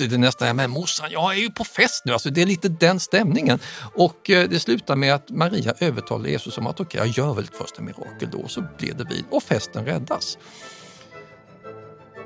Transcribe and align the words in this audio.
Plötsligt 0.00 0.20
det 0.20 0.26
är 0.26 0.26
nästan, 0.26 0.56
men 0.56 0.70
morsan, 0.70 1.08
jag 1.10 1.32
är 1.32 1.38
ju 1.38 1.50
på 1.50 1.64
fest 1.64 2.02
nu. 2.04 2.12
Alltså 2.12 2.30
det 2.30 2.42
är 2.42 2.46
lite 2.46 2.68
den 2.68 3.00
stämningen. 3.00 3.58
Och 3.94 4.30
eh, 4.30 4.48
det 4.48 4.60
slutar 4.60 4.96
med 4.96 5.14
att 5.14 5.30
Maria 5.30 5.74
övertalar 5.80 6.28
Jesus 6.28 6.58
om 6.58 6.66
att 6.66 6.80
okej, 6.80 7.00
okay, 7.00 7.12
jag 7.16 7.26
gör 7.26 7.34
väl 7.34 7.44
ett 7.44 7.56
första 7.56 7.82
mirakel 7.82 8.28
då, 8.32 8.48
så 8.48 8.64
blir 8.78 8.94
det 8.94 9.04
vin 9.04 9.24
och 9.30 9.42
festen 9.42 9.84
räddas. 9.84 10.38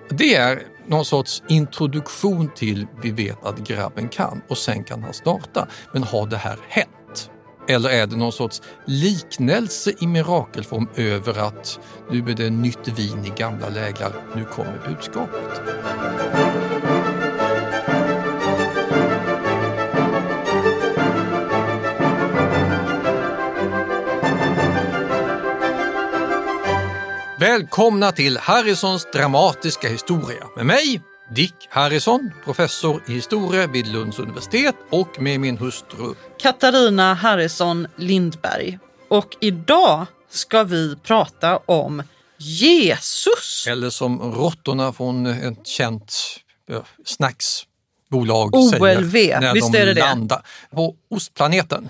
Det 0.09 0.35
är 0.35 0.63
någon 0.87 1.05
sorts 1.05 1.43
introduktion 1.49 2.51
till 2.55 2.87
vi 3.03 3.11
vet 3.11 3.45
att 3.45 3.59
grabben 3.59 4.09
kan 4.09 4.43
och 4.49 4.59
sen 4.59 4.85
kan 4.85 5.03
han 5.03 5.13
starta. 5.13 5.69
Men 5.93 6.03
har 6.03 6.27
det 6.27 6.37
här 6.37 6.59
hänt? 6.69 7.31
Eller 7.69 7.91
är 7.91 8.07
det 8.07 8.17
någon 8.17 8.33
sorts 8.33 8.63
liknelse 8.85 9.93
i 10.01 10.07
mirakelform 10.07 10.89
över 10.97 11.39
att 11.39 11.79
nu 12.11 12.19
är 12.19 12.35
det 12.35 12.51
nytt 12.51 12.89
vin 12.89 13.25
i 13.25 13.33
gamla 13.37 13.69
läglar, 13.69 14.13
nu 14.37 14.45
kommer 14.45 14.81
budskapet? 14.89 15.61
Välkomna 27.45 28.13
till 28.13 28.37
Harrisons 28.39 29.07
dramatiska 29.13 29.89
historia 29.89 30.45
med 30.57 30.67
mig, 30.67 31.01
Dick 31.35 31.55
Harrison, 31.71 32.31
professor 32.45 33.03
i 33.09 33.13
historia 33.13 33.67
vid 33.67 33.87
Lunds 33.87 34.19
universitet 34.19 34.75
och 34.91 35.21
med 35.21 35.41
min 35.41 35.59
hustru 35.59 36.15
Katarina 36.39 37.15
Harrison 37.15 37.87
Lindberg. 37.97 38.79
Och 39.09 39.37
idag 39.41 40.07
ska 40.31 40.63
vi 40.63 40.97
prata 40.97 41.57
om 41.57 42.03
Jesus. 42.39 43.67
Eller 43.69 43.91
som 43.91 44.21
råttorna 44.21 44.93
från 44.93 45.27
ett 45.27 45.67
känt 45.67 46.13
snacksbolag 47.05 48.55
OLV, 48.55 48.71
säger 49.13 49.41
när 49.41 49.55
visst 49.55 49.73
de 49.73 49.79
är 49.79 49.87
det 49.87 49.95
det? 49.95 50.01
landar 50.01 50.47
på 50.71 50.95
ostplaneten. 51.11 51.89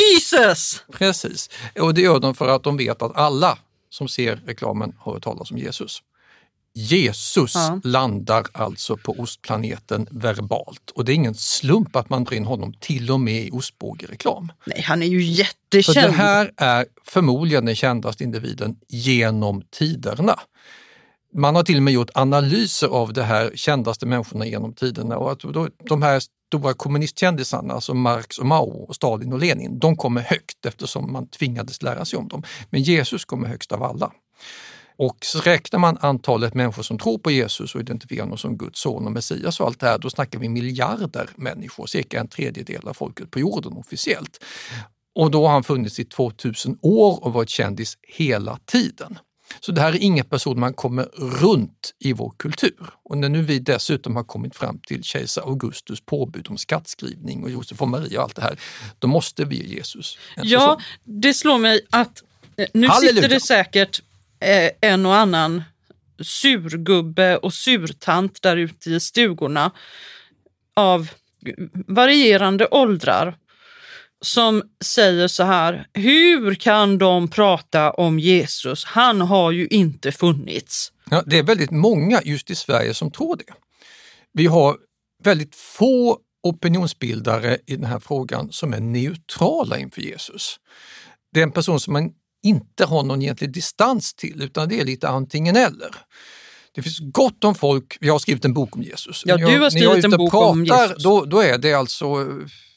Jesus! 0.00 0.82
Precis, 0.92 1.50
och 1.80 1.94
det 1.94 2.00
gör 2.00 2.20
de 2.20 2.34
för 2.34 2.48
att 2.48 2.64
de 2.64 2.76
vet 2.76 3.02
att 3.02 3.16
alla 3.16 3.58
som 3.90 4.08
ser 4.08 4.36
reklamen 4.46 4.92
har 4.98 5.12
hört 5.12 5.22
talas 5.24 5.50
om 5.50 5.58
Jesus. 5.58 6.02
Jesus 6.74 7.54
Ja. 7.54 7.80
landar 7.84 8.44
alltså 8.52 8.96
på 8.96 9.12
ostplaneten 9.18 10.08
verbalt 10.10 10.90
och 10.90 11.04
det 11.04 11.12
är 11.12 11.14
ingen 11.14 11.34
slump 11.34 11.96
att 11.96 12.10
man 12.10 12.24
drar 12.24 12.36
in 12.36 12.44
honom 12.44 12.72
till 12.80 13.10
och 13.10 13.20
med 13.20 13.42
i 13.46 13.50
ostbågereklam. 13.50 14.52
Nej, 14.66 14.80
han 14.82 15.02
är 15.02 15.06
ju 15.06 15.18
För 15.18 15.26
jättekänd. 15.26 16.06
det 16.06 16.12
här 16.12 16.52
är 16.56 16.86
förmodligen 17.04 17.64
den 17.64 17.76
kändaste 17.76 18.24
individen 18.24 18.76
genom 18.88 19.62
tiderna. 19.70 20.40
Man 21.38 21.54
har 21.54 21.62
till 21.62 21.76
och 21.76 21.82
med 21.82 21.94
gjort 21.94 22.10
analyser 22.14 22.88
av 22.88 23.12
de 23.12 23.22
här 23.22 23.52
kändaste 23.54 24.06
människorna 24.06 24.46
genom 24.46 24.74
tiderna 24.74 25.18
och 25.18 25.32
att 25.32 25.40
de 25.88 26.02
här 26.02 26.22
stora 26.48 26.74
kommunistkändisarna, 26.74 27.74
alltså 27.74 27.94
Marx 27.94 28.38
och 28.38 28.46
Mao, 28.46 28.84
och 28.88 28.94
Stalin 28.94 29.32
och 29.32 29.38
Lenin, 29.38 29.78
de 29.78 29.96
kommer 29.96 30.20
högt 30.20 30.66
eftersom 30.66 31.12
man 31.12 31.28
tvingades 31.28 31.82
lära 31.82 32.04
sig 32.04 32.18
om 32.18 32.28
dem. 32.28 32.42
Men 32.70 32.82
Jesus 32.82 33.24
kommer 33.24 33.48
högst 33.48 33.72
av 33.72 33.82
alla. 33.82 34.12
Och 34.96 35.16
så 35.20 35.40
räknar 35.40 35.78
man 35.78 35.98
antalet 36.00 36.54
människor 36.54 36.82
som 36.82 36.98
tror 36.98 37.18
på 37.18 37.30
Jesus 37.30 37.74
och 37.74 37.80
identifierar 37.80 38.22
honom 38.22 38.38
som 38.38 38.56
Guds 38.56 38.80
son 38.80 39.06
och 39.06 39.12
Messias 39.12 39.60
och 39.60 39.66
allt 39.66 39.80
det 39.80 39.86
här, 39.86 39.98
då 39.98 40.10
snackar 40.10 40.38
vi 40.38 40.48
miljarder 40.48 41.30
människor, 41.36 41.86
cirka 41.86 42.20
en 42.20 42.28
tredjedel 42.28 42.88
av 42.88 42.94
folket 42.94 43.30
på 43.30 43.38
jorden 43.38 43.72
officiellt. 43.72 44.44
Och 45.14 45.30
då 45.30 45.46
har 45.46 45.52
han 45.52 45.64
funnits 45.64 46.00
i 46.00 46.04
2000 46.04 46.78
år 46.82 47.24
och 47.24 47.32
varit 47.32 47.48
kändis 47.48 47.98
hela 48.02 48.58
tiden. 48.66 49.18
Så 49.60 49.72
det 49.72 49.80
här 49.80 49.92
är 49.92 49.98
ingen 49.98 50.24
person 50.24 50.60
man 50.60 50.74
kommer 50.74 51.04
runt 51.42 51.94
i 51.98 52.12
vår 52.12 52.32
kultur. 52.36 52.90
Och 53.04 53.18
när 53.18 53.28
nu 53.28 53.42
vi 53.42 53.58
dessutom 53.58 54.16
har 54.16 54.24
kommit 54.24 54.56
fram 54.56 54.78
till 54.78 55.02
kejsar 55.02 55.42
Augustus 55.42 56.00
påbud 56.00 56.46
om 56.50 56.58
skattskrivning 56.58 57.42
och 57.42 57.50
Josef 57.50 57.82
och 57.82 57.88
Maria 57.88 58.18
och 58.18 58.24
allt 58.24 58.36
det 58.36 58.42
här, 58.42 58.58
då 58.98 59.08
måste 59.08 59.44
vi 59.44 59.56
ge 59.56 59.74
Jesus 59.74 60.18
Ja, 60.36 60.42
säsong. 60.44 60.82
det 61.04 61.34
slår 61.34 61.58
mig 61.58 61.80
att 61.90 62.22
eh, 62.56 62.66
nu 62.74 62.86
Halleluja. 62.88 63.14
sitter 63.14 63.28
det 63.34 63.40
säkert 63.40 64.02
eh, 64.40 64.70
en 64.90 65.06
och 65.06 65.14
annan 65.16 65.62
surgubbe 66.22 67.36
och 67.36 67.54
surtant 67.54 68.42
där 68.42 68.56
ute 68.56 68.90
i 68.90 69.00
stugorna 69.00 69.70
av 70.74 71.10
varierande 71.86 72.68
åldrar 72.70 73.36
som 74.24 74.62
säger 74.84 75.28
så 75.28 75.42
här, 75.42 75.86
hur 75.94 76.54
kan 76.54 76.98
de 76.98 77.28
prata 77.28 77.90
om 77.90 78.18
Jesus? 78.18 78.84
Han 78.84 79.20
har 79.20 79.50
ju 79.50 79.66
inte 79.66 80.12
funnits. 80.12 80.92
Ja, 81.10 81.22
det 81.26 81.38
är 81.38 81.42
väldigt 81.42 81.70
många 81.70 82.22
just 82.24 82.50
i 82.50 82.54
Sverige 82.54 82.94
som 82.94 83.10
tror 83.10 83.36
det. 83.36 83.52
Vi 84.32 84.46
har 84.46 84.76
väldigt 85.24 85.54
få 85.54 86.18
opinionsbildare 86.42 87.58
i 87.66 87.76
den 87.76 87.84
här 87.84 87.98
frågan 87.98 88.52
som 88.52 88.74
är 88.74 88.80
neutrala 88.80 89.78
inför 89.78 90.02
Jesus. 90.02 90.56
Det 91.32 91.40
är 91.40 91.44
en 91.44 91.52
person 91.52 91.80
som 91.80 91.92
man 91.92 92.10
inte 92.42 92.84
har 92.84 93.02
någon 93.02 93.22
egentlig 93.22 93.52
distans 93.52 94.14
till 94.14 94.42
utan 94.42 94.68
det 94.68 94.80
är 94.80 94.84
lite 94.84 95.08
antingen 95.08 95.56
eller. 95.56 95.90
Det 96.74 96.82
finns 96.82 96.98
gott 96.98 97.44
om 97.44 97.54
folk, 97.54 97.96
jag 98.00 98.14
har 98.14 98.18
skrivit 98.18 98.44
en 98.44 98.54
bok 98.54 98.76
om 98.76 98.82
Jesus. 98.82 99.22
Ja, 99.26 99.38
jag- 99.40 99.50
du 99.50 99.58
har 99.60 99.70
skrivit 99.70 100.04
en 100.04 100.10
bok 100.18 100.34
om 100.34 100.64
pratar, 100.66 100.86
Jesus. 100.88 101.02
Då, 101.04 101.24
då 101.24 101.40
är 101.40 101.58
det 101.58 101.72
alltså 101.74 102.26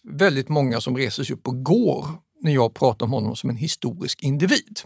väldigt 0.04 0.50
många 0.50 0.82
som 0.82 0.98
reser 0.98 1.24
sig 1.24 1.34
upp 1.36 1.48
och 1.48 1.64
går 1.64 2.08
när 2.42 2.52
jag 2.52 2.74
pratar 2.74 3.06
om 3.06 3.12
honom 3.12 3.36
som 3.36 3.50
en 3.50 3.56
historisk 3.56 4.24
individ. 4.24 4.80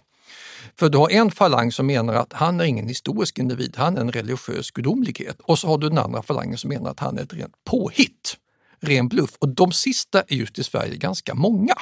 För 0.80 0.90
du 0.90 0.98
har 0.98 1.10
en 1.12 1.32
falang 1.32 1.72
som 1.72 1.86
menar 1.88 2.14
att 2.14 2.34
han 2.34 2.60
är 2.60 2.64
ingen 2.66 2.88
historisk 2.88 3.40
individ, 3.40 3.74
han 3.78 3.98
är 3.98 4.02
en 4.02 4.12
religiös 4.12 4.72
gudomlighet. 4.72 5.38
Och 5.44 5.60
så 5.60 5.68
har 5.68 5.78
du 5.78 5.90
den 5.90 5.98
andra 5.98 6.22
falangen 6.24 6.58
som 6.58 6.68
menar 6.70 6.92
att 6.92 7.00
han 7.00 7.18
är 7.18 7.24
ett 7.24 7.34
rent 7.34 7.54
påhitt, 7.70 8.36
ren 8.82 9.08
bluff. 9.08 9.32
Och 9.40 9.50
de 9.50 9.72
sista 9.72 10.22
är 10.22 10.36
just 10.36 10.60
i 10.60 10.64
Sverige 10.64 10.96
ganska 10.98 11.34
många. 11.36 11.74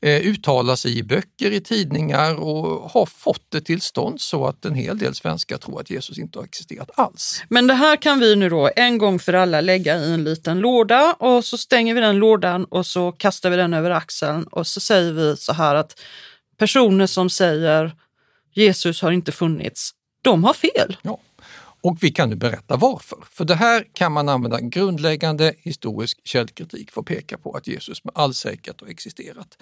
Eh, 0.00 0.26
uttalar 0.26 0.76
sig 0.76 0.98
i 0.98 1.02
böcker, 1.02 1.50
i 1.50 1.60
tidningar 1.60 2.34
och 2.34 2.90
har 2.90 3.06
fått 3.06 3.50
det 3.50 3.60
till 3.60 3.80
stånd 3.80 4.20
så 4.20 4.46
att 4.46 4.64
en 4.64 4.74
hel 4.74 4.98
del 4.98 5.14
svenskar 5.14 5.58
tror 5.58 5.80
att 5.80 5.90
Jesus 5.90 6.18
inte 6.18 6.38
har 6.38 6.44
existerat 6.44 6.90
alls. 6.94 7.42
Men 7.48 7.66
det 7.66 7.74
här 7.74 7.96
kan 7.96 8.20
vi 8.20 8.36
nu 8.36 8.48
då 8.48 8.70
en 8.76 8.98
gång 8.98 9.18
för 9.18 9.32
alla 9.32 9.60
lägga 9.60 9.96
i 9.96 10.12
en 10.12 10.24
liten 10.24 10.58
låda 10.58 11.16
och 11.18 11.44
så 11.44 11.58
stänger 11.58 11.94
vi 11.94 12.00
den 12.00 12.16
lådan 12.16 12.64
och 12.64 12.86
så 12.86 13.12
kastar 13.12 13.50
vi 13.50 13.56
den 13.56 13.74
över 13.74 13.90
axeln 13.90 14.44
och 14.44 14.66
så 14.66 14.80
säger 14.80 15.12
vi 15.12 15.36
så 15.36 15.52
här 15.52 15.74
att 15.74 16.00
personer 16.58 17.06
som 17.06 17.30
säger 17.30 17.92
Jesus 18.54 19.02
har 19.02 19.12
inte 19.12 19.32
funnits, 19.32 19.90
de 20.22 20.44
har 20.44 20.54
fel. 20.54 20.96
Ja. 21.02 21.20
Och 21.86 21.98
vi 22.02 22.10
kan 22.10 22.30
nu 22.30 22.36
berätta 22.36 22.76
varför. 22.76 23.18
För 23.30 23.44
det 23.44 23.54
här 23.54 23.86
kan 23.92 24.12
man 24.12 24.28
använda 24.28 24.60
grundläggande 24.60 25.54
historisk 25.58 26.20
källkritik 26.24 26.90
för 26.90 27.00
att 27.00 27.06
peka 27.06 27.38
på 27.38 27.52
att 27.52 27.66
Jesus 27.66 28.04
med 28.04 28.12
all 28.14 28.34
säkerhet 28.34 28.80
har 28.80 28.88
existerat. 28.88 29.58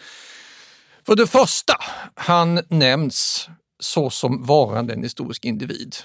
För 1.07 1.17
det 1.17 1.27
första, 1.27 1.75
han 2.15 2.61
nämns 2.69 3.49
så 3.79 4.11
som 4.11 4.45
varande 4.45 4.95
en 4.95 5.03
historisk 5.03 5.45
individ 5.45 5.97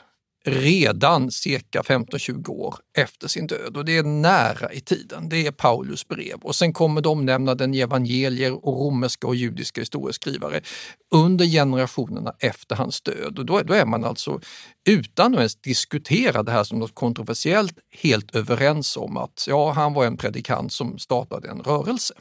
redan 0.50 1.32
cirka 1.32 1.82
15-20 1.82 2.50
år 2.50 2.76
efter 2.98 3.28
sin 3.28 3.48
död 3.48 3.78
och 3.78 3.86
det 3.86 3.98
är 3.98 4.04
nära 4.04 4.74
i 4.74 4.82
tiden. 4.82 5.30
Det 5.30 5.48
är 5.48 5.52
Paulus 5.52 6.08
brev 6.08 6.40
och 6.42 6.56
sen 6.56 6.74
kommer 6.74 7.02
de 7.02 7.26
nämna 7.26 7.56
den 7.56 7.74
evangelier 7.74 8.66
och 8.66 8.86
romerska 8.86 9.28
och 9.28 9.36
judiska 9.36 9.82
historieskrivare 9.82 10.62
under 11.12 11.46
generationerna 11.46 12.34
efter 12.40 12.76
hans 12.76 13.02
död. 13.02 13.40
Och 13.40 13.46
då, 13.46 13.62
då 13.62 13.74
är 13.74 13.86
man 13.86 14.04
alltså 14.04 14.40
utan 14.90 15.34
att 15.34 15.38
ens 15.38 15.56
diskutera 15.56 16.44
det 16.44 16.52
här 16.52 16.64
som 16.64 16.80
något 16.80 16.96
kontroversiellt 16.96 17.78
helt 18.02 18.36
överens 18.36 18.98
om 18.98 19.18
att 19.18 19.46
ja, 19.48 19.72
han 19.72 19.94
var 19.94 20.06
en 20.06 20.18
predikant 20.18 20.74
som 20.74 21.00
startade 21.00 21.50
en 21.50 21.62
rörelse. 21.62 22.14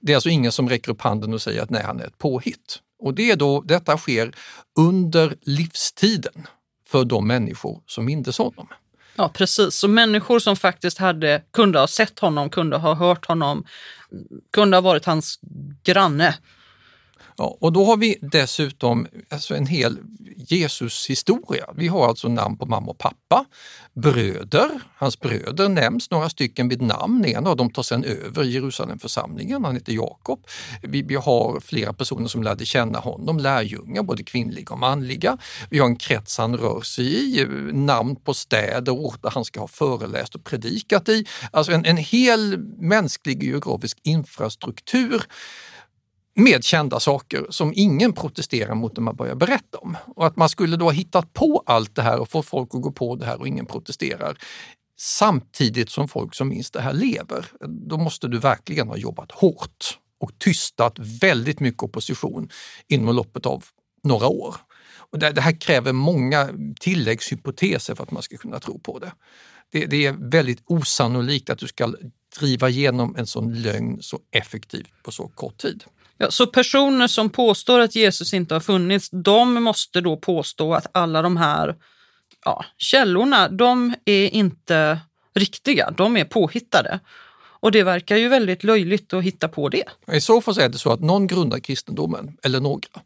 Det 0.00 0.12
är 0.12 0.16
alltså 0.16 0.28
ingen 0.28 0.52
som 0.52 0.68
räcker 0.68 0.90
upp 0.92 1.00
handen 1.00 1.34
och 1.34 1.42
säger 1.42 1.62
att 1.62 1.70
nej, 1.70 1.82
han 1.82 2.00
är 2.00 2.06
ett 2.06 2.18
påhitt. 2.18 2.78
Och 3.02 3.14
det 3.14 3.30
är 3.30 3.36
då, 3.36 3.60
detta 3.60 3.98
sker 3.98 4.34
under 4.78 5.36
livstiden 5.42 6.46
för 6.90 7.04
de 7.04 7.26
människor 7.26 7.82
som 7.86 8.04
mindes 8.04 8.38
honom. 8.38 8.68
Ja, 9.16 9.28
precis. 9.28 9.74
Så 9.74 9.88
människor 9.88 10.38
som 10.38 10.56
faktiskt 10.56 10.98
hade, 10.98 11.42
kunde 11.52 11.78
ha 11.78 11.86
sett 11.86 12.18
honom, 12.18 12.50
kunde 12.50 12.76
ha 12.76 12.94
hört 12.94 13.26
honom, 13.26 13.64
kunde 14.52 14.76
ha 14.76 14.80
varit 14.80 15.04
hans 15.04 15.40
granne. 15.84 16.34
Ja, 17.40 17.56
och 17.60 17.72
då 17.72 17.84
har 17.84 17.96
vi 17.96 18.18
dessutom 18.20 19.06
alltså 19.28 19.54
en 19.54 19.66
hel 19.66 19.98
Jesus-historia. 20.36 21.64
Vi 21.76 21.88
har 21.88 22.08
alltså 22.08 22.28
namn 22.28 22.56
på 22.56 22.66
mamma 22.66 22.90
och 22.90 22.98
pappa, 22.98 23.44
bröder, 23.94 24.70
hans 24.96 25.20
bröder 25.20 25.68
nämns 25.68 26.10
några 26.10 26.28
stycken 26.28 26.68
vid 26.68 26.82
namn. 26.82 27.24
En 27.24 27.46
av 27.46 27.56
dem 27.56 27.70
tar 27.70 27.82
sedan 27.82 28.04
över 28.04 28.44
Jerusalemförsamlingen, 28.44 29.64
han 29.64 29.74
heter 29.74 29.92
Jakob. 29.92 30.46
Vi, 30.82 31.02
vi 31.02 31.14
har 31.14 31.60
flera 31.60 31.92
personer 31.92 32.28
som 32.28 32.42
lärde 32.42 32.66
känna 32.66 32.98
honom, 32.98 33.38
lärjungar, 33.38 34.02
både 34.02 34.22
kvinnliga 34.22 34.72
och 34.72 34.78
manliga. 34.78 35.38
Vi 35.70 35.78
har 35.78 35.86
en 35.86 35.96
krets 35.96 36.38
han 36.38 36.56
rör 36.56 36.80
sig 36.80 37.40
i, 37.40 37.46
namn 37.72 38.16
på 38.16 38.34
städer 38.34 38.92
och 38.92 39.06
orter 39.06 39.30
han 39.34 39.44
ska 39.44 39.60
ha 39.60 39.68
föreläst 39.68 40.34
och 40.34 40.44
predikat 40.44 41.08
i. 41.08 41.26
Alltså 41.50 41.72
en, 41.72 41.84
en 41.84 41.96
hel 41.96 42.58
mänsklig 42.78 43.42
geografisk 43.42 43.98
infrastruktur 44.02 45.22
med 46.44 46.64
kända 46.64 47.00
saker 47.00 47.46
som 47.50 47.72
ingen 47.76 48.12
protesterar 48.12 48.74
mot 48.74 48.96
när 48.96 49.02
man 49.02 49.16
börjar 49.16 49.34
berätta 49.34 49.78
om. 49.78 49.96
Och 50.06 50.26
att 50.26 50.36
man 50.36 50.48
skulle 50.48 50.76
då 50.76 50.84
ha 50.84 50.92
hittat 50.92 51.32
på 51.32 51.62
allt 51.66 51.94
det 51.94 52.02
här 52.02 52.18
och 52.18 52.28
få 52.28 52.42
folk 52.42 52.74
att 52.74 52.82
gå 52.82 52.92
på 52.92 53.16
det 53.16 53.26
här 53.26 53.40
och 53.40 53.48
ingen 53.48 53.66
protesterar 53.66 54.38
samtidigt 55.00 55.90
som 55.90 56.08
folk 56.08 56.34
som 56.34 56.48
minns 56.48 56.70
det 56.70 56.80
här 56.80 56.92
lever. 56.92 57.46
Då 57.88 57.98
måste 57.98 58.28
du 58.28 58.38
verkligen 58.38 58.88
ha 58.88 58.96
jobbat 58.96 59.32
hårt 59.32 59.98
och 60.20 60.38
tystat 60.38 60.98
väldigt 60.98 61.60
mycket 61.60 61.82
opposition 61.82 62.48
inom 62.88 63.14
loppet 63.14 63.46
av 63.46 63.64
några 64.02 64.26
år. 64.26 64.56
Och 65.12 65.18
det, 65.18 65.40
här 65.40 65.60
kräver 65.60 65.92
många 65.92 66.48
tilläggshypoteser 66.80 67.94
för 67.94 68.02
att 68.02 68.10
man 68.10 68.22
ska 68.22 68.36
kunna 68.36 68.60
tro 68.60 68.78
på 68.78 68.98
det. 68.98 69.12
Det, 69.72 69.86
det 69.86 70.06
är 70.06 70.12
väldigt 70.12 70.62
osannolikt 70.66 71.50
att 71.50 71.58
du 71.58 71.66
ska 71.66 71.94
driva 72.38 72.68
igenom 72.68 73.16
en 73.16 73.26
sån 73.26 73.62
lögn 73.62 74.02
så 74.02 74.20
effektivt 74.30 75.02
på 75.02 75.12
så 75.12 75.28
kort 75.28 75.58
tid. 75.58 75.84
Ja, 76.22 76.30
så 76.30 76.46
personer 76.46 77.06
som 77.06 77.30
påstår 77.30 77.80
att 77.80 77.94
Jesus 77.94 78.34
inte 78.34 78.54
har 78.54 78.60
funnits, 78.60 79.08
de 79.10 79.62
måste 79.62 80.00
då 80.00 80.16
påstå 80.16 80.74
att 80.74 80.86
alla 80.94 81.22
de 81.22 81.36
här 81.36 81.76
ja, 82.44 82.64
källorna, 82.78 83.48
de 83.48 83.94
är 84.04 84.28
inte 84.28 85.00
riktiga, 85.34 85.90
de 85.90 86.16
är 86.16 86.24
påhittade. 86.24 87.00
Och 87.60 87.72
det 87.72 87.82
verkar 87.82 88.16
ju 88.16 88.28
väldigt 88.28 88.64
löjligt 88.64 89.12
att 89.12 89.22
hitta 89.22 89.48
på 89.48 89.68
det. 89.68 89.84
I 90.12 90.20
så 90.20 90.40
fall 90.40 90.58
är 90.58 90.68
det 90.68 90.78
så 90.78 90.92
att 90.92 91.00
någon 91.00 91.26
grundar 91.26 91.58
kristendomen, 91.58 92.36
eller 92.42 92.60
några, 92.60 93.00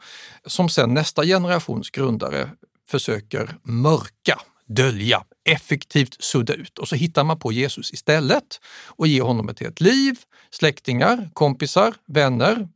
som 0.47 0.69
sen 0.69 0.95
nästa 0.95 1.25
generations 1.25 1.91
grundare 1.91 2.51
försöker 2.89 3.57
mörka, 3.63 4.41
dölja, 4.67 5.25
effektivt 5.45 6.25
sudda 6.25 6.55
ut 6.55 6.79
och 6.79 6.89
så 6.89 6.97
hittar 6.97 7.25
man 7.25 7.39
på 7.39 7.53
Jesus 7.53 7.93
istället 7.93 8.61
och 8.87 9.07
ger 9.07 9.23
honom 9.23 9.49
ett 9.49 9.61
helt 9.61 9.81
liv, 9.81 10.17
släktingar, 10.51 11.31
kompisar, 11.33 11.95
vänner, 12.07 12.69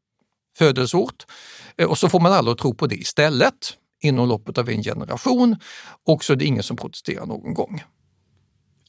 födelseort 0.58 1.26
eh, 1.76 1.88
och 1.88 1.98
så 1.98 2.08
får 2.08 2.20
man 2.20 2.32
alla 2.32 2.52
att 2.52 2.58
tro 2.58 2.74
på 2.74 2.86
det 2.86 2.96
istället 2.96 3.76
inom 4.00 4.28
loppet 4.28 4.58
av 4.58 4.68
en 4.68 4.82
generation 4.82 5.56
och 6.06 6.24
så 6.24 6.32
är 6.32 6.36
det 6.36 6.44
ingen 6.44 6.62
som 6.62 6.76
protesterar 6.76 7.26
någon 7.26 7.54
gång. 7.54 7.82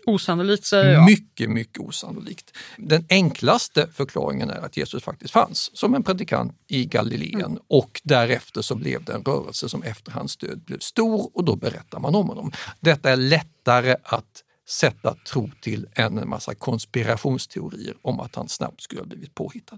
Osannolikt 0.05 0.65
säger 0.65 0.93
jag. 0.93 1.05
Mycket, 1.05 1.49
mycket 1.49 1.79
osannolikt. 1.79 2.57
Den 2.77 3.05
enklaste 3.09 3.87
förklaringen 3.93 4.49
är 4.49 4.65
att 4.65 4.77
Jesus 4.77 5.03
faktiskt 5.03 5.33
fanns 5.33 5.77
som 5.77 5.95
en 5.95 6.03
predikant 6.03 6.53
i 6.67 6.85
Galileen 6.85 7.41
mm. 7.41 7.59
och 7.67 8.01
därefter 8.03 8.61
så 8.61 8.75
blev 8.75 9.03
det 9.03 9.13
en 9.13 9.23
rörelse 9.23 9.69
som 9.69 9.83
efter 9.83 10.11
hans 10.11 10.37
död 10.37 10.61
blev 10.65 10.79
stor 10.79 11.31
och 11.33 11.43
då 11.43 11.55
berättar 11.55 11.99
man 11.99 12.15
om 12.15 12.29
honom. 12.29 12.51
Detta 12.79 13.09
är 13.09 13.15
lättare 13.15 13.95
att 14.03 14.43
sätta 14.69 15.15
tro 15.15 15.51
till 15.61 15.87
än 15.93 16.17
en 16.17 16.29
massa 16.29 16.55
konspirationsteorier 16.55 17.93
om 18.01 18.19
att 18.19 18.35
han 18.35 18.49
snabbt 18.49 18.81
skulle 18.81 19.01
ha 19.01 19.07
blivit 19.07 19.35
påhittad. 19.35 19.77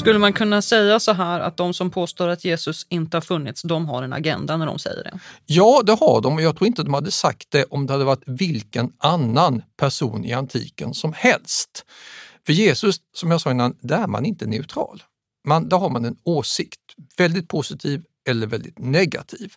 Skulle 0.00 0.18
man 0.18 0.32
kunna 0.32 0.62
säga 0.62 1.00
så 1.00 1.12
här 1.12 1.40
att 1.40 1.56
de 1.56 1.74
som 1.74 1.90
påstår 1.90 2.28
att 2.28 2.44
Jesus 2.44 2.86
inte 2.88 3.16
har 3.16 3.22
funnits, 3.22 3.62
de 3.62 3.86
har 3.86 4.02
en 4.02 4.12
agenda 4.12 4.56
när 4.56 4.66
de 4.66 4.78
säger 4.78 5.04
det? 5.04 5.18
Ja, 5.46 5.82
det 5.84 5.92
har 5.92 6.20
de 6.20 6.34
och 6.34 6.42
jag 6.42 6.56
tror 6.56 6.66
inte 6.66 6.82
de 6.82 6.94
hade 6.94 7.10
sagt 7.10 7.50
det 7.50 7.64
om 7.64 7.86
det 7.86 7.92
hade 7.92 8.04
varit 8.04 8.22
vilken 8.26 8.92
annan 8.98 9.62
person 9.76 10.24
i 10.24 10.32
antiken 10.32 10.94
som 10.94 11.12
helst. 11.12 11.84
För 12.46 12.52
Jesus, 12.52 12.96
som 13.16 13.30
jag 13.30 13.40
sa 13.40 13.50
innan, 13.50 13.76
där 13.80 14.02
är 14.02 14.06
man 14.06 14.24
inte 14.24 14.46
neutral. 14.46 15.02
Man, 15.48 15.68
där 15.68 15.76
har 15.76 15.90
man 15.90 16.04
en 16.04 16.16
åsikt, 16.24 16.80
väldigt 17.18 17.48
positiv 17.48 18.02
eller 18.28 18.46
väldigt 18.46 18.78
negativ. 18.78 19.52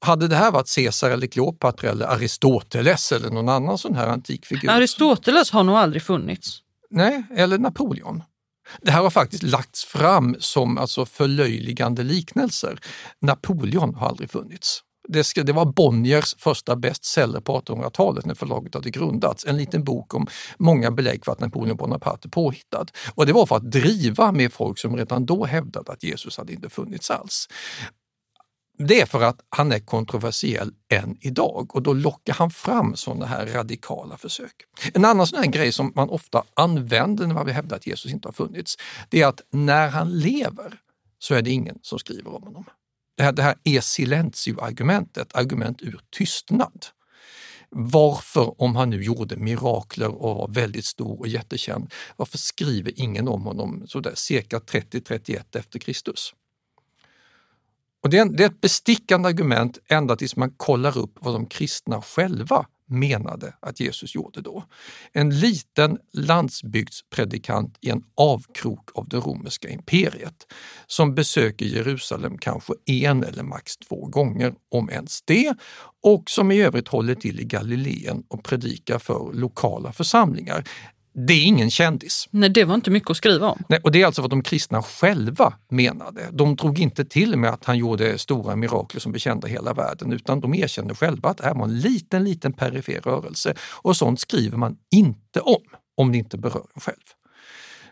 Hade 0.00 0.28
det 0.28 0.36
här 0.36 0.50
varit 0.50 0.74
Caesar 0.74 1.10
eller 1.10 1.26
Kleopatra 1.26 1.90
eller 1.90 2.06
Aristoteles 2.06 3.12
eller 3.12 3.30
någon 3.30 3.48
annan 3.48 3.78
sån 3.78 3.94
här 3.94 4.06
antik 4.06 4.46
figur? 4.46 4.70
Aristoteles 4.70 5.50
har 5.50 5.64
nog 5.64 5.76
aldrig 5.76 6.02
funnits. 6.02 6.58
Nej, 6.90 7.22
eller 7.36 7.58
Napoleon. 7.58 8.22
Det 8.80 8.90
här 8.90 9.02
har 9.02 9.10
faktiskt 9.10 9.42
lagts 9.42 9.84
fram 9.84 10.36
som 10.38 10.78
alltså 10.78 11.06
förlöjligande 11.06 12.02
liknelser. 12.02 12.78
Napoleon 13.20 13.94
har 13.94 14.08
aldrig 14.08 14.30
funnits. 14.30 14.82
Det, 15.08 15.24
ska, 15.24 15.42
det 15.42 15.52
var 15.52 15.64
Bonniers 15.64 16.34
första 16.38 16.76
bestseller 16.76 17.40
på 17.40 17.60
1800-talet 17.60 18.26
när 18.26 18.34
förlaget 18.34 18.74
hade 18.74 18.90
grundats. 18.90 19.46
En 19.46 19.56
liten 19.56 19.84
bok 19.84 20.14
om 20.14 20.26
många 20.58 20.90
belägg 20.90 21.24
för 21.24 21.32
att 21.32 21.40
Napoleon 21.40 21.76
Bonaparte 21.76 22.28
är 22.28 22.30
påhittad. 22.30 22.86
Och 23.14 23.26
det 23.26 23.32
var 23.32 23.46
för 23.46 23.56
att 23.56 23.70
driva 23.70 24.32
med 24.32 24.52
folk 24.52 24.78
som 24.78 24.96
redan 24.96 25.26
då 25.26 25.44
hävdade 25.44 25.92
att 25.92 26.02
Jesus 26.02 26.38
hade 26.38 26.52
inte 26.52 26.68
funnits 26.68 27.10
alls. 27.10 27.48
Det 28.88 29.00
är 29.00 29.06
för 29.06 29.22
att 29.22 29.40
han 29.48 29.72
är 29.72 29.78
kontroversiell 29.78 30.72
än 30.92 31.16
idag 31.20 31.76
och 31.76 31.82
då 31.82 31.92
lockar 31.92 32.34
han 32.34 32.50
fram 32.50 32.96
sådana 32.96 33.26
här 33.26 33.46
radikala 33.46 34.16
försök. 34.16 34.54
En 34.94 35.04
annan 35.04 35.26
sån 35.26 35.38
här 35.38 35.46
grej 35.46 35.72
som 35.72 35.92
man 35.96 36.08
ofta 36.08 36.44
använder 36.54 37.26
när 37.26 37.34
man 37.34 37.46
vill 37.46 37.54
hävda 37.54 37.76
att 37.76 37.86
Jesus 37.86 38.12
inte 38.12 38.28
har 38.28 38.32
funnits, 38.32 38.76
det 39.08 39.22
är 39.22 39.26
att 39.26 39.40
när 39.50 39.88
han 39.88 40.18
lever 40.18 40.74
så 41.18 41.34
är 41.34 41.42
det 41.42 41.50
ingen 41.50 41.78
som 41.82 41.98
skriver 41.98 42.34
om 42.34 42.42
honom. 42.42 42.64
Det 43.16 43.22
här, 43.22 43.32
det 43.32 43.42
här 43.42 43.56
är 43.64 43.80
silentio-argumentet, 43.80 45.34
argument 45.34 45.82
ur 45.82 46.00
tystnad. 46.10 46.86
Varför, 47.70 48.62
om 48.62 48.76
han 48.76 48.90
nu 48.90 49.04
gjorde 49.04 49.36
mirakler 49.36 50.22
och 50.22 50.36
var 50.36 50.48
väldigt 50.48 50.84
stor 50.84 51.18
och 51.18 51.28
jättekänd, 51.28 51.92
varför 52.16 52.38
skriver 52.38 53.00
ingen 53.00 53.28
om 53.28 53.42
honom 53.42 53.84
sådär 53.86 54.12
cirka 54.14 54.58
30-31 54.58 55.58
efter 55.58 55.78
Kristus? 55.78 56.34
Och 58.02 58.10
det 58.10 58.18
är, 58.18 58.24
det 58.24 58.44
är 58.44 58.48
ett 58.48 58.60
bestickande 58.60 59.28
argument 59.28 59.78
ända 59.88 60.16
tills 60.16 60.36
man 60.36 60.50
kollar 60.50 60.98
upp 60.98 61.18
vad 61.20 61.34
de 61.34 61.46
kristna 61.46 62.02
själva 62.02 62.66
menade 62.90 63.54
att 63.60 63.80
Jesus 63.80 64.14
gjorde 64.14 64.40
då. 64.40 64.64
En 65.12 65.38
liten 65.40 65.98
landsbygdspredikant 66.12 67.78
i 67.80 67.90
en 67.90 68.02
avkrok 68.14 68.90
av 68.94 69.08
det 69.08 69.16
romerska 69.16 69.68
imperiet 69.68 70.46
som 70.86 71.14
besöker 71.14 71.66
Jerusalem 71.66 72.38
kanske 72.38 72.72
en 72.86 73.24
eller 73.24 73.42
max 73.42 73.76
två 73.76 74.06
gånger, 74.06 74.54
om 74.70 74.90
ens 74.90 75.22
det, 75.22 75.54
och 76.02 76.30
som 76.30 76.50
i 76.50 76.62
övrigt 76.62 76.88
håller 76.88 77.14
till 77.14 77.40
i 77.40 77.44
Galileen 77.44 78.22
och 78.28 78.44
predikar 78.44 78.98
för 78.98 79.32
lokala 79.32 79.92
församlingar. 79.92 80.64
Det 81.12 81.32
är 81.32 81.44
ingen 81.44 81.70
kändis. 81.70 82.28
Nej, 82.30 82.48
det 82.50 82.64
var 82.64 82.74
inte 82.74 82.90
mycket 82.90 83.10
att 83.10 83.16
skriva 83.16 83.48
om. 83.48 83.62
Nej, 83.68 83.80
och 83.84 83.92
det 83.92 84.02
är 84.02 84.06
alltså 84.06 84.22
vad 84.22 84.30
de 84.30 84.42
kristna 84.42 84.82
själva 84.82 85.52
menade. 85.70 86.28
De 86.32 86.56
drog 86.56 86.78
inte 86.78 87.04
till 87.04 87.36
med 87.36 87.50
att 87.50 87.64
han 87.64 87.78
gjorde 87.78 88.18
stora 88.18 88.56
mirakler 88.56 89.00
som 89.00 89.12
bekände 89.12 89.48
hela 89.48 89.72
världen, 89.74 90.12
utan 90.12 90.40
de 90.40 90.54
erkände 90.54 90.94
själva 90.94 91.28
att 91.28 91.36
det 91.38 91.44
här 91.44 91.54
var 91.54 91.64
en 91.64 91.80
liten, 91.80 92.24
liten 92.24 92.52
perifer 92.52 93.00
rörelse. 93.00 93.54
Och 93.82 93.96
sånt 93.96 94.20
skriver 94.20 94.56
man 94.56 94.76
inte 94.90 95.40
om, 95.40 95.62
om 95.96 96.12
det 96.12 96.18
inte 96.18 96.38
berör 96.38 96.66
en 96.74 96.80
själv. 96.80 96.96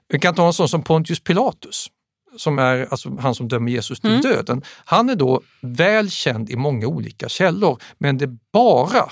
Vi 0.09 0.19
kan 0.19 0.35
ta 0.35 0.47
en 0.47 0.53
sån 0.53 0.69
som 0.69 0.83
Pontius 0.83 1.21
Pilatus, 1.21 1.87
som 2.37 2.59
är 2.59 2.87
alltså 2.91 3.17
han 3.21 3.35
som 3.35 3.49
dömer 3.49 3.73
Jesus 3.73 4.01
till 4.01 4.11
Mm. 4.11 4.23
döden. 4.23 4.63
Han 4.85 5.11
är 5.11 5.15
då 5.15 5.41
väl 5.61 6.11
känd 6.11 6.51
i 6.51 6.57
många 6.57 6.87
olika 6.87 7.29
källor, 7.29 7.83
men 7.99 8.19
det 8.19 8.25
är 8.25 8.37
bara 8.53 9.11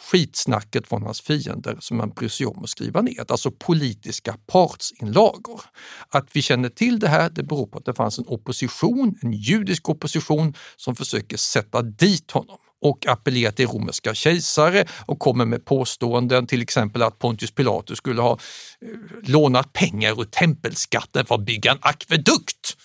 skitsnacket 0.00 0.88
från 0.88 1.02
hans 1.02 1.20
fiender 1.20 1.76
som 1.80 1.96
man 1.96 2.10
bryr 2.10 2.28
sig 2.28 2.46
om 2.46 2.64
att 2.64 2.70
skriva 2.70 3.00
ner, 3.00 3.24
alltså 3.28 3.50
politiska 3.50 4.36
partsinlagor. 4.46 5.60
Att 6.08 6.28
vi 6.32 6.42
känner 6.42 6.68
till 6.68 6.98
det 6.98 7.08
här 7.08 7.30
det 7.30 7.42
beror 7.42 7.66
på 7.66 7.78
att 7.78 7.84
det 7.84 7.94
fanns 7.94 8.18
en 8.18 8.24
opposition, 8.28 9.14
en 9.22 9.32
judisk 9.32 9.88
opposition 9.88 10.54
som 10.76 10.96
försöker 10.96 11.36
sätta 11.36 11.82
dit 11.82 12.30
honom 12.30 12.58
och 12.82 13.06
appellerar 13.06 13.52
till 13.52 13.66
romerska 13.66 14.14
kejsare 14.14 14.84
och 15.06 15.18
kommer 15.18 15.44
med 15.44 15.64
påståenden, 15.64 16.46
till 16.46 16.62
exempel 16.62 17.02
att 17.02 17.18
Pontius 17.18 17.50
Pilatus 17.50 17.98
skulle 17.98 18.22
ha 18.22 18.32
eh, 18.32 18.38
lånat 19.22 19.72
pengar 19.72 20.20
ur 20.20 20.24
tempelskatten 20.24 21.26
för 21.26 21.34
att 21.34 21.44
bygga 21.44 21.70
en 21.72 21.78
akvedukt. 21.80 22.76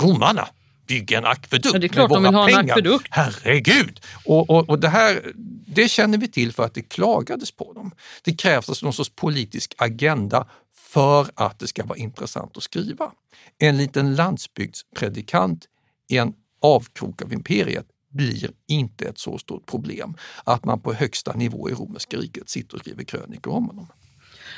Romarna 0.00 0.48
bygger 0.88 1.18
en 1.18 1.24
akvedukt 1.24 1.72
Ja, 1.72 1.78
det 1.78 1.86
är 1.86 1.88
klart 1.88 2.10
med 2.10 2.16
de 2.16 2.22
vill 2.22 2.32
våra 2.32 2.42
ha 2.42 2.48
en 2.50 2.56
pengar. 2.56 2.74
akvedukt. 2.74 3.06
Herregud! 3.10 4.00
Och, 4.24 4.50
och, 4.50 4.68
och 4.68 4.78
det 4.80 4.88
här 4.88 5.32
det 5.66 5.88
känner 5.88 6.18
vi 6.18 6.28
till 6.28 6.52
för 6.52 6.62
att 6.64 6.74
det 6.74 6.82
klagades 6.82 7.50
på 7.52 7.72
dem. 7.72 7.92
Det 8.24 8.32
krävs 8.32 8.68
alltså 8.68 8.86
någon 8.86 8.92
sorts 8.92 9.12
politisk 9.14 9.74
agenda 9.78 10.46
för 10.76 11.30
att 11.34 11.58
det 11.58 11.66
ska 11.66 11.84
vara 11.84 11.98
intressant 11.98 12.56
att 12.56 12.62
skriva. 12.62 13.10
En 13.58 13.76
liten 13.76 14.14
landsbygdspredikant 14.16 15.64
i 16.08 16.16
en 16.16 16.32
avkrok 16.62 17.22
av 17.22 17.32
imperiet 17.32 17.86
blir 18.10 18.50
inte 18.68 19.04
ett 19.08 19.18
så 19.18 19.38
stort 19.38 19.66
problem 19.66 20.16
att 20.44 20.64
man 20.64 20.80
på 20.80 20.92
högsta 20.92 21.32
nivå 21.32 21.70
i 21.70 21.72
romerska 21.72 22.16
riket 22.16 22.48
sitter 22.48 22.74
och 22.74 22.80
skriver 22.80 23.04
krönikor 23.04 23.52
om 23.52 23.66
honom. 23.66 23.86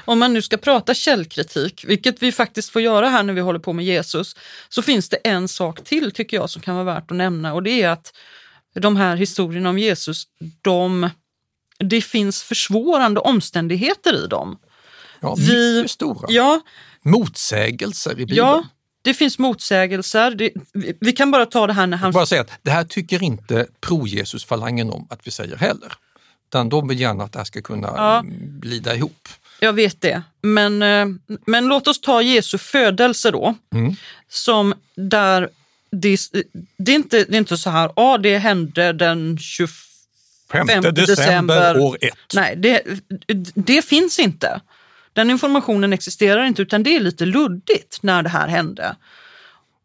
Om 0.05 0.19
man 0.19 0.33
nu 0.33 0.43
ska 0.43 0.57
prata 0.57 0.95
källkritik, 0.95 1.85
vilket 1.89 2.23
vi 2.23 2.33
faktiskt 2.33 2.71
får 2.71 2.83
göra 2.83 3.09
här 3.09 3.23
när 3.23 3.33
vi 3.33 3.41
håller 3.41 3.59
på 3.59 3.73
med 3.73 3.85
Jesus, 3.85 4.37
så 4.69 4.83
finns 4.83 5.09
det 5.09 5.17
en 5.17 5.49
sak 5.49 5.85
till 5.85 6.13
tycker 6.13 6.37
jag 6.37 6.51
som 6.51 6.63
kan 6.63 6.75
vara 6.75 6.85
värt 6.85 7.11
att 7.11 7.17
nämna 7.17 7.55
och 7.55 7.63
det 7.63 7.83
är 7.83 7.89
att 7.89 8.13
de 8.75 8.97
här 8.97 9.17
historierna 9.17 9.69
om 9.71 9.79
Jesus, 9.79 10.25
de, 10.63 11.11
det 11.79 12.01
finns 12.01 12.43
försvårande 12.43 13.21
omständigheter 13.21 14.25
i 14.25 14.27
dem. 14.27 14.59
Ja, 15.21 15.35
Vi- 15.39 15.89
stora. 15.89 16.27
Ja, 16.31 16.61
Motsägelser 17.03 18.13
i 18.13 18.15
Bibeln. 18.15 18.37
ja 18.37 18.65
det 19.03 19.15
finns 19.15 19.39
motsägelser. 19.39 20.31
Det, 20.31 20.51
vi, 20.73 20.97
vi 21.01 21.13
kan 21.13 21.31
bara 21.31 21.47
ta 21.47 21.67
det 21.67 21.73
här 21.73 21.87
när 21.87 21.97
han... 21.97 22.13
bara 22.13 22.27
säga 22.27 22.41
att 22.41 22.51
det 22.63 22.71
här 22.71 22.85
tycker 22.85 23.23
inte 23.23 23.67
pro-Jesus-falangen 23.81 24.91
om 24.91 25.07
att 25.11 25.27
vi 25.27 25.31
säger 25.31 25.57
heller. 25.57 25.93
Utan 26.49 26.69
de 26.69 26.89
vill 26.89 27.01
gärna 27.01 27.25
att 27.25 27.33
det 27.33 27.39
här 27.39 27.45
ska 27.45 27.63
kunna 27.63 27.89
Ja. 27.97 28.23
glida 28.61 28.95
ihop. 28.95 29.29
Jag 29.61 29.73
vet 29.73 30.01
det. 30.01 30.23
Men, 30.43 30.83
eh, 30.83 31.07
men 31.47 31.67
låt 31.67 31.89
oss 31.89 32.01
ta 32.01 32.23
Jesu 32.23 32.59
födelse 32.59 33.31
då. 33.31 33.55
Mm. 33.75 33.95
Som 34.29 34.75
där 34.95 35.49
det, 35.91 36.19
det, 36.77 36.93
är 36.93 36.97
inte, 36.97 37.25
det 37.25 37.35
är 37.35 37.39
inte 37.39 37.57
så 37.57 37.71
här, 37.71 37.91
ja 37.97 38.19
det 38.19 38.39
hände 38.39 38.93
den 38.93 39.39
25 39.39 40.69
5 40.69 40.83
december, 40.83 41.07
december, 41.07 41.79
år 41.79 41.99
ett. 42.01 42.15
Nej, 42.35 42.57
det, 42.57 42.83
det 43.55 43.83
finns 43.83 44.19
inte. 44.19 44.61
Den 45.13 45.31
informationen 45.31 45.93
existerar 45.93 46.45
inte 46.45 46.63
utan 46.63 46.83
det 46.83 46.97
är 46.97 47.01
lite 47.01 47.27
luddigt 47.27 48.03
när 48.03 48.23
det 48.23 48.29
här 48.29 48.49
hände. 48.49 48.97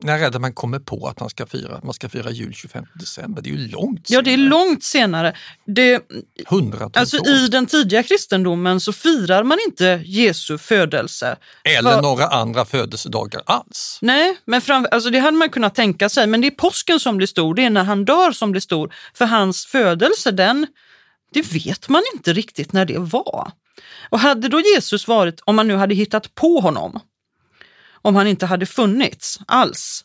När 0.06 0.20
är 0.20 0.32
det 0.32 0.40
man 0.40 0.54
kommer 0.54 0.80
på 0.80 1.08
att 1.08 1.20
man 1.20 1.30
ska 1.30 1.46
fira, 1.46 1.80
man 1.84 1.94
ska 1.94 2.10
fira 2.10 2.32
jul 2.32 2.54
25 2.54 2.86
december? 2.94 3.42
Det 3.42 3.50
är 3.50 3.52
ju 3.52 3.68
långt 3.68 4.10
Ja, 4.10 4.22
det 4.22 4.30
är 4.30 4.38
senare. 4.38 4.50
långt 4.50 4.84
senare. 4.84 5.36
Det, 5.66 6.02
Hundratals 6.48 6.98
alltså, 7.14 7.18
år. 7.32 7.36
I 7.36 7.48
den 7.48 7.66
tidiga 7.66 8.04
kristendomen 8.04 8.80
så 8.80 8.94
firar 8.94 9.44
man 9.44 9.58
inte 9.68 10.02
Jesu 10.06 10.58
födelse. 10.58 11.36
Eller 11.78 11.92
För- 11.92 12.02
några 12.02 12.28
andra 12.28 12.66
födelsedagar 12.66 13.42
alls. 13.46 14.00
Nej, 14.02 14.38
men 14.46 14.62
fram, 14.62 14.88
alltså 14.92 15.10
det 15.10 15.20
hade 15.20 15.38
man 15.38 15.50
kunnat 15.50 15.76
tänka 15.76 16.10
sig. 16.10 16.28
Men 16.28 16.42
det 16.42 16.48
är 16.48 16.52
påsken 16.52 17.00
som 17.00 17.18
blir 17.18 17.28
stor, 17.28 17.54
det 17.56 17.64
är 17.66 17.70
när 17.70 17.84
han 17.84 18.06
dör 18.06 18.32
som 18.32 18.52
blir 18.52 18.62
stor. 18.62 18.94
För 19.14 19.26
hans 19.26 19.66
födelse, 19.66 20.32
den, 20.32 20.68
det 21.34 21.42
vet 21.54 21.90
man 21.90 22.02
inte 22.14 22.34
riktigt 22.34 22.74
när 22.74 22.86
det 22.86 22.98
var. 23.00 23.52
Och 24.10 24.20
hade 24.20 24.48
då 24.48 24.60
Jesus 24.76 25.08
varit, 25.08 25.40
om 25.46 25.56
man 25.56 25.68
nu 25.68 25.76
hade 25.76 25.96
hittat 25.96 26.36
på 26.36 26.60
honom, 26.60 27.00
om 28.06 28.16
han 28.16 28.28
inte 28.28 28.46
hade 28.46 28.66
funnits 28.66 29.40
alls, 29.48 30.02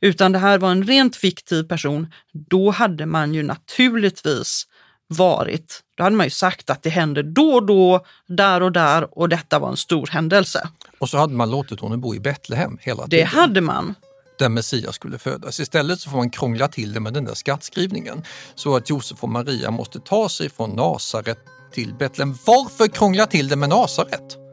utan 0.00 0.32
det 0.32 0.38
här 0.38 0.58
var 0.58 0.70
en 0.70 0.84
rent 0.84 1.16
fiktiv 1.16 1.62
person, 1.62 2.12
då 2.50 2.70
hade 2.70 3.06
man 3.06 3.34
ju 3.34 3.42
naturligtvis 3.42 4.62
varit, 5.08 5.80
då 5.96 6.02
hade 6.04 6.16
man 6.16 6.26
ju 6.26 6.30
sagt 6.30 6.70
att 6.70 6.82
det 6.82 6.90
hände 6.90 7.22
då 7.22 7.54
och 7.54 7.66
då, 7.66 8.04
där 8.28 8.62
och 8.62 8.72
där 8.72 9.18
och 9.18 9.28
detta 9.28 9.58
var 9.58 9.68
en 9.70 9.76
stor 9.76 10.06
händelse. 10.06 10.68
Och 10.98 11.08
så 11.08 11.18
hade 11.18 11.34
man 11.34 11.50
låtit 11.50 11.80
honom 11.80 12.00
bo 12.00 12.14
i 12.14 12.20
Betlehem 12.20 12.78
hela 12.80 13.02
Det 13.02 13.10
tiden. 13.10 13.26
hade 13.26 13.60
man. 13.60 13.94
där 14.38 14.48
Messias 14.48 14.94
skulle 14.94 15.18
födas. 15.18 15.60
Istället 15.60 16.00
så 16.00 16.10
får 16.10 16.16
man 16.16 16.30
krångla 16.30 16.68
till 16.68 16.92
det 16.92 17.00
med 17.00 17.12
den 17.14 17.24
där 17.24 17.34
skattskrivningen 17.34 18.22
så 18.54 18.76
att 18.76 18.90
Josef 18.90 19.22
och 19.22 19.28
Maria 19.28 19.70
måste 19.70 20.00
ta 20.00 20.28
sig 20.28 20.50
från 20.50 20.70
Nasaret 20.70 21.38
till 21.72 21.94
Betlehem. 21.94 22.38
Varför 22.46 22.86
krångla 22.88 23.26
till 23.26 23.48
det 23.48 23.56
med 23.56 23.68
Nasaret? 23.68 24.45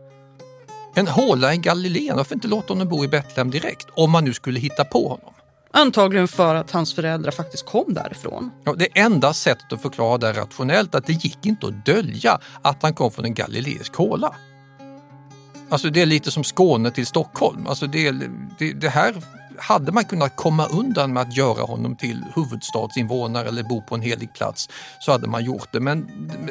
En 0.96 1.08
håla 1.08 1.54
i 1.54 1.58
Galileen, 1.58 2.18
varför 2.18 2.36
inte 2.36 2.48
låta 2.48 2.74
honom 2.74 2.88
bo 2.88 3.04
i 3.04 3.08
Betlehem 3.08 3.52
direkt? 3.52 3.88
Om 3.96 4.12
man 4.12 4.26
nu 4.26 4.34
skulle 4.34 4.60
hitta 4.60 4.86
på 4.86 5.10
honom. 5.10 5.34
Antagligen 5.72 6.28
för 6.28 6.56
att 6.56 6.72
hans 6.72 6.96
föräldrar 6.96 7.32
faktiskt 7.32 7.66
kom 7.66 7.94
därifrån. 7.94 8.52
Ja, 8.64 8.74
det 8.74 9.00
enda 9.00 9.34
sättet 9.34 9.74
att 9.74 9.82
förklara 9.82 10.18
det 10.18 10.34
rationellt 10.34 10.96
att 10.96 11.06
det 11.06 11.14
gick 11.14 11.46
inte 11.46 11.68
att 11.68 11.86
dölja 11.86 12.40
att 12.62 12.84
han 12.84 12.94
kom 12.94 13.12
från 13.12 13.26
en 13.26 13.34
galileisk 13.34 13.96
håla. 13.96 14.36
Alltså 15.70 15.90
det 15.90 16.02
är 16.02 16.06
lite 16.06 16.32
som 16.32 16.44
Skåne 16.44 16.92
till 16.92 17.06
Stockholm. 17.06 17.68
Alltså 17.68 17.88
det, 17.88 18.12
det, 18.58 18.74
det 18.74 18.90
här 18.90 19.16
hade 19.58 19.92
man 19.92 20.06
kunnat 20.06 20.36
komma 20.36 20.66
undan 20.66 21.14
med 21.14 21.22
att 21.24 21.38
göra 21.38 21.64
honom 21.64 21.96
till 21.96 22.26
huvudstadsinvånare 22.36 23.48
eller 23.48 23.64
bo 23.64 23.82
på 23.82 23.96
en 23.96 24.02
helig 24.02 24.34
plats 24.34 24.70
så 25.00 25.12
hade 25.12 25.28
man 25.28 25.46
gjort 25.46 25.68
det. 25.72 25.80
Men 25.80 26.08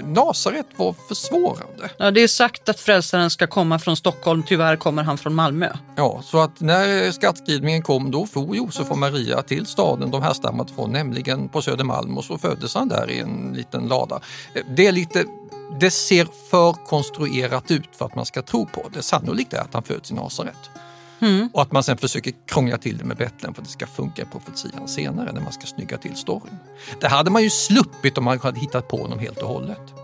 Nasaret 0.07 0.67
var 0.77 0.95
försvårande. 1.09 1.91
Ja, 1.99 2.11
det 2.11 2.21
är 2.21 2.29
sagt 2.29 2.69
att 2.69 2.81
frälsaren 2.81 3.31
ska 3.31 3.47
komma 3.47 3.79
från 3.79 3.97
Stockholm, 3.97 4.43
tyvärr 4.47 4.77
kommer 4.77 5.03
han 5.03 5.19
från 5.19 5.35
Malmö. 5.35 5.73
Ja, 5.97 6.21
så 6.25 6.39
att 6.39 6.61
när 6.61 7.11
skattskrivningen 7.11 7.83
kom 7.83 8.11
då 8.11 8.27
for 8.27 8.57
Josef 8.57 8.91
och 8.91 8.99
Maria 8.99 9.43
till 9.43 9.67
staden 9.67 10.11
de 10.11 10.23
härstammat 10.23 10.71
från, 10.71 10.93
nämligen 10.93 11.49
på 11.49 11.63
Södermalm 11.63 12.19
och 12.19 12.25
så 12.25 12.39
föddes 12.39 12.75
han 12.75 12.89
där 12.89 13.11
i 13.11 13.19
en 13.19 13.53
liten 13.57 13.89
lada. 13.89 14.21
Det 14.77 14.87
är 14.87 14.93
lite 14.93 15.25
det 15.81 15.91
ser 15.91 16.29
för 16.51 16.73
konstruerat 16.73 17.71
ut 17.71 17.89
för 17.97 18.07
att 18.07 18.15
man 18.15 18.27
ska 18.27 18.43
tro 18.43 18.67
på 18.67 18.89
det. 18.95 19.03
Sannolikt 19.03 19.53
är 19.53 19.61
att 19.61 19.75
han 19.75 19.83
föds 19.83 20.11
i 20.11 20.15
Nasaret. 20.15 20.71
Mm. 21.23 21.49
Och 21.53 21.63
att 21.63 21.73
man 21.73 21.83
sen 21.83 21.97
försöker 21.97 22.33
krångla 22.47 22.79
till 22.79 22.99
det 22.99 23.05
med 23.05 23.17
Betlehem 23.17 23.55
för 23.55 23.63
att 23.63 23.69
det 23.69 23.73
ska 23.73 23.87
funka 23.87 24.23
i 24.23 24.25
profetian 24.25 24.89
senare 24.89 25.33
när 25.33 25.41
man 25.41 25.53
ska 25.53 25.67
snygga 25.67 25.99
till 25.99 26.17
storyn. 26.17 26.57
Det 27.01 27.09
hade 27.09 27.31
man 27.31 27.43
ju 27.43 27.51
sluppit 27.51 28.19
om 28.19 28.25
man 28.25 28.39
hade 28.39 28.61
hittat 28.61 28.89
på 28.89 28.97
honom 28.97 29.19
helt 29.19 29.39
och 29.39 29.49
hållet. 29.49 29.95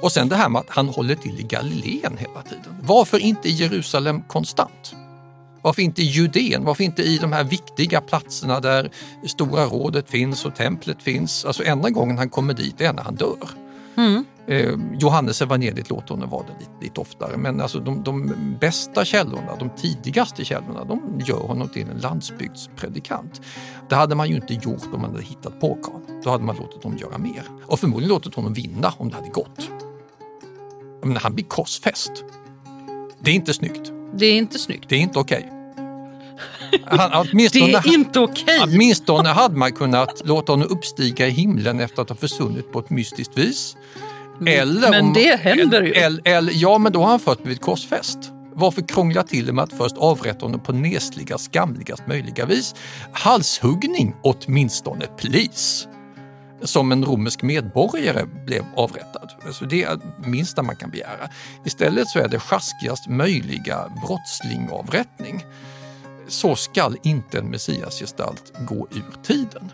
Och 0.00 0.12
sen 0.12 0.28
det 0.28 0.36
här 0.36 0.48
med 0.48 0.60
att 0.60 0.70
han 0.70 0.88
håller 0.88 1.14
till 1.14 1.40
i 1.40 1.42
Galileen 1.42 2.16
hela 2.18 2.42
tiden. 2.42 2.76
Varför 2.82 3.18
inte 3.18 3.48
i 3.48 3.52
Jerusalem 3.52 4.22
konstant? 4.22 4.94
Varför 5.62 5.82
inte 5.82 6.02
i 6.02 6.04
Judeen? 6.04 6.64
Varför 6.64 6.84
inte 6.84 7.02
i 7.02 7.18
de 7.18 7.32
här 7.32 7.44
viktiga 7.44 8.00
platserna 8.00 8.60
där 8.60 8.90
Stora 9.26 9.64
rådet 9.64 10.10
finns 10.10 10.44
och 10.44 10.54
templet 10.54 11.02
finns? 11.02 11.44
Alltså 11.44 11.64
enda 11.64 11.90
gången 11.90 12.18
han 12.18 12.28
kommer 12.28 12.54
dit 12.54 12.80
är 12.80 12.92
när 12.92 13.02
han 13.02 13.14
dör. 13.14 13.63
Eh, 14.46 14.74
Johannes 14.98 15.42
evangeliet 15.42 15.90
låter 15.90 16.14
honom 16.14 16.30
vara 16.30 16.42
där 16.42 16.54
lite, 16.58 16.72
lite 16.80 17.00
oftare 17.00 17.36
men 17.36 17.60
alltså 17.60 17.80
de, 17.80 18.02
de 18.02 18.34
bästa 18.60 19.04
källorna, 19.04 19.56
de 19.58 19.70
tidigaste 19.70 20.44
källorna, 20.44 20.84
de 20.84 21.20
gör 21.26 21.40
honom 21.40 21.68
till 21.68 21.88
en 21.88 21.98
landsbygdspredikant. 21.98 23.40
Det 23.88 23.94
hade 23.94 24.14
man 24.14 24.28
ju 24.28 24.36
inte 24.36 24.54
gjort 24.54 24.88
om 24.92 25.00
man 25.00 25.10
hade 25.10 25.22
hittat 25.22 25.60
på 25.60 25.74
karln. 25.74 26.20
Då 26.24 26.30
hade 26.30 26.44
man 26.44 26.56
låtit 26.56 26.82
honom 26.82 26.98
göra 26.98 27.18
mer 27.18 27.42
och 27.66 27.78
förmodligen 27.78 28.08
låtit 28.08 28.34
honom 28.34 28.52
vinna 28.52 28.92
om 28.98 29.08
det 29.08 29.16
hade 29.16 29.28
gått. 29.28 29.70
Menar, 31.04 31.20
han 31.20 31.34
blir 31.34 31.44
korsfäst. 31.44 32.12
Det 33.20 33.30
är 33.30 33.34
inte 33.34 33.54
snyggt. 33.54 33.92
Det 34.14 34.26
är 34.26 34.38
inte 34.38 34.58
snyggt. 34.58 34.88
Det 34.88 34.96
är 34.96 35.00
inte 35.00 35.18
okej. 35.18 35.53
Han, 36.86 37.26
Det 37.32 37.44
är 37.44 37.94
inte 37.94 38.20
okej. 38.20 38.60
åtminstone 38.62 39.28
hade 39.28 39.56
man 39.56 39.72
kunnat 39.72 40.22
låta 40.24 40.52
honom 40.52 40.68
uppstiga 40.70 41.26
i 41.26 41.30
himlen 41.30 41.80
efter 41.80 42.02
att 42.02 42.08
ha 42.08 42.16
försvunnit 42.16 42.72
på 42.72 42.78
ett 42.78 42.90
mystiskt 42.90 43.38
vis. 43.38 43.76
Eller 44.46 44.90
men 44.90 45.04
om, 45.04 45.12
det 45.12 45.40
händer 45.40 45.82
ju. 45.82 45.92
Eller, 45.92 46.28
eller, 46.28 46.52
ja, 46.56 46.78
men 46.78 46.92
då 46.92 47.00
har 47.00 47.10
han 47.10 47.20
först 47.20 47.42
blivit 47.42 47.62
korsfäst. 47.62 48.18
Varför 48.56 48.82
krångla 48.88 49.22
till 49.22 49.46
det 49.46 49.52
med 49.52 49.64
att 49.64 49.72
först 49.72 49.96
avrätta 49.96 50.46
honom 50.46 50.60
på 50.60 50.72
nesligast, 50.72 51.44
skamligast 51.44 52.06
möjliga 52.06 52.46
vis? 52.46 52.74
Halshuggning 53.12 54.14
åtminstone, 54.22 55.06
please! 55.06 55.88
som 56.62 56.92
en 56.92 57.04
romersk 57.04 57.42
medborgare 57.42 58.26
blev 58.46 58.64
avrättad. 58.76 59.32
Alltså 59.46 59.64
det 59.64 59.82
är 59.82 59.96
det 59.96 60.28
minsta 60.28 60.62
man 60.62 60.76
kan 60.76 60.90
begära. 60.90 61.28
Istället 61.64 62.08
så 62.08 62.18
är 62.18 62.28
det 62.28 62.38
sjaskigast 62.38 63.08
möjliga 63.08 63.88
brottsling-avrättning. 64.06 65.44
Så 66.28 66.56
skall 66.56 66.96
inte 67.02 67.38
en 67.38 67.50
messiasgestalt 67.50 68.52
gå 68.68 68.88
ur 68.90 69.22
tiden. 69.22 69.70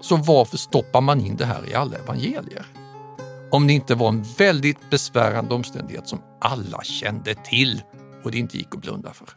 Så 0.00 0.16
varför 0.16 0.56
stoppar 0.56 1.00
man 1.00 1.20
in 1.20 1.36
det 1.36 1.44
här 1.44 1.68
i 1.70 1.74
alla 1.74 1.96
evangelier? 1.96 2.66
Om 3.50 3.66
det 3.66 3.72
inte 3.72 3.94
var 3.94 4.08
en 4.08 4.22
väldigt 4.38 4.90
besvärande 4.90 5.54
omständighet 5.54 6.08
som 6.08 6.22
alla 6.40 6.82
kände 6.84 7.34
till 7.34 7.82
och 8.24 8.30
det 8.30 8.38
inte 8.38 8.56
gick 8.58 8.74
att 8.74 8.80
blunda 8.80 9.12
för. 9.12 9.28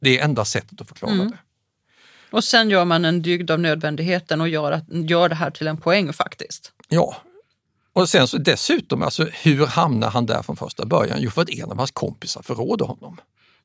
Det 0.00 0.18
är 0.18 0.24
enda 0.24 0.44
sättet 0.44 0.80
att 0.80 0.88
förklara 0.88 1.12
Mm. 1.12 1.30
det. 1.30 1.36
Och 2.30 2.44
sen 2.44 2.70
gör 2.70 2.84
man 2.84 3.04
en 3.04 3.22
dygd 3.22 3.50
av 3.50 3.60
nödvändigheten 3.60 4.40
och 4.40 4.48
gör, 4.48 4.72
att, 4.72 4.84
gör 4.88 5.28
det 5.28 5.34
här 5.34 5.50
till 5.50 5.66
en 5.66 5.76
poäng 5.76 6.12
faktiskt. 6.12 6.72
Ja. 6.88 7.16
Och 7.92 8.08
sen 8.08 8.28
så 8.28 8.38
dessutom, 8.38 9.02
alltså, 9.02 9.24
hur 9.24 9.66
hamnar 9.66 10.10
han 10.10 10.26
där 10.26 10.42
från 10.42 10.56
första 10.56 10.86
början? 10.86 11.18
Jo, 11.20 11.30
för 11.30 11.42
att 11.42 11.50
en 11.50 11.70
av 11.70 11.78
hans 11.78 11.90
kompisar 11.90 12.42
förråder 12.42 12.84
honom. 12.84 13.20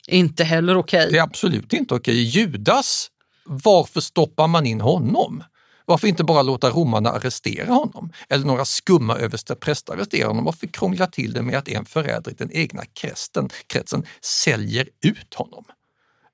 Inte 0.07 0.43
heller 0.43 0.77
okej. 0.77 1.11
Det 1.11 1.17
är 1.17 1.23
absolut 1.23 1.73
inte 1.73 1.95
okej. 1.95 2.23
Judas, 2.23 3.07
varför 3.45 4.01
stoppar 4.01 4.47
man 4.47 4.65
in 4.65 4.81
honom? 4.81 5.43
Varför 5.85 6.07
inte 6.07 6.23
bara 6.23 6.41
låta 6.41 6.69
romarna 6.69 7.09
arrestera 7.09 7.73
honom? 7.73 8.11
Eller 8.29 8.45
några 8.45 8.65
skumma 8.65 9.17
överstepräster 9.17 9.93
arrestera 9.93 10.27
honom? 10.27 10.45
Varför 10.45 10.67
krångla 10.67 11.07
till 11.07 11.33
det 11.33 11.41
med 11.41 11.57
att 11.57 11.67
en 11.67 11.85
förrädare 11.85 12.31
i 12.31 12.35
den 12.37 12.51
egna 12.51 12.85
kretsen, 12.85 13.49
kretsen 13.67 14.05
säljer 14.21 14.89
ut 15.01 15.33
honom? 15.33 15.63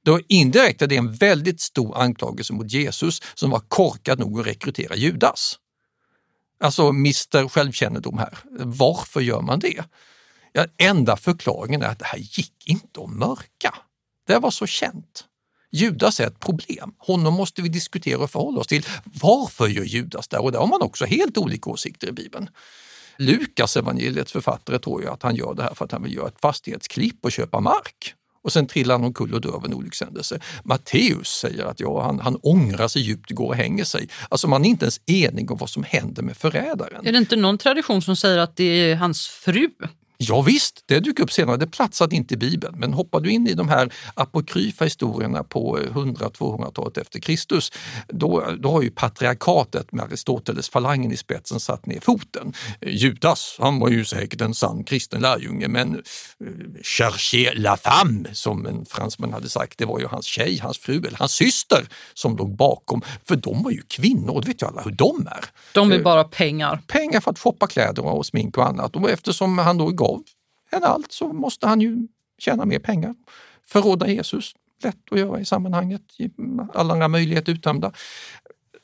Då 0.06 0.20
indirekt 0.28 0.82
är 0.82 0.88
det 0.88 0.98
en 0.98 1.14
väldigt 1.14 1.62
stor 1.62 1.98
anklagelse 1.98 2.54
mot 2.54 2.72
Jesus 2.72 3.22
som 3.34 3.50
var 3.50 3.60
korkad 3.60 4.20
nog 4.20 4.40
att 4.40 4.48
rekrytera 4.48 4.96
Judas. 4.96 5.60
Alltså 6.60 6.92
mister 6.92 7.48
Självkännedom 7.48 8.18
här. 8.18 8.38
Varför 8.60 9.22
gör 9.22 9.42
man 9.42 9.60
det? 9.60 9.84
Ja, 10.54 10.66
enda 10.78 11.18
förklaringen 11.18 11.82
är 11.82 11.88
att 11.88 12.00
det 12.00 12.06
här 12.06 12.20
gick 12.20 12.54
inte 12.66 13.02
att 13.02 13.10
mörka. 13.10 13.76
Det 14.28 14.40
var 14.40 14.52
så 14.52 14.66
känt. 14.66 15.26
Judas 15.72 16.20
är 16.20 16.28
ett 16.28 16.40
problem. 16.40 16.94
Honom 16.98 17.34
måste 17.34 17.62
vi 17.62 17.70
diskutera 17.70 18.24
och 18.24 18.32
förhålla 18.32 18.60
oss 18.60 18.68
till. 18.68 18.86
Varför 19.22 19.68
gör 19.68 19.84
Judas 19.84 20.28
det? 20.28 20.38
Och 20.38 20.52
där 20.52 20.60
har 20.60 20.68
man 20.68 20.82
också 20.82 21.06
helt 21.06 21.38
olika 21.38 21.70
åsikter 21.70 22.08
i 22.08 22.12
Bibeln. 22.12 22.50
Lukas, 23.18 23.78
evangeliets 23.78 24.32
författare, 24.32 24.80
tror 24.80 25.02
ju 25.02 25.10
att 25.10 25.24
han 25.24 25.36
gör 25.36 25.54
det 25.54 25.64
här 25.64 25.74
för 25.74 25.86
att 25.86 25.92
han 25.92 26.04
vill 26.04 26.16
göra 26.16 26.28
ett 26.28 26.42
fastighetsklipp 26.42 27.26
och 27.26 27.32
köpa 27.32 27.60
mark. 27.60 28.14
Och 28.44 28.54
sen 28.54 28.68
trillar 28.68 28.96
han 28.96 29.04
omkull 29.04 29.34
och 29.34 29.42
dör 29.42 29.56
av 29.56 29.66
en 29.66 29.74
olyckshändelse. 29.74 30.40
Matteus 30.64 31.28
säger 31.28 31.66
att 31.66 31.80
ja, 31.80 32.04
han, 32.04 32.20
han 32.20 32.36
ångrar 32.36 32.88
sig 32.88 33.02
djupt, 33.02 33.32
går 33.32 33.48
och 33.48 33.56
hänger 33.56 33.84
sig. 33.84 34.10
Alltså 34.30 34.48
man 34.48 34.66
är 34.66 34.70
inte 34.70 34.86
ens 34.86 35.02
enig 35.06 35.52
om 35.52 35.58
vad 35.58 35.70
som 35.70 35.84
händer 35.84 36.24
med 36.24 36.38
förrädaren. 36.38 37.08
Är 37.08 37.12
det 37.12 37.18
inte 37.18 37.36
någon 37.36 37.58
tradition 37.58 38.02
som 38.02 38.16
säger 38.16 38.38
att 38.38 38.56
det 38.56 38.64
är 38.64 38.96
hans 38.96 39.28
fru? 39.28 39.70
Ja, 40.28 40.42
visst, 40.42 40.84
det 40.86 41.00
dyker 41.00 41.24
upp 41.24 41.32
senare. 41.32 41.58
Det 41.58 41.68
platsade 41.68 42.16
inte 42.16 42.34
i 42.34 42.38
Bibeln. 42.38 42.80
Men 42.80 42.94
hoppar 42.94 43.20
du 43.20 43.32
in 43.32 43.48
i 43.48 43.54
de 43.54 43.70
här 43.70 43.94
apokryfa 44.14 44.86
historierna 44.86 45.44
på 45.44 45.78
100-200-talet 45.78 46.98
efter 46.98 47.20
Kristus, 47.20 47.72
då, 48.08 48.44
då 48.60 48.72
har 48.72 48.82
ju 48.82 48.92
patriarkatet 48.92 49.92
med 49.92 50.06
Aristoteles 50.06 50.70
falangen 50.70 51.12
i 51.12 51.18
spetsen 51.18 51.60
satt 51.60 51.86
ner 51.86 52.00
foten. 52.00 52.54
Judas, 52.82 53.56
han 53.60 53.80
var 53.80 53.90
ju 53.90 54.06
säkert 54.06 54.42
en 54.42 54.54
sann 54.54 54.84
kristen 54.84 55.22
lärjunge, 55.22 55.68
men 55.68 55.94
eh, 55.96 56.02
cherchez 56.84 57.52
la 57.56 57.78
femme, 57.78 58.30
som 58.34 58.66
en 58.66 58.86
fransman 58.86 59.34
hade 59.34 59.50
sagt, 59.50 59.78
det 59.78 59.86
var 59.86 60.00
ju 60.00 60.08
hans 60.08 60.26
tjej, 60.26 60.60
hans 60.62 60.78
fru 60.80 60.98
eller 60.98 61.18
hans 61.18 61.32
syster 61.34 61.88
som 62.14 62.38
låg 62.38 62.56
bakom. 62.56 63.02
För 63.28 63.36
de 63.36 63.64
var 63.64 63.72
ju 63.72 63.82
kvinnor, 63.82 64.42
det 64.42 64.48
vet 64.48 64.62
ju 64.62 64.68
alla 64.68 64.82
hur 64.82 64.92
de 64.92 65.28
är 65.28 65.46
De 65.74 65.90
vill 65.90 66.04
bara 66.04 66.24
pengar. 66.24 66.82
pengar 66.88 67.22
för 67.22 67.32
att 67.32 67.40
shoppa 67.40 67.68
kläder 67.68 68.06
och 68.06 68.26
smink 68.26 68.58
och 68.58 68.68
annat. 68.68 68.96
Och 68.96 69.10
eftersom 69.10 69.58
han 69.58 69.78
då 69.78 69.90
gav 69.90 70.13
henne 70.72 70.86
allt 70.86 71.12
så 71.12 71.34
måste 71.34 71.68
han 71.68 71.82
ju 71.82 72.08
tjäna 72.38 72.66
mer 72.66 72.80
pengar. 72.80 73.16
Förråda 73.68 74.08
Jesus, 74.08 74.54
lätt 74.84 75.12
att 75.12 75.20
göra 75.20 75.40
i 75.40 75.46
sammanhanget, 75.46 76.02
alla 76.74 76.94
andra 76.94 77.08
möjligheter 77.08 77.52
uttömda. 77.52 77.92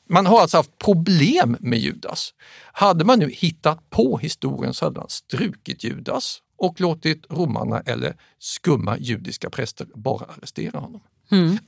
Man 0.09 0.25
har 0.25 0.41
alltså 0.41 0.57
haft 0.57 0.77
problem 0.77 1.57
med 1.59 1.79
Judas. 1.79 2.33
Hade 2.71 3.05
man 3.05 3.19
nu 3.19 3.29
hittat 3.29 3.89
på 3.89 4.17
historien 4.17 4.73
så 4.73 4.85
hade 4.85 4.99
man 4.99 5.09
strukit 5.09 5.83
Judas 5.83 6.41
och 6.57 6.81
låtit 6.81 7.25
romarna 7.29 7.79
eller 7.79 8.15
skumma 8.39 8.97
judiska 8.97 9.49
präster 9.49 9.87
bara 9.95 10.25
arrestera 10.25 10.79
honom. 10.79 11.01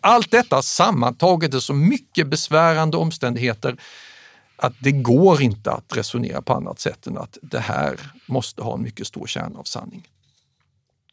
Allt 0.01 0.31
detta 0.31 0.61
sammantaget 0.61 1.53
är 1.53 1.59
så 1.59 1.73
mycket 1.73 2.27
besvärande 2.27 2.97
omständigheter 2.97 3.77
att 4.61 4.73
det 4.79 4.91
går 4.91 5.41
inte 5.41 5.71
att 5.71 5.97
resonera 5.97 6.41
på 6.41 6.53
annat 6.53 6.79
sätt 6.79 7.07
än 7.07 7.17
att 7.17 7.37
det 7.41 7.59
här 7.59 7.99
måste 8.25 8.63
ha 8.63 8.73
en 8.75 8.81
mycket 8.81 9.07
stor 9.07 9.27
kärna 9.27 9.59
av 9.59 9.63
sanning. 9.63 10.07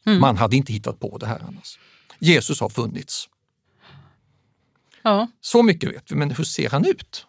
Man 0.05 0.37
hade 0.37 0.55
inte 0.55 0.73
hittat 0.73 0.99
på 0.99 1.17
det 1.17 1.25
här 1.25 1.41
annars. 1.47 1.79
Jesus 2.19 2.59
har 2.59 2.69
funnits. 2.69 3.29
Ja. 5.01 5.27
Så 5.41 5.63
mycket 5.63 5.89
vet 5.89 6.11
vi, 6.11 6.15
men 6.15 6.31
hur 6.31 6.43
ser 6.43 6.69
han 6.69 6.85
ut? 6.85 7.25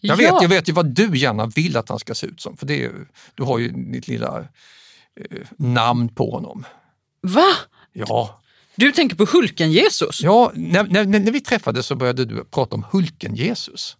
Jag, 0.00 0.20
ja. 0.20 0.32
vet, 0.32 0.42
jag 0.42 0.48
vet 0.48 0.68
ju 0.68 0.72
vad 0.72 0.86
du 0.86 1.16
gärna 1.16 1.46
vill 1.46 1.76
att 1.76 1.88
han 1.88 1.98
ska 1.98 2.14
se 2.14 2.26
ut 2.26 2.40
som, 2.40 2.56
för 2.56 2.66
det 2.66 2.84
är, 2.84 2.92
du 3.34 3.42
har 3.42 3.58
ju 3.58 3.68
ditt 3.68 4.08
lilla 4.08 4.38
eh, 4.40 5.46
namn 5.56 6.08
på 6.08 6.30
honom. 6.30 6.64
Va? 7.20 7.52
Ja, 7.92 8.40
Du 8.74 8.92
tänker 8.92 9.16
på 9.16 9.24
Hulken-Jesus? 9.24 10.22
ja 10.22 10.52
när, 10.54 10.84
när, 10.84 11.04
när 11.04 11.32
vi 11.32 11.40
träffades 11.40 11.86
så 11.86 11.94
började 11.94 12.24
du 12.24 12.44
prata 12.44 12.74
om 12.74 12.84
Hulken-Jesus. 12.92 13.96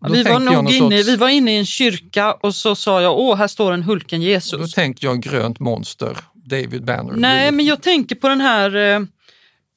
Och 0.00 0.08
då 0.08 0.14
Vi 0.14 0.22
var, 0.22 0.38
nog 0.38 0.70
inne, 0.70 0.96
sorts- 0.96 1.08
vi 1.08 1.16
var 1.16 1.28
inne 1.28 1.54
i 1.54 1.58
en 1.58 1.66
kyrka 1.66 2.32
och 2.32 2.54
så 2.54 2.74
sa 2.76 3.02
jag, 3.02 3.18
åh, 3.18 3.36
här 3.36 3.48
står 3.48 3.72
en 3.72 3.80
Då 3.80 3.86
Hulken-Jesus. 3.86 4.72
tänkte 4.74 5.06
jag 5.06 5.22
grönt 5.22 5.60
monster, 5.60 6.16
David 6.34 6.84
Banner. 6.84 7.12
Nej, 7.16 7.52
men 7.52 7.66
jag 7.66 7.82
tänker 7.82 8.14
på 8.14 8.28
den 8.28 8.40
här, 8.40 8.76
eh, 8.76 9.00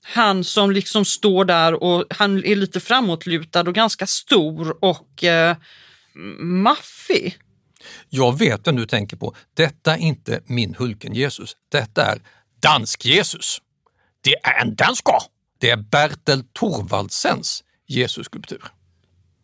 han 0.06 0.44
som 0.44 0.72
liksom 0.72 1.06
står 1.06 1.46
där 1.46 1.84
och 1.84 2.06
han 2.10 2.46
är 2.46 2.56
lite 2.56 2.80
framåtlutad 2.80 3.62
och 3.62 3.76
ganska 3.76 4.08
stor 4.08 4.78
och 4.86 5.24
eh, 5.24 5.58
maffig. 6.40 7.38
Jag 8.10 8.40
vet 8.40 8.68
vem 8.68 8.76
du 8.76 8.86
tänker 8.86 9.18
på. 9.18 9.36
Detta 9.54 9.94
är 9.94 9.98
inte 9.98 10.42
min 10.46 10.76
Hulken-Jesus. 10.76 11.56
Detta 11.72 12.06
är 12.06 12.22
Dansk-Jesus. 12.60 13.58
Det 14.22 14.34
är 14.44 14.62
en 14.62 14.76
danska! 14.76 15.12
Det 15.60 15.70
är 15.70 15.78
Bertel 15.78 16.44
Thorvaldsens 16.44 17.64
Jesus-skulptur. 17.88 18.64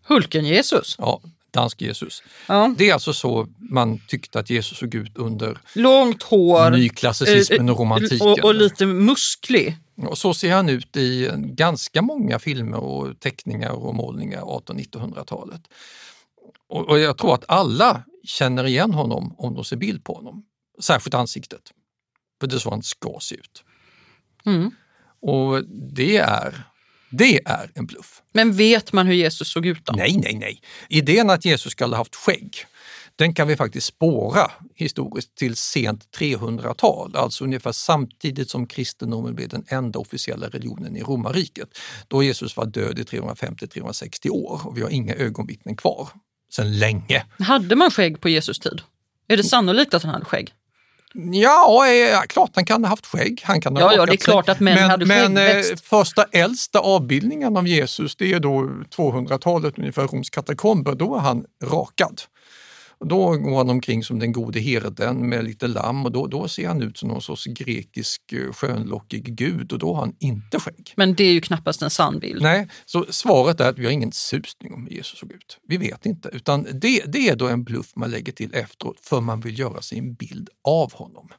Hulken-Jesus. 0.09 0.95
Ja, 0.97 1.21
Dansk-Jesus. 1.51 2.23
Ja. 2.47 2.75
Det 2.77 2.89
är 2.89 2.93
alltså 2.93 3.13
så 3.13 3.47
man 3.57 3.99
tyckte 4.07 4.39
att 4.39 4.49
Jesus 4.49 4.77
såg 4.77 4.95
ut 4.95 5.17
under 5.17 5.57
Långt 5.73 6.23
hår. 6.23 6.71
nyklassicismen 6.71 7.69
och 7.69 7.75
eh, 7.75 7.79
romantiken. 7.79 8.27
Och, 8.27 8.39
och 8.39 8.55
lite 8.55 8.85
musklig. 8.85 9.77
Och 9.95 10.17
så 10.17 10.33
ser 10.33 10.53
han 10.53 10.69
ut 10.69 10.97
i 10.97 11.29
ganska 11.35 12.01
många 12.01 12.39
filmer 12.39 12.79
och 12.79 13.19
teckningar 13.19 13.71
och 13.71 13.95
målningar 13.95 14.41
1800-1900-talet. 14.41 15.61
Och, 16.69 16.89
och 16.89 16.99
jag 16.99 17.17
tror 17.17 17.33
att 17.33 17.45
alla 17.47 18.03
känner 18.23 18.65
igen 18.65 18.93
honom 18.93 19.35
om 19.37 19.55
de 19.55 19.63
ser 19.63 19.75
bild 19.77 20.03
på 20.03 20.13
honom. 20.13 20.45
Särskilt 20.81 21.13
ansiktet. 21.13 21.61
För 22.39 22.47
det 22.47 22.55
är 22.55 22.59
så 22.59 22.69
han 22.69 22.83
ska 22.83 23.17
se 23.21 23.35
ut. 23.35 23.63
Mm. 24.45 24.71
Och 25.21 25.65
det 25.95 26.17
är, 26.17 26.63
det 27.09 27.39
är 27.45 27.71
en 27.75 27.85
bluff. 27.85 28.21
Men 28.33 28.53
vet 28.53 28.93
man 28.93 29.07
hur 29.07 29.13
Jesus 29.13 29.51
såg 29.51 29.65
ut 29.65 29.85
då? 29.85 29.93
Nej, 29.93 30.19
nej, 30.23 30.35
nej. 30.35 30.61
Idén 30.89 31.29
att 31.29 31.45
Jesus 31.45 31.71
skulle 31.71 31.95
ha 31.95 31.97
haft 31.97 32.15
skägg, 32.15 32.65
den 33.15 33.33
kan 33.33 33.47
vi 33.47 33.55
faktiskt 33.55 33.87
spåra 33.87 34.51
historiskt 34.75 35.35
till 35.35 35.55
sent 35.55 36.17
300-tal, 36.17 37.15
alltså 37.15 37.43
ungefär 37.43 37.71
samtidigt 37.71 38.49
som 38.49 38.67
kristendomen 38.67 39.35
blev 39.35 39.49
den 39.49 39.65
enda 39.67 39.99
officiella 39.99 40.47
religionen 40.47 40.95
i 40.95 41.01
romarriket. 41.01 41.77
Då 42.07 42.23
Jesus 42.23 42.57
var 42.57 42.65
död 42.65 42.99
i 42.99 43.03
350-360 43.03 44.29
år 44.29 44.61
och 44.65 44.77
vi 44.77 44.81
har 44.81 44.89
inga 44.89 45.15
ögonvittnen 45.15 45.75
kvar 45.75 46.09
sedan 46.51 46.79
länge. 46.79 47.25
Hade 47.39 47.75
man 47.75 47.91
skägg 47.91 48.21
på 48.21 48.29
Jesus 48.29 48.59
tid? 48.59 48.81
Är 49.27 49.37
det 49.37 49.43
sannolikt 49.43 49.93
att 49.93 50.03
han 50.03 50.13
hade 50.13 50.25
skägg? 50.25 50.53
Ja, 51.13 51.87
eh, 51.87 52.21
klart 52.21 52.51
han 52.55 52.65
kan 52.65 52.83
ha 52.83 52.89
haft 52.89 53.05
skägg. 53.05 53.41
Han 53.45 53.61
kan 53.61 53.75
ha 53.75 53.81
Ja, 53.81 53.93
ja, 53.95 54.05
det 54.05 54.13
är 54.13 54.17
klart 54.17 54.49
att 54.49 54.59
män 54.59 54.75
men, 54.75 54.89
hade 54.89 55.05
Men 55.05 55.37
eh, 55.37 55.43
skäggväxt. 55.43 55.85
första 55.85 56.25
äldsta 56.31 56.79
avbildningen 56.79 57.57
av 57.57 57.67
Jesus, 57.67 58.15
det 58.15 58.33
är 58.33 58.39
då 58.39 58.69
200-talet 58.97 59.79
ungefär, 59.79 60.07
Roms 60.07 60.29
katakomber, 60.29 60.95
då 60.95 61.15
är 61.15 61.19
han 61.19 61.45
rakad. 61.63 62.21
Och 62.99 63.07
Då 63.07 63.37
går 63.37 63.57
han 63.57 63.69
omkring 63.69 64.03
som 64.03 64.19
den 64.19 64.31
gode 64.31 64.59
herden 64.59 65.29
med 65.29 65.43
lite 65.43 65.67
lamm 65.67 66.05
och 66.05 66.11
då, 66.11 66.27
då 66.27 66.47
ser 66.47 66.67
han 66.67 66.81
ut 66.81 66.97
som 66.97 67.09
någon 67.09 67.21
sorts 67.21 67.45
grekisk 67.45 68.33
eh, 68.33 68.51
skönlockig 68.53 69.35
gud 69.35 69.73
och 69.73 69.79
då 69.79 69.93
har 69.93 70.01
han 70.01 70.15
inte 70.19 70.59
skägg. 70.59 70.93
Men 70.95 71.15
det 71.15 71.23
är 71.23 71.31
ju 71.31 71.41
knappast 71.41 71.81
en 71.81 71.89
sann 71.89 72.19
bild. 72.19 72.41
Nej, 72.41 72.67
så 72.85 73.05
svaret 73.09 73.59
är 73.59 73.69
att 73.69 73.77
vi 73.77 73.85
har 73.85 73.91
ingen 73.91 74.11
susning 74.11 74.73
om 74.73 74.87
hur 74.87 74.95
Jesus 74.95 75.19
såg 75.19 75.31
ut. 75.31 75.57
Vi 75.67 75.77
vet 75.77 76.05
inte, 76.05 76.29
utan 76.33 76.67
det, 76.73 77.03
det 77.05 77.29
är 77.29 77.35
då 77.35 77.47
en 77.47 77.63
bluff 77.63 77.91
man 77.95 78.11
lägger 78.11 78.31
till 78.31 78.53
efteråt 78.53 78.99
för 79.01 79.21
man 79.21 79.41
vill 79.41 79.59
göra 79.59 79.81
sig 79.81 79.97
en 79.97 80.13
bild 80.13 80.49
av 80.63 80.93
honom. 80.93 81.29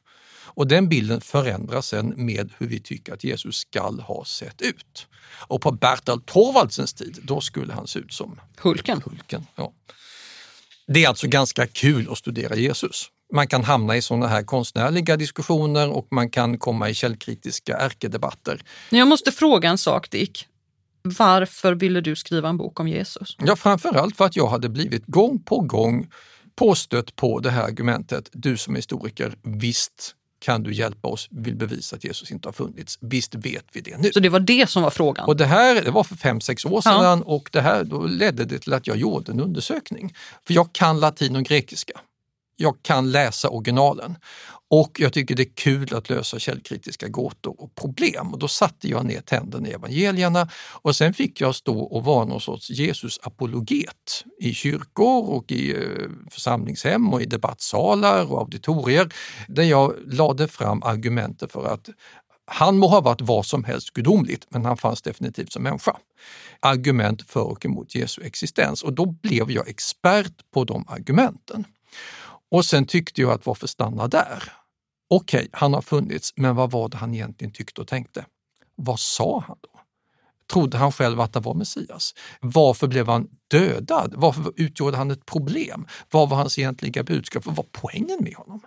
Och 0.53 0.67
den 0.67 0.89
bilden 0.89 1.21
förändras 1.21 1.87
sen 1.87 2.13
med 2.17 2.51
hur 2.57 2.67
vi 2.67 2.79
tycker 2.79 3.13
att 3.13 3.23
Jesus 3.23 3.55
skall 3.55 3.99
ha 3.99 4.25
sett 4.25 4.61
ut. 4.61 5.07
Och 5.47 5.61
på 5.61 5.71
Bertel 5.71 6.21
Thorvaldsens 6.21 6.93
tid, 6.93 7.19
då 7.23 7.41
skulle 7.41 7.73
han 7.73 7.87
se 7.87 7.99
ut 7.99 8.13
som 8.13 8.39
Hulken. 8.57 9.01
Hulken. 9.05 9.47
Ja. 9.55 9.73
Det 10.93 11.03
är 11.03 11.07
alltså 11.07 11.27
ganska 11.27 11.67
kul 11.67 12.07
att 12.11 12.17
studera 12.17 12.55
Jesus. 12.55 13.07
Man 13.33 13.47
kan 13.47 13.63
hamna 13.63 13.97
i 13.97 14.01
sådana 14.01 14.27
här 14.27 14.43
konstnärliga 14.43 15.17
diskussioner 15.17 15.89
och 15.89 16.07
man 16.11 16.29
kan 16.29 16.57
komma 16.57 16.89
i 16.89 16.93
källkritiska 16.93 17.77
ärkedebatter. 17.77 18.61
Jag 18.89 19.07
måste 19.07 19.31
fråga 19.31 19.69
en 19.69 19.77
sak 19.77 20.09
Dick. 20.09 20.47
Varför 21.03 21.75
ville 21.75 22.01
du 22.01 22.15
skriva 22.15 22.49
en 22.49 22.57
bok 22.57 22.79
om 22.79 22.87
Jesus? 22.87 23.35
Ja, 23.39 23.55
framförallt 23.55 24.17
för 24.17 24.25
att 24.25 24.35
jag 24.35 24.47
hade 24.47 24.69
blivit 24.69 25.05
gång 25.05 25.43
på 25.43 25.59
gång 25.59 26.07
påstött 26.55 27.15
på 27.15 27.39
det 27.39 27.49
här 27.49 27.63
argumentet, 27.63 28.29
du 28.31 28.57
som 28.57 28.75
historiker, 28.75 29.33
visst 29.43 30.15
kan 30.41 30.63
du 30.63 30.73
hjälpa 30.73 31.07
oss, 31.07 31.27
vill 31.31 31.55
bevisa 31.55 31.95
att 31.95 32.03
Jesus 32.03 32.31
inte 32.31 32.47
har 32.47 32.53
funnits. 32.53 32.97
Visst 33.01 33.35
vet 33.35 33.65
vi 33.73 33.81
det 33.81 33.97
nu. 33.97 34.11
Så 34.11 34.19
det 34.19 34.29
var 34.29 34.39
det 34.39 34.69
som 34.69 34.83
var 34.83 34.89
frågan? 34.89 35.25
Och 35.25 35.37
det 35.37 35.45
här 35.45 35.81
det 35.81 35.91
var 35.91 36.03
för 36.03 36.15
fem 36.15 36.41
sex 36.41 36.65
år 36.65 36.81
sedan 36.81 37.03
ja. 37.03 37.21
och 37.25 37.49
det 37.51 37.61
här 37.61 37.83
då 37.83 38.05
ledde 38.05 38.45
det 38.45 38.59
till 38.59 38.73
att 38.73 38.87
jag 38.87 38.97
gjorde 38.97 39.31
en 39.31 39.39
undersökning. 39.39 40.13
För 40.47 40.53
jag 40.53 40.73
kan 40.73 40.99
latin 40.99 41.35
och 41.35 41.43
grekiska. 41.43 41.93
Jag 42.55 42.75
kan 42.81 43.11
läsa 43.11 43.49
originalen 43.49 44.15
och 44.73 44.99
jag 44.99 45.13
tycker 45.13 45.35
det 45.35 45.43
är 45.43 45.53
kul 45.55 45.95
att 45.95 46.09
lösa 46.09 46.39
källkritiska 46.39 47.07
gåtor 47.07 47.55
och 47.61 47.75
problem. 47.75 48.33
Och 48.33 48.39
då 48.39 48.47
satte 48.47 48.87
jag 48.87 49.05
ner 49.05 49.21
tänderna 49.21 49.67
i 49.67 49.71
evangelierna 49.71 50.49
och 50.81 50.95
sen 50.95 51.13
fick 51.13 51.41
jag 51.41 51.55
stå 51.55 51.79
och 51.79 52.03
vara 52.03 52.25
någon 52.25 52.41
sorts 52.41 52.69
Jesus-apologet 52.69 54.23
i 54.39 54.53
kyrkor 54.53 55.29
och 55.29 55.51
i 55.51 55.71
eh, 55.71 56.09
församlingshem 56.31 57.13
och 57.13 57.21
i 57.21 57.25
debattsalar 57.25 58.31
och 58.31 58.39
auditorier 58.39 59.13
där 59.47 59.63
jag 59.63 59.95
lade 60.05 60.47
fram 60.47 60.83
argumenten 60.83 61.49
för 61.49 61.65
att 61.65 61.89
han 62.45 62.77
må 62.77 62.87
ha 62.87 63.01
varit 63.01 63.21
vad 63.21 63.45
som 63.45 63.63
helst 63.63 63.89
gudomligt, 63.89 64.45
men 64.49 64.65
han 64.65 64.77
fanns 64.77 65.01
definitivt 65.01 65.51
som 65.51 65.63
människa. 65.63 65.97
Argument 66.59 67.29
för 67.29 67.43
och 67.43 67.65
emot 67.65 67.95
Jesu 67.95 68.21
existens 68.23 68.83
och 68.83 68.93
då 68.93 69.05
blev 69.05 69.51
jag 69.51 69.67
expert 69.67 70.33
på 70.53 70.63
de 70.63 70.85
argumenten. 70.87 71.65
Och 72.51 72.65
sen 72.65 72.85
tyckte 72.85 73.21
jag 73.21 73.31
att 73.31 73.45
varför 73.45 73.67
stanna 73.67 74.07
där? 74.07 74.60
Okej, 75.13 75.39
okay, 75.39 75.49
han 75.51 75.73
har 75.73 75.81
funnits, 75.81 76.33
men 76.35 76.55
vad 76.55 76.71
var 76.71 76.89
det 76.89 76.97
han 76.97 77.13
egentligen 77.13 77.53
tyckte 77.53 77.81
och 77.81 77.87
tänkte? 77.87 78.25
Vad 78.75 78.99
sa 78.99 79.43
han 79.47 79.57
då? 79.61 79.79
Trodde 80.53 80.77
han 80.77 80.91
själv 80.91 81.21
att 81.21 81.33
det 81.33 81.39
var 81.39 81.53
Messias? 81.53 82.13
Varför 82.39 82.87
blev 82.87 83.07
han 83.07 83.27
dödad? 83.47 84.13
Varför 84.17 84.53
utgjorde 84.55 84.97
han 84.97 85.11
ett 85.11 85.25
problem? 85.25 85.87
Vad 86.11 86.29
var 86.29 86.37
hans 86.37 86.59
egentliga 86.59 87.03
budskap? 87.03 87.45
Vad 87.45 87.55
var 87.55 87.65
poängen 87.71 88.17
med 88.21 88.33
honom? 88.33 88.61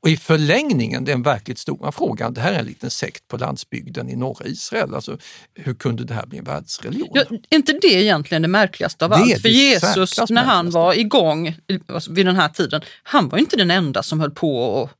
Och 0.00 0.08
i 0.08 0.16
förlängningen, 0.16 1.04
den 1.04 1.22
verkligt 1.22 1.58
stora 1.58 1.92
frågan, 1.92 2.34
det 2.34 2.40
här 2.40 2.52
är 2.52 2.58
en 2.58 2.66
liten 2.66 2.90
sekt 2.90 3.28
på 3.28 3.36
landsbygden 3.36 4.08
i 4.08 4.16
norra 4.16 4.46
Israel. 4.46 4.94
Alltså, 4.94 5.18
hur 5.54 5.74
kunde 5.74 6.04
det 6.04 6.14
här 6.14 6.26
bli 6.26 6.38
en 6.38 6.44
världsreligion? 6.44 7.10
Ja, 7.12 7.22
är 7.50 7.56
inte 7.56 7.72
det 7.72 7.94
egentligen 7.94 8.42
det 8.42 8.48
märkligaste 8.48 9.04
av 9.04 9.10
det 9.10 9.16
allt? 9.16 9.42
För 9.42 9.48
Jesus, 9.48 10.30
när 10.30 10.44
han 10.44 10.70
var 10.70 10.94
igång 10.94 11.56
alltså, 11.88 12.12
vid 12.12 12.26
den 12.26 12.36
här 12.36 12.48
tiden, 12.48 12.80
han 13.02 13.28
var 13.28 13.38
inte 13.38 13.56
den 13.56 13.70
enda 13.70 14.02
som 14.02 14.20
höll 14.20 14.30
på 14.30 14.58
och 14.58 14.90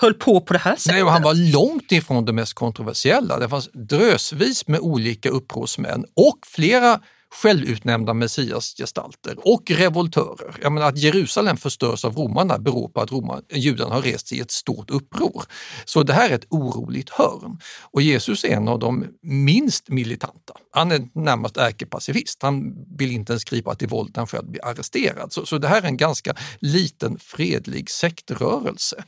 höll 0.00 0.14
på 0.14 0.40
på 0.40 0.52
det 0.52 0.58
här 0.58 0.76
sättet. 0.76 0.92
Nej, 0.92 1.02
och 1.02 1.10
han 1.10 1.22
var 1.22 1.52
långt 1.52 1.92
ifrån 1.92 2.24
det 2.24 2.32
mest 2.32 2.54
kontroversiella. 2.54 3.38
Det 3.38 3.48
fanns 3.48 3.70
drösvis 3.72 4.68
med 4.68 4.80
olika 4.80 5.28
upprorsmän 5.28 6.04
och 6.14 6.38
flera 6.46 7.00
självutnämnda 7.32 8.14
messiasgestalter 8.14 9.36
och 9.38 9.70
revoltörer. 9.70 10.56
Jag 10.62 10.72
menar 10.72 10.88
att 10.88 10.98
Jerusalem 10.98 11.56
förstörs 11.56 12.04
av 12.04 12.16
romarna 12.16 12.58
beror 12.58 12.88
på 12.88 13.00
att 13.00 13.42
judarna 13.52 13.94
har 13.94 14.02
rest 14.02 14.28
sig 14.28 14.38
i 14.38 14.40
ett 14.40 14.50
stort 14.50 14.90
uppror. 14.90 15.44
Så 15.84 16.02
det 16.02 16.12
här 16.12 16.30
är 16.30 16.34
ett 16.34 16.46
oroligt 16.48 17.10
hörn. 17.10 17.58
Och 17.80 18.02
Jesus 18.02 18.44
är 18.44 18.48
en 18.48 18.68
av 18.68 18.78
de 18.78 19.06
minst 19.22 19.88
militanta. 19.88 20.54
Han 20.70 20.92
är 20.92 21.08
närmast 21.14 21.56
ärkepacifist. 21.56 22.42
Han 22.42 22.74
vill 22.98 23.10
inte 23.10 23.32
ens 23.32 23.44
gripa 23.44 23.74
till 23.74 23.88
våld 23.88 24.10
när 24.14 24.20
han 24.20 24.26
själv 24.26 24.50
blir 24.50 24.64
arresterad. 24.64 25.32
Så, 25.32 25.46
så 25.46 25.58
det 25.58 25.68
här 25.68 25.82
är 25.82 25.86
en 25.86 25.96
ganska 25.96 26.34
liten 26.60 27.18
fredlig 27.18 27.90
sektrörelse 27.90 29.04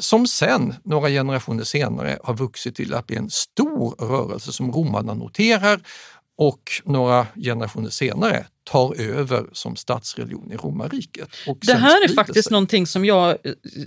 som 0.00 0.26
sen, 0.26 0.74
några 0.84 1.08
generationer 1.08 1.64
senare, 1.64 2.18
har 2.24 2.34
vuxit 2.34 2.76
till 2.76 2.94
att 2.94 3.06
bli 3.06 3.16
en 3.16 3.30
stor 3.30 3.94
rörelse 3.98 4.52
som 4.52 4.72
romarna 4.72 5.14
noterar 5.14 5.80
och 6.38 6.70
några 6.84 7.26
generationer 7.34 7.90
senare 7.90 8.46
tar 8.64 9.00
över 9.00 9.46
som 9.52 9.76
statsreligion 9.76 10.52
i 10.52 10.56
romarriket. 10.56 11.28
det 11.60 11.74
här 11.74 12.04
är 12.04 12.14
faktiskt 12.14 12.44
sig. 12.44 12.52
någonting 12.52 12.86
som 12.86 13.04
jag, 13.04 13.36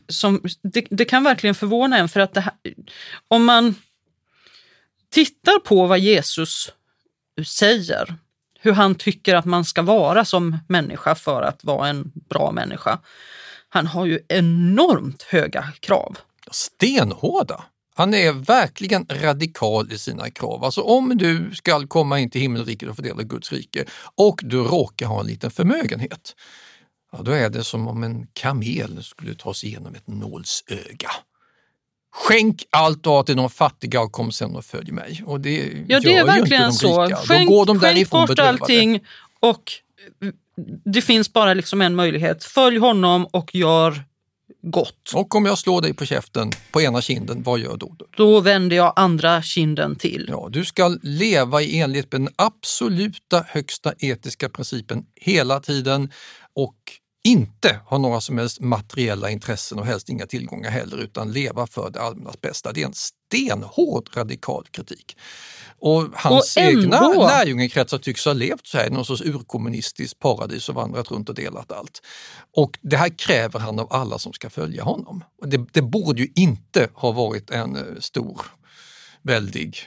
som, 0.07 0.41
det, 0.61 0.87
det, 0.89 1.05
kan 1.05 1.23
verkligen 1.23 1.55
förvåna 1.55 1.97
en 1.97 2.09
för 2.09 2.19
att 2.19 2.37
här, 2.37 2.53
om 3.27 3.45
man 3.45 3.75
tittar 5.09 5.59
på 5.59 5.87
vad 5.87 5.99
Jesus 5.99 6.71
säger, 7.47 8.15
hur 8.59 8.71
han 8.71 8.95
tycker 8.95 9.35
att 9.35 9.45
man 9.45 9.65
ska 9.65 9.81
vara 9.81 10.25
som 10.25 10.57
människa 10.67 11.15
för 11.15 11.41
att 11.41 11.63
vara 11.63 11.87
en 11.87 12.11
bra 12.29 12.51
människa. 12.51 12.99
Han 13.69 13.87
har 13.87 14.05
ju 14.05 14.19
enormt 14.27 15.21
höga 15.21 15.73
krav. 15.79 16.17
Stenhårda! 16.51 17.63
Han 17.97 18.13
är 18.13 18.31
verkligen 18.31 19.05
radikal 19.09 19.91
i 19.91 19.97
sina 19.97 20.29
krav. 20.29 20.63
Alltså 20.63 20.81
om 20.81 21.17
du 21.17 21.51
ska 21.53 21.87
komma 21.87 22.19
in 22.19 22.29
till 22.29 22.41
himmelriket 22.41 22.89
och 22.89 22.95
få 22.95 23.01
del 23.01 23.19
av 23.19 23.23
Guds 23.23 23.51
rike 23.51 23.85
och 24.15 24.39
du 24.43 24.57
råkar 24.57 25.05
ha 25.05 25.19
en 25.19 25.27
liten 25.27 25.51
förmögenhet, 25.51 26.35
ja, 27.11 27.21
då 27.21 27.31
är 27.31 27.49
det 27.49 27.63
som 27.63 27.87
om 27.87 28.03
en 28.03 28.27
kamel 28.33 29.03
skulle 29.03 29.35
ta 29.35 29.53
sig 29.53 29.69
igenom 29.69 29.95
ett 29.95 30.07
nålsöga. 30.07 31.09
Skänk 32.13 32.63
allt 32.69 33.03
du 33.03 33.09
har 33.09 33.23
till 33.23 33.35
de 33.35 33.49
fattiga 33.49 34.01
och 34.01 34.11
kom 34.11 34.31
sen 34.31 34.55
och 34.55 34.65
följ 34.65 34.91
mig. 34.91 35.23
Och 35.25 35.41
det 35.41 35.85
ja, 35.87 35.99
det 35.99 36.15
är 36.15 36.25
verkligen 36.25 36.73
så. 36.73 37.09
Skänk, 37.15 37.49
då 37.49 37.55
går 37.55 37.65
de 37.65 37.79
skänk 37.79 38.09
bort 38.09 38.27
bedrövade. 38.27 38.49
allting 38.49 38.99
och 39.39 39.71
det 40.85 41.01
finns 41.01 41.33
bara 41.33 41.53
liksom 41.53 41.81
en 41.81 41.95
möjlighet. 41.95 42.43
Följ 42.43 42.77
honom 42.77 43.25
och 43.25 43.55
gör 43.55 44.03
gott. 44.71 45.11
Och 45.13 45.35
om 45.35 45.45
jag 45.45 45.57
slår 45.57 45.81
dig 45.81 45.93
på 45.93 46.05
käften 46.05 46.51
på 46.71 46.81
ena 46.81 47.01
kinden, 47.01 47.43
vad 47.43 47.59
gör 47.59 47.77
du 47.77 47.77
då? 47.77 48.07
Då 48.17 48.39
vänder 48.39 48.75
jag 48.75 48.93
andra 48.95 49.41
kinden 49.41 49.95
till. 49.95 50.25
Ja, 50.29 50.47
du 50.51 50.65
ska 50.65 50.97
leva 51.01 51.61
i 51.61 51.79
enlighet 51.79 52.11
med 52.11 52.21
den 52.21 52.33
absoluta 52.35 53.45
högsta 53.47 53.93
etiska 53.99 54.49
principen 54.49 55.05
hela 55.15 55.59
tiden 55.59 56.11
och 56.55 56.75
inte 57.23 57.79
ha 57.85 57.97
några 57.97 58.21
som 58.21 58.37
helst 58.37 58.59
materiella 58.59 59.29
intressen 59.29 59.79
och 59.79 59.85
helst 59.85 60.09
inga 60.09 60.25
tillgångar 60.25 60.69
heller 60.69 60.97
utan 60.97 61.31
leva 61.31 61.67
för 61.67 61.89
det 61.89 62.01
allmännas 62.01 62.41
bästa. 62.41 62.71
Det 62.73 62.81
är 62.81 62.85
en 62.85 62.93
stenhård 62.93 64.09
radikal 64.15 64.65
kritik. 64.71 65.17
Och 65.85 66.07
hans 66.13 66.57
och 66.57 66.63
ändå... 66.63 66.81
egna 66.81 67.27
lärjungekretsar 67.27 67.97
tycks 67.97 68.25
ha 68.25 68.33
levt 68.33 68.67
så 68.67 68.77
här 68.77 68.87
i 68.87 68.89
någon 68.89 69.05
sorts 69.05 69.21
urkommunistiskt 69.21 70.19
paradis 70.19 70.69
och 70.69 70.75
vandrat 70.75 71.11
runt 71.11 71.29
och 71.29 71.35
delat 71.35 71.71
allt. 71.71 72.01
Och 72.55 72.77
det 72.81 72.97
här 72.97 73.09
kräver 73.17 73.59
han 73.59 73.79
av 73.79 73.93
alla 73.93 74.19
som 74.19 74.33
ska 74.33 74.49
följa 74.49 74.83
honom. 74.83 75.23
Det, 75.45 75.65
det 75.71 75.81
borde 75.81 76.21
ju 76.21 76.31
inte 76.35 76.89
ha 76.93 77.11
varit 77.11 77.49
en 77.49 77.75
eh, 77.75 77.81
stor, 77.99 78.41
väldig 79.21 79.77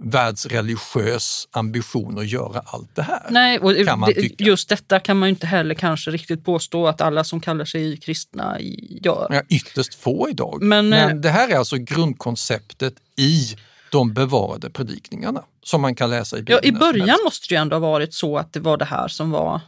världsreligiös 0.00 1.48
ambition 1.50 2.18
att 2.18 2.28
göra 2.28 2.62
allt 2.66 2.96
det 2.96 3.02
här. 3.02 3.26
Nej, 3.30 3.58
och 3.58 3.72
det, 3.74 4.40
just 4.40 4.68
detta 4.68 5.00
kan 5.00 5.18
man 5.18 5.28
ju 5.28 5.30
inte 5.30 5.46
heller 5.46 5.74
kanske 5.74 6.10
riktigt 6.10 6.44
påstå 6.44 6.86
att 6.86 7.00
alla 7.00 7.24
som 7.24 7.40
kallar 7.40 7.64
sig 7.64 7.96
kristna 7.96 8.56
gör. 8.60 9.26
Ja, 9.30 9.42
ytterst 9.48 9.94
få 9.94 10.28
idag. 10.30 10.62
Men, 10.62 10.88
Men 10.88 11.10
eh, 11.10 11.16
det 11.16 11.30
här 11.30 11.48
är 11.48 11.56
alltså 11.56 11.76
grundkonceptet 11.76 12.94
i 13.16 13.56
de 13.90 14.12
bevarade 14.12 14.70
predikningarna 14.70 15.44
som 15.62 15.80
man 15.80 15.94
kan 15.94 16.10
läsa 16.10 16.38
i 16.38 16.42
Bibeln. 16.42 16.60
Ja, 16.62 16.68
I 16.68 16.72
början 16.72 17.18
måste 17.24 17.46
det 17.48 17.54
ju 17.54 17.60
ändå 17.60 17.76
ha 17.76 17.80
varit 17.80 18.14
så 18.14 18.38
att 18.38 18.52
det 18.52 18.60
var 18.60 18.76
det 18.76 18.84
här 18.84 19.08
som 19.08 19.30
var... 19.30 19.60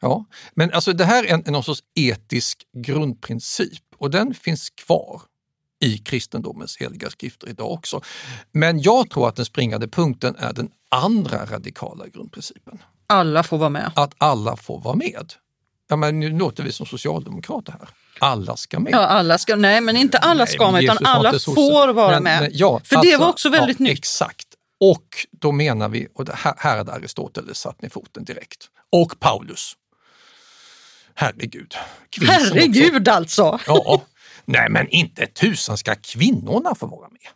Ja, 0.00 0.24
men 0.54 0.72
alltså 0.72 0.92
det 0.92 1.04
här 1.04 1.24
är 1.24 1.34
en, 1.34 1.52
någon 1.52 1.64
sorts 1.64 1.82
etisk 1.94 2.62
grundprincip 2.72 3.82
och 3.98 4.10
den 4.10 4.34
finns 4.34 4.70
kvar 4.70 5.22
i 5.80 5.98
kristendomens 5.98 6.76
heliga 6.76 7.10
skrifter 7.10 7.48
idag 7.48 7.72
också. 7.72 8.00
Men 8.52 8.80
jag 8.80 9.10
tror 9.10 9.28
att 9.28 9.36
den 9.36 9.44
springande 9.44 9.88
punkten 9.88 10.36
är 10.38 10.52
den 10.52 10.70
andra 10.88 11.46
radikala 11.46 12.06
grundprincipen. 12.08 12.78
Alla 13.06 13.42
får 13.42 13.58
vara 13.58 13.70
med. 13.70 13.92
Att 13.96 14.14
alla 14.18 14.56
får 14.56 14.80
vara 14.80 14.94
med. 14.94 15.32
Ja, 15.88 15.96
men 15.96 16.20
nu 16.20 16.38
låter 16.38 16.62
vi 16.62 16.72
som 16.72 16.86
socialdemokrater 16.86 17.72
här. 17.72 17.88
Alla 18.18 18.56
ska 18.56 18.80
med. 18.80 18.92
Ja, 18.92 18.98
alla 18.98 19.38
ska, 19.38 19.56
nej, 19.56 19.80
men 19.80 19.96
inte 19.96 20.18
alla 20.18 20.46
ska 20.46 20.70
med, 20.70 20.84
utan 20.84 21.06
alla 21.06 21.32
får 21.38 21.92
vara 21.92 22.10
men, 22.10 22.22
med. 22.22 22.42
Men, 22.42 22.50
ja, 22.54 22.80
För 22.84 22.96
alltså, 22.96 23.10
det 23.10 23.16
var 23.16 23.28
också 23.28 23.48
väldigt 23.48 23.80
ja, 23.80 23.84
nytt. 23.84 23.98
Exakt. 23.98 24.46
Och 24.80 25.26
då 25.30 25.52
menar 25.52 25.88
vi, 25.88 26.08
och 26.14 26.28
här, 26.28 26.54
här 26.58 26.76
hade 26.76 26.92
Aristoteles 26.92 27.58
satt 27.58 27.82
ner 27.82 27.88
foten 27.88 28.24
direkt, 28.24 28.66
och 28.92 29.20
Paulus. 29.20 29.72
Herregud. 31.14 31.74
Herregud 32.20 33.08
alltså! 33.08 33.58
Ja, 33.66 34.02
nej 34.44 34.70
men 34.70 34.88
inte 34.88 35.26
tusan 35.26 35.78
ska 35.78 35.94
kvinnorna 35.94 36.74
få 36.74 36.86
vara 36.86 37.08
med. 37.08 37.28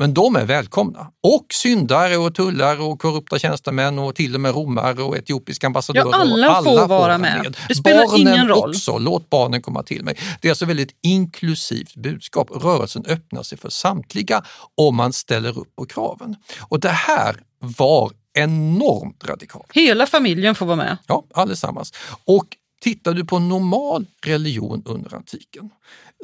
Men 0.00 0.14
de 0.14 0.36
är 0.36 0.44
välkomna. 0.44 1.12
Och 1.22 1.46
syndare 1.52 2.16
och 2.16 2.34
tullare 2.34 2.78
och 2.78 3.00
korrupta 3.00 3.38
tjänstemän 3.38 3.98
och 3.98 4.14
till 4.14 4.34
och 4.34 4.40
med 4.40 4.54
romare 4.54 5.02
och 5.02 5.16
etiopiska 5.16 5.66
ambassadörer. 5.66 6.06
Ja, 6.12 6.16
alla, 6.16 6.48
alla 6.48 6.70
får 6.70 6.88
vara 6.88 7.18
med. 7.18 7.42
med. 7.42 7.56
Det 7.68 7.74
spelar 7.74 8.06
barnen 8.06 8.20
ingen 8.20 8.48
roll. 8.48 8.70
också, 8.70 8.98
låt 8.98 9.30
barnen 9.30 9.62
komma 9.62 9.82
till 9.82 10.04
mig. 10.04 10.18
Det 10.40 10.48
är 10.48 10.52
alltså 10.52 10.64
väldigt 10.64 10.96
inklusivt 11.02 11.94
budskap. 11.94 12.50
Rörelsen 12.50 13.04
öppnar 13.06 13.42
sig 13.42 13.58
för 13.58 13.70
samtliga 13.70 14.42
om 14.74 14.96
man 14.96 15.12
ställer 15.12 15.58
upp 15.58 15.76
på 15.76 15.86
kraven. 15.86 16.36
Och 16.60 16.80
det 16.80 16.88
här 16.88 17.36
var 17.58 18.12
enormt 18.38 19.24
radikal. 19.28 19.66
Hela 19.72 20.06
familjen 20.06 20.54
får 20.54 20.66
vara 20.66 20.76
med. 20.76 20.96
Ja, 21.06 21.24
allesammans. 21.34 21.92
Och 22.24 22.46
tittar 22.80 23.14
du 23.14 23.24
på 23.24 23.38
normal 23.38 24.06
religion 24.24 24.82
under 24.86 25.14
antiken, 25.14 25.70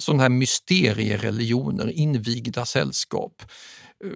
sådana 0.01 0.23
här 0.23 0.31
mysteriereligioner, 0.31 1.91
invigda 1.91 2.65
sällskap, 2.65 3.43
eh, 4.05 4.11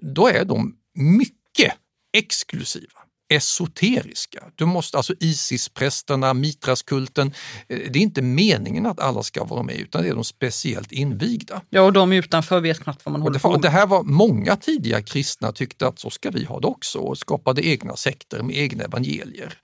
då 0.00 0.28
är 0.28 0.44
de 0.44 0.76
mycket 0.94 1.72
exklusiva 2.12 3.03
esoteriska. 3.36 4.44
Du 4.54 4.64
måste 4.66 4.96
alltså 4.96 5.14
Isis-prästerna, 5.20 6.34
Mitraskulten. 6.34 7.32
eh, 7.68 7.78
Det 7.90 7.98
är 7.98 8.02
inte 8.02 8.22
meningen 8.22 8.86
att 8.86 9.00
alla 9.00 9.22
ska 9.22 9.44
vara 9.44 9.62
med 9.62 9.74
utan 9.76 10.02
det 10.02 10.08
är 10.08 10.14
de 10.14 10.24
speciellt 10.24 10.92
invigda. 10.92 11.60
Ja, 11.70 11.80
och 11.82 11.92
de 11.92 12.12
utanför 12.12 12.60
vet 12.60 12.80
knappt 12.82 13.04
vad 13.04 13.12
man 13.12 13.20
Och 13.20 13.24
håller 13.24 13.38
det, 13.38 13.42
på 13.42 13.48
var- 13.48 13.56
det 13.56 13.62
med. 13.62 13.72
här 13.72 13.86
var 13.86 14.02
många 14.02 14.56
tidiga 14.56 15.02
kristna 15.02 15.52
tyckte 15.52 15.86
att 15.86 15.98
så 15.98 16.10
ska 16.10 16.30
vi 16.30 16.44
ha 16.44 16.60
det 16.60 16.66
också 16.66 16.98
och 16.98 17.18
skapade 17.18 17.66
egna 17.66 17.96
sekter 17.96 18.42
med 18.42 18.56
egna 18.56 18.84
evangelier. 18.84 19.54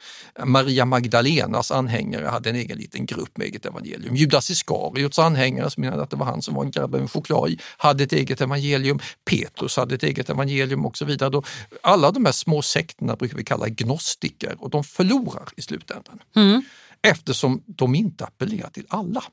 Maria 0.44 0.84
Magdalenas 0.84 1.70
anhängare 1.70 2.26
hade 2.26 2.50
en 2.50 2.56
egen 2.56 2.78
liten 2.78 3.06
grupp 3.06 3.36
med 3.38 3.46
eget 3.46 3.66
evangelium. 3.66 4.16
Judas 4.16 4.50
Iskariots 4.50 5.18
anhängare 5.18 5.70
som 5.70 5.80
menade 5.80 6.02
att 6.02 6.10
det 6.10 6.16
var 6.16 6.26
han 6.26 6.42
som 6.42 6.54
var 6.54 6.64
en 6.64 6.70
grabb 6.70 6.94
med 6.94 7.10
choklad 7.10 7.50
i, 7.50 7.58
hade 7.76 8.04
ett 8.04 8.12
eget 8.12 8.40
evangelium. 8.40 8.98
Petrus 9.30 9.76
hade 9.76 9.94
ett 9.94 10.02
eget 10.02 10.30
evangelium 10.30 10.86
och 10.86 10.96
så 10.98 11.04
vidare. 11.04 11.42
Alla 11.82 12.10
de 12.10 12.24
här 12.24 12.32
små 12.32 12.62
sekterna 12.62 13.16
brukar 13.16 13.36
vi 13.36 13.44
kalla 13.44 13.59
gnostiker 13.68 14.56
och 14.58 14.70
de 14.70 14.84
förlorar 14.84 15.48
i 15.56 15.62
slutändan 15.62 16.22
Mm. 16.36 16.62
eftersom 17.02 17.62
de 17.66 17.94
inte 17.94 18.24
appellerar 18.24 18.70
till 18.70 18.86
alla. 18.88 19.24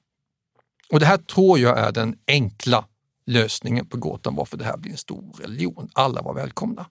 Och 0.89 0.99
det 0.99 1.05
här 1.05 1.17
tror 1.17 1.59
jag 1.59 1.79
är 1.79 1.91
den 1.91 2.15
enkla 2.27 2.85
lösningen 3.25 3.85
på 3.85 3.97
gåtan 3.97 4.35
varför 4.35 4.57
det 4.57 4.65
här 4.65 4.77
blir 4.77 4.91
en 4.91 4.97
stor 4.97 5.35
religion. 5.39 5.89
Alla 5.93 6.21
var 6.21 6.33
välkomna. 6.33 6.85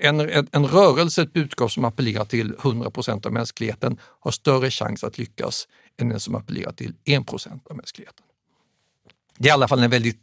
En, 0.00 0.20
en, 0.20 0.48
en 0.52 0.66
rörelse, 0.66 1.22
ett 1.22 1.32
budskap 1.32 1.72
som 1.72 1.84
appellerar 1.84 2.24
till 2.24 2.54
100% 2.54 3.26
av 3.26 3.32
mänskligheten 3.32 3.98
har 4.20 4.30
större 4.30 4.70
chans 4.70 5.04
att 5.04 5.18
lyckas 5.18 5.68
än 6.00 6.08
den 6.08 6.20
som 6.20 6.34
appellerar 6.34 6.72
till 6.72 6.94
1% 7.04 7.60
av 7.70 7.76
mänskligheten. 7.76 8.24
Det 9.38 9.48
är 9.48 9.50
i 9.50 9.54
alla 9.54 9.68
fall 9.68 9.82
en 9.82 9.90
väldigt 9.90 10.22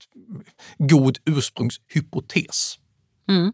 god 0.78 1.18
ursprungshypotes. 1.26 2.80
Mm. 3.30 3.54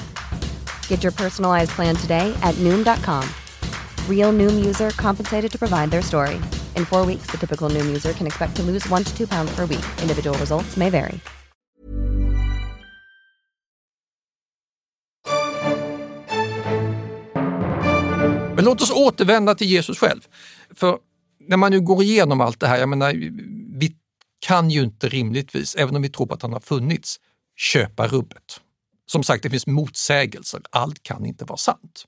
Get 0.91 1.03
your 1.03 1.13
personalized 1.13 1.71
plan 1.71 1.95
today 1.95 2.33
at 2.41 2.55
Noom.com. 2.55 3.23
Real 4.09 4.33
Noom 4.33 4.65
user 4.65 4.89
compensated 4.89 5.51
to 5.51 5.57
provide 5.57 5.89
their 5.89 6.01
story. 6.01 6.35
In 6.75 6.85
four 6.85 7.05
weeks, 7.05 7.31
the 7.31 7.37
typical 7.37 7.69
Noom 7.69 7.87
user 7.87 8.13
can 8.13 8.27
expect 8.27 8.55
to 8.55 8.63
lose 8.63 8.89
one 8.89 9.03
to 9.03 9.17
two 9.17 9.27
pounds 9.27 9.55
per 9.55 9.65
week. 9.65 9.85
Individual 10.01 10.37
results 10.37 10.77
may 10.77 10.89
vary. 10.89 11.19
Men 18.55 18.65
låt 18.65 18.81
oss 18.81 18.91
återvända 18.91 19.55
till 19.55 19.67
Jesus 19.67 19.99
själv. 19.99 20.21
För 20.75 20.97
när 21.39 21.57
man 21.57 21.71
nu 21.71 21.81
går 21.81 22.03
igenom 22.03 22.41
allt 22.41 22.59
det 22.59 22.67
här, 22.67 22.79
jag 22.79 22.89
menar, 22.89 23.13
vi 23.79 23.95
kan 24.39 24.69
ju 24.69 24.81
inte 24.81 25.09
rimligtvis, 25.09 25.75
även 25.75 25.95
om 25.95 26.01
vi 26.01 26.09
tror 26.09 26.27
på 26.27 26.33
att 26.33 26.41
han 26.41 26.53
har 26.53 26.59
funnits, 26.59 27.19
köpa 27.55 28.07
rubbet. 28.07 28.61
Som 29.11 29.23
sagt, 29.23 29.43
det 29.43 29.49
finns 29.49 29.67
motsägelser. 29.67 30.61
Allt 30.69 31.03
kan 31.03 31.25
inte 31.25 31.45
vara 31.45 31.57
sant. 31.57 32.07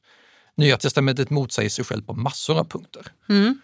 Nya 0.56 0.78
testamentet 0.78 1.30
motsäger 1.30 1.70
sig 1.70 1.86
själv 1.86 2.02
på 2.06 2.14
massor 2.14 2.60
av 2.60 2.64
punkter. 2.64 3.08
Mm. 3.30 3.62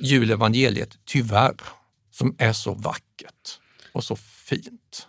Julevangeliet, 0.00 0.98
tyvärr, 1.04 1.56
som 2.10 2.36
är 2.38 2.52
så 2.52 2.74
vackert 2.74 3.60
och 3.92 4.04
så 4.04 4.16
fint. 4.16 5.08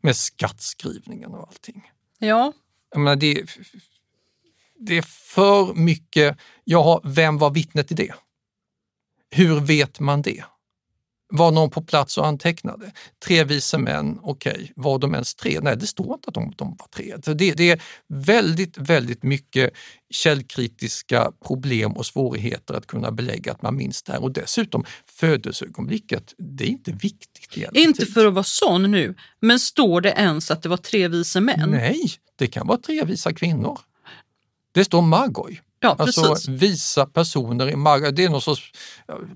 Med 0.00 0.16
skattskrivningen 0.16 1.30
och 1.30 1.48
allting. 1.48 1.90
Ja, 2.18 2.52
Jag 2.90 3.00
menar, 3.00 3.16
det, 3.16 3.44
det 4.78 4.98
är 4.98 5.02
för 5.02 5.74
mycket, 5.74 6.38
ja, 6.64 7.00
vem 7.04 7.38
var 7.38 7.50
vittnet 7.50 7.88
till 7.88 7.96
det? 7.96 8.14
Hur 9.30 9.60
vet 9.60 10.00
man 10.00 10.22
det? 10.22 10.44
Var 11.30 11.50
någon 11.50 11.70
på 11.70 11.82
plats 11.82 12.18
och 12.18 12.26
antecknade? 12.26 12.92
Tre 13.24 13.44
vise 13.44 13.78
män, 13.78 14.18
okej, 14.22 14.72
var 14.76 14.98
de 14.98 15.14
ens 15.14 15.34
tre? 15.34 15.60
Nej, 15.62 15.76
det 15.76 15.86
står 15.86 16.14
inte 16.14 16.28
att 16.28 16.34
de, 16.34 16.52
de 16.56 16.76
var 16.78 16.86
tre. 16.94 17.14
Så 17.24 17.32
det, 17.32 17.52
det 17.52 17.70
är 17.70 17.82
väldigt, 18.08 18.78
väldigt 18.78 19.22
mycket 19.22 19.70
källkritiska 20.10 21.32
problem 21.46 21.92
och 21.92 22.06
svårigheter 22.06 22.74
att 22.74 22.86
kunna 22.86 23.10
belägga 23.10 23.52
att 23.52 23.62
man 23.62 23.76
minns 23.76 24.02
det 24.02 24.12
här. 24.12 24.22
Och 24.22 24.32
dessutom, 24.32 24.84
födelseögonblicket, 25.06 26.34
det 26.38 26.64
är 26.64 26.68
inte 26.68 26.92
viktigt. 26.92 27.56
äldre 27.56 27.80
inte 27.80 28.06
för 28.06 28.26
att 28.26 28.34
vara 28.34 28.44
sån 28.44 28.90
nu, 28.90 29.14
men 29.40 29.58
står 29.58 30.00
det 30.00 30.10
ens 30.10 30.50
att 30.50 30.62
det 30.62 30.68
var 30.68 30.76
tre 30.76 31.08
vise 31.08 31.40
män? 31.40 31.70
Nej, 31.70 32.10
det 32.36 32.46
kan 32.46 32.66
vara 32.66 32.78
tre 32.78 33.04
visa 33.04 33.32
kvinnor. 33.32 33.78
Det 34.72 34.84
står 34.84 35.02
Magoj. 35.02 35.62
Ja, 35.80 35.96
precis. 35.96 36.18
Alltså 36.18 36.50
visa 36.50 37.06
personer 37.06 37.70
i 37.70 37.76
Magoj. 37.76 38.12
Det 38.12 38.24
är 38.24 38.28
någon 38.28 38.42
sorts 38.42 38.72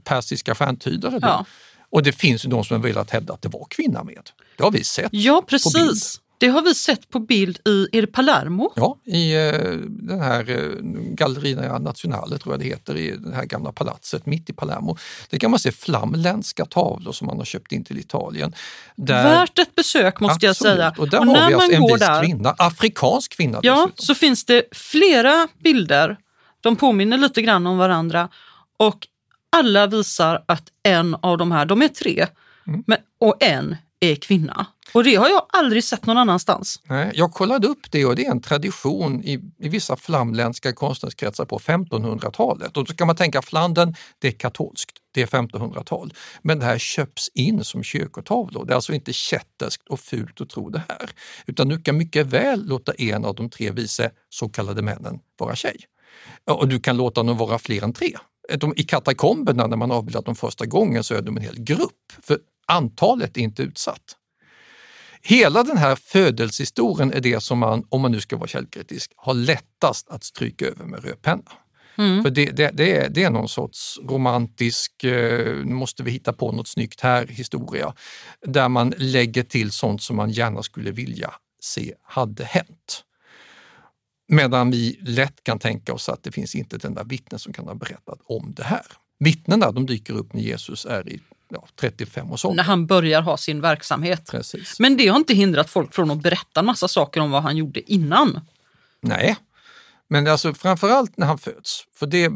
persiska 0.05 0.55
stjärntydare. 0.55 1.19
Ja. 1.23 1.47
Och 1.93 2.03
det 2.03 2.13
finns 2.13 2.45
ju 2.45 2.49
de 2.49 2.65
som 2.65 2.77
har 2.77 2.83
velat 2.89 3.11
hävda 3.11 3.35
att 3.35 3.43
det 3.43 3.49
var 3.49 3.67
kvinna 3.71 4.05
med. 4.05 4.31
Det 4.57 4.65
har 4.65 4.71
vi 4.71 4.85
sett. 4.85 5.09
Ja, 5.13 5.43
precis. 5.47 6.19
Det 6.39 6.49
har 6.49 6.63
vi 6.63 6.75
sett 6.75 7.11
på 7.11 7.19
bild 7.21 7.59
i, 7.69 7.89
är 7.93 8.01
det 8.01 8.07
Palermo? 8.07 8.73
Ja, 8.77 8.99
i 9.05 9.35
eh, 9.35 9.53
den 9.89 10.21
här 10.21 10.51
eh, 10.51 10.83
Gallerina 11.15 11.79
Nazionale 11.79 12.39
tror 12.39 12.53
jag 12.55 12.61
det 12.61 12.67
heter, 12.67 12.97
i 12.97 13.17
det 13.17 13.35
här 13.35 13.45
gamla 13.45 13.73
palatset 13.73 14.27
mitt 14.27 14.51
i 14.51 14.53
Palermo. 14.53 14.97
Där 15.31 15.39
kan 15.39 15.51
man 15.51 15.61
se 15.61 15.73
flamländska 15.73 16.65
tavlor 16.65 17.13
som 17.13 17.27
man 17.27 17.39
har 17.39 17.45
köpt 17.45 17.73
in 17.73 17.85
till 17.85 17.99
Italien. 17.99 18.55
Där, 18.97 19.23
Värt 19.25 19.59
ett 19.59 19.75
besök 19.75 20.21
måste 20.21 20.49
Absolut. 20.49 20.49
jag 20.49 20.77
säga. 20.77 20.95
Och 20.99 21.09
där 21.11 21.19
Och 21.21 21.27
har 21.27 21.33
när 21.33 21.49
vi 21.49 21.55
alltså 21.55 21.69
man 21.71 21.75
en 21.75 21.83
går 21.83 21.93
vis 21.99 22.01
där- 22.07 22.23
kvinna, 22.25 22.55
afrikansk 22.59 23.37
kvinna 23.37 23.61
Ja, 23.63 23.75
dessutom. 23.75 24.05
så 24.07 24.15
finns 24.15 24.45
det 24.45 24.65
flera 24.73 25.49
bilder. 25.65 26.17
De 26.61 26.77
påminner 26.77 27.19
lite 27.19 27.43
grann 27.43 27.67
om 27.67 27.79
varandra 27.79 28.29
och 28.79 29.07
alla 29.53 29.87
visar 29.87 30.45
att 30.49 30.63
en 30.83 31.15
av 31.15 31.39
de 31.39 31.53
här, 31.53 31.67
de 31.67 31.83
är 31.83 31.89
tre, 31.89 32.27
Mm. 32.67 32.85
men, 32.87 32.99
och 33.21 33.43
en 33.43 33.77
är 34.01 34.15
kvinna. 34.15 34.67
Och 34.95 35.05
det 35.05 35.15
har 35.15 35.29
jag 35.29 35.47
aldrig 35.49 35.85
sett 35.85 36.07
någon 36.07 36.19
annanstans. 36.19 36.81
Nej, 36.89 37.11
jag 37.15 37.33
kollade 37.33 37.67
upp 37.67 37.91
det 37.91 38.05
och 38.05 38.17
det 38.17 38.27
är 38.27 38.31
en 38.31 38.41
tradition 38.43 39.25
i, 39.25 39.41
i 39.59 39.69
vissa 39.69 39.97
flamländska 39.97 40.73
konstnärskretsar 40.73 41.45
på 41.45 41.59
1500-talet. 41.59 42.77
Och 42.77 42.85
då 42.85 42.95
kan 42.95 43.07
man 43.07 43.17
tänka 43.17 43.43
Flandern, 43.43 43.95
det 44.19 44.29
är 44.29 44.33
katolskt, 44.33 44.97
det 45.15 45.23
är 45.23 45.27
1500-tal. 45.27 46.13
Men 46.43 46.59
det 46.59 46.65
här 46.65 46.79
köps 46.79 47.29
in 47.35 47.65
som 47.65 47.83
kyrkotavlor. 47.83 48.65
Det 48.65 48.73
är 48.73 48.75
alltså 48.75 48.93
inte 48.93 49.13
kätterskt 49.13 49.89
och 49.89 50.01
fult 50.01 50.41
att 50.41 50.49
tro 50.51 50.71
det 50.71 50.83
här. 50.89 51.11
Utan 51.47 51.69
du 51.69 51.83
kan 51.83 51.97
mycket 51.97 52.27
väl 52.27 52.67
låta 52.67 52.93
en 52.93 53.25
av 53.25 53.35
de 53.35 53.51
tre 53.51 53.71
vise 53.71 54.11
så 54.29 54.49
kallade 54.49 54.83
männen 54.83 55.19
vara 55.39 55.57
tjej. 55.57 55.77
Och 56.45 56.69
du 56.69 56.81
kan 56.81 56.97
låta 56.97 57.23
dem 57.23 57.37
vara 57.37 57.59
fler 57.59 57.85
än 57.85 57.93
tre. 57.93 58.17
De, 58.57 58.75
I 58.77 58.83
katakomberna 58.83 59.67
när 59.67 59.77
man 59.77 59.91
avbildat 59.91 60.25
dem 60.25 60.35
första 60.35 60.67
gången 60.67 61.05
så 61.05 61.15
är 61.15 61.23
de 61.23 61.37
en 61.37 61.43
hel 61.43 61.61
grupp, 61.61 62.13
för 62.23 62.39
antalet 62.67 63.37
är 63.37 63.41
inte 63.41 63.63
utsatt. 63.63 64.17
Hela 65.23 65.63
den 65.63 65.77
här 65.77 65.97
födelsehistorien 65.97 67.13
är 67.13 67.21
det 67.21 67.43
som 67.43 67.59
man, 67.59 67.87
om 67.89 68.01
man 68.01 68.13
nu 68.13 68.21
ska 68.21 68.37
vara 68.37 68.49
källkritisk, 68.49 69.13
har 69.17 69.35
lättast 69.35 70.09
att 70.09 70.25
stryka 70.25 70.67
över 70.67 70.85
med 70.85 71.05
rödpenna. 71.05 71.53
Mm. 71.99 72.23
För 72.23 72.31
det, 72.31 72.51
det, 72.51 72.71
det, 72.71 72.97
är, 72.97 73.09
det 73.09 73.25
är 73.25 73.31
någon 73.31 73.49
sorts 73.49 73.99
romantisk, 74.09 75.05
eh, 75.05 75.57
nu 75.65 75.75
måste 75.75 76.03
vi 76.03 76.11
hitta 76.11 76.33
på 76.33 76.53
något 76.53 76.69
snyggt 76.69 77.01
här 77.01 77.27
historia, 77.27 77.95
där 78.47 78.69
man 78.69 78.95
lägger 78.97 79.43
till 79.43 79.71
sånt 79.71 80.03
som 80.03 80.17
man 80.17 80.31
gärna 80.31 80.63
skulle 80.63 80.91
vilja 80.91 81.31
se 81.61 81.95
hade 82.03 82.45
hänt. 82.45 83.05
Medan 84.29 84.71
vi 84.71 84.99
lätt 85.03 85.45
kan 85.45 85.59
tänka 85.59 85.95
oss 85.95 86.09
att 86.09 86.23
det 86.23 86.33
finns 86.33 86.55
inte 86.55 86.77
ett 86.77 86.85
enda 86.85 87.05
vittne 87.05 87.39
som 87.39 87.53
kan 87.53 87.67
ha 87.67 87.75
berättat 87.75 88.19
om 88.25 88.53
det 88.57 88.65
här. 88.65 88.87
Vittnena 89.19 89.73
de 89.73 89.87
dyker 89.87 90.15
upp 90.15 90.33
när 90.33 90.43
Jesus 90.43 90.87
är 90.87 91.09
i 91.09 91.21
ja, 91.49 91.67
35 91.81 92.33
års 92.33 92.45
ålder. 92.45 92.57
När 92.57 92.65
han 92.65 92.87
börjar 92.87 93.23
ha 93.23 93.37
sin 93.37 93.61
verksamhet. 93.61 94.31
Precis. 94.31 94.81
Men 94.81 94.97
det 94.97 95.09
har 95.09 95.17
inte 95.17 95.35
hindrat 95.35 95.71
folk 95.71 95.95
från 95.95 96.11
att 96.11 96.23
berätta 96.23 96.61
en 96.61 96.67
massa 96.67 96.89
saker 96.89 97.21
om 97.21 97.31
vad 97.31 97.43
han 97.43 97.57
gjorde 97.57 97.93
innan. 97.93 98.41
Nej, 99.01 99.37
men 100.09 100.27
alltså 100.27 100.55
framförallt 100.55 101.17
när 101.17 101.27
han 101.27 101.39
föds. 101.39 101.85
För 101.95 102.07
det 102.07 102.31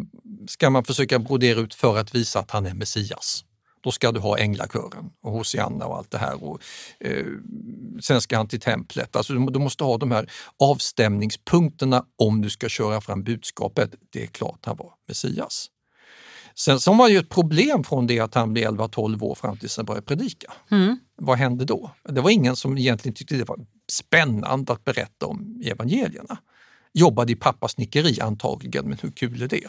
ska 0.49 0.71
man 0.71 0.85
försöka 0.85 1.19
brodera 1.19 1.61
ut 1.61 1.75
för 1.75 1.99
att 1.99 2.15
visa 2.15 2.39
att 2.39 2.51
han 2.51 2.67
är 2.67 2.75
Messias. 2.75 3.45
Då 3.87 3.93
ska 3.93 4.13
du 4.13 4.21
ha 4.21 4.39
änglakören 4.39 5.11
och 5.23 5.33
Hosianna 5.33 5.87
och 5.87 5.97
allt 5.97 6.11
det 6.11 6.19
här. 6.19 6.45
Och, 6.45 6.61
eh, 7.01 7.27
sen 8.03 8.21
ska 8.21 8.37
han 8.37 8.49
till 8.49 8.61
templet. 8.61 9.17
Alltså, 9.17 9.33
du, 9.33 9.47
du 9.47 9.59
måste 9.59 9.85
ha 9.85 9.99
de 9.99 10.11
här 10.11 10.31
avstämningspunkterna 10.59 12.05
om 12.17 12.41
du 12.41 12.51
ska 12.51 12.69
köra 12.69 13.01
fram 13.01 13.23
budskapet. 13.23 13.95
Det 14.13 14.23
är 14.23 14.27
klart 14.27 14.59
han 14.63 14.77
var 14.77 14.93
Messias. 15.09 15.71
Sen 16.55 16.81
så 16.81 16.95
var 16.95 17.09
ju 17.09 17.19
ett 17.19 17.29
problem 17.29 17.85
från 17.85 18.07
det 18.07 18.21
att 18.21 18.35
han 18.35 18.53
blev 18.53 18.71
11-12 18.71 19.23
år 19.23 19.35
fram 19.35 19.57
tills 19.57 19.77
han 19.77 19.87
började 19.87 20.07
predika. 20.07 20.53
Mm. 20.71 20.99
Vad 21.17 21.39
hände 21.39 21.65
då? 21.65 21.91
Det 22.09 22.21
var 22.21 22.31
ingen 22.31 22.57
som 22.57 22.79
egentligen 22.79 23.15
tyckte 23.15 23.35
det 23.35 23.45
var 23.45 23.59
spännande 23.93 24.73
att 24.73 24.85
berätta 24.85 25.27
om 25.27 25.63
evangelierna. 25.65 26.39
Jobbade 26.93 27.33
i 27.33 27.37
pappas 27.37 27.73
snickeri 27.73 28.21
antagligen, 28.21 28.89
men 28.89 28.99
hur 29.03 29.11
kul 29.11 29.43
är 29.43 29.49
det? 29.49 29.69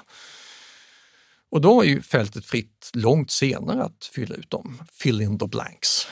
Och 1.52 1.62
då 1.62 1.82
är 1.82 1.86
ju 1.86 2.02
fältet 2.02 2.46
fritt 2.46 2.90
långt 2.94 3.32
senare 3.32 3.84
att 3.84 4.10
fylla 4.14 4.36
ut 4.36 4.50
dem. 4.50 4.82
Fill 4.92 5.22
in 5.22 5.40
the 5.40 5.48
blanks. 5.48 6.08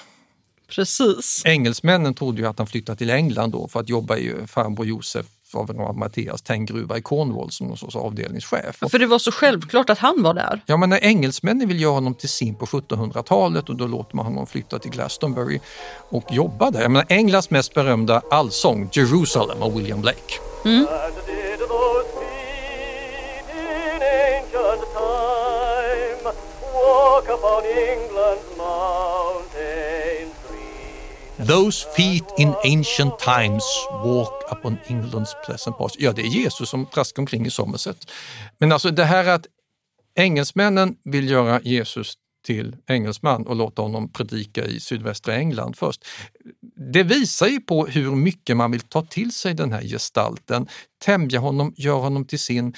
Precis. 0.68 1.42
Engelsmännen 1.46 2.14
trodde 2.14 2.42
ju 2.42 2.48
att 2.48 2.58
han 2.58 2.68
flyttade 2.68 2.98
till 2.98 3.10
England 3.10 3.52
då 3.52 3.68
för 3.68 3.80
att 3.80 3.90
jobba 3.90 4.18
i 4.18 4.34
farbror 4.48 4.86
Josef 4.86 5.26
av 5.54 5.98
Mattias 5.98 6.42
tenngruva 6.42 6.98
i 6.98 7.02
Cornwall 7.02 7.52
som 7.52 7.68
någon 7.68 7.78
sorts 7.78 7.96
avdelningschef. 7.96 8.76
För 8.92 9.00
det 9.00 9.06
var 9.06 9.20
så 9.20 9.32
självklart 9.32 9.90
att 9.90 9.98
han 9.98 10.24
var 10.24 10.34
där? 10.34 10.62
Ja, 10.66 10.78
men 10.78 10.90
när 10.90 11.04
engelsmännen 11.04 11.68
vill 11.68 11.82
göra 11.82 11.94
honom 11.94 12.16
till 12.16 12.30
sin 12.30 12.56
på 12.56 12.66
1700-talet 12.66 13.70
och 13.70 13.76
då 13.76 13.88
låter 13.88 14.16
man 14.16 14.26
honom 14.26 14.48
flytta 14.48 14.80
till 14.80 14.92
Glastonbury 14.92 15.60
och 16.10 16.32
jobba 16.32 16.72
där. 16.72 16.82
Jag 16.82 16.92
menar, 16.92 17.06
Englands 17.10 17.50
mest 17.50 17.74
berömda 17.74 18.22
allsång, 18.32 18.90
Jerusalem 18.94 19.62
av 19.62 19.76
William 19.76 20.02
Blake. 20.02 20.34
Mm. 20.66 20.88
Those 31.48 31.86
feet 31.96 32.34
in 32.38 32.54
ancient 32.64 33.20
times 33.20 33.64
walk 34.04 34.52
upon 34.52 34.78
Englands 34.88 35.36
pleasant 35.46 35.78
paths. 35.78 35.96
Ja, 36.00 36.12
det 36.12 36.22
är 36.22 36.26
Jesus 36.26 36.70
som 36.70 36.86
traskar 36.86 37.22
omkring 37.22 37.46
i 37.46 37.50
Somerset. 37.50 38.12
Men 38.58 38.72
alltså 38.72 38.92
det 38.92 39.04
här 39.04 39.28
att 39.28 39.48
engelsmännen 40.16 40.96
vill 41.04 41.30
göra 41.30 41.62
Jesus 41.62 42.14
till 42.46 42.76
engelsman 42.88 43.48
och 43.48 43.56
låta 43.56 43.82
honom 43.82 44.10
predika 44.10 44.66
i 44.66 44.80
sydvästra 44.80 45.36
England 45.36 45.78
först. 45.78 46.06
Det 46.94 47.04
visar 47.04 47.48
ju 47.48 47.60
på 47.60 47.86
hur 47.86 48.12
mycket 48.12 48.58
man 48.58 48.72
vill 48.72 48.82
ta 48.82 49.02
till 49.02 49.32
sig 49.32 49.54
den 49.54 49.72
här 49.72 49.82
gestalten, 49.82 50.68
tämja 51.06 51.40
honom, 51.40 51.74
göra 51.78 52.00
honom 52.00 52.26
till 52.26 52.40
sin. 52.40 52.74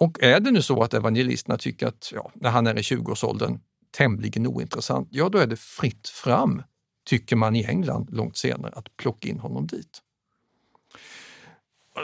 Och 0.00 0.22
är 0.22 0.40
det 0.40 0.50
nu 0.50 0.62
så 0.62 0.82
att 0.82 0.94
evangelisterna 0.94 1.58
tycker 1.58 1.86
att 1.86 2.12
ja, 2.14 2.30
när 2.34 2.50
han 2.50 2.66
är 2.66 2.78
i 2.78 2.82
20-årsåldern 2.82 3.58
tämligen 3.90 4.46
ointressant, 4.46 5.08
ja 5.10 5.28
då 5.28 5.38
är 5.38 5.46
det 5.46 5.56
fritt 5.56 6.08
fram 6.08 6.62
tycker 7.06 7.36
man 7.36 7.56
i 7.56 7.64
England 7.64 8.08
långt 8.12 8.36
senare, 8.36 8.72
att 8.76 8.96
plocka 8.96 9.28
in 9.28 9.38
honom 9.38 9.66
dit. 9.66 10.02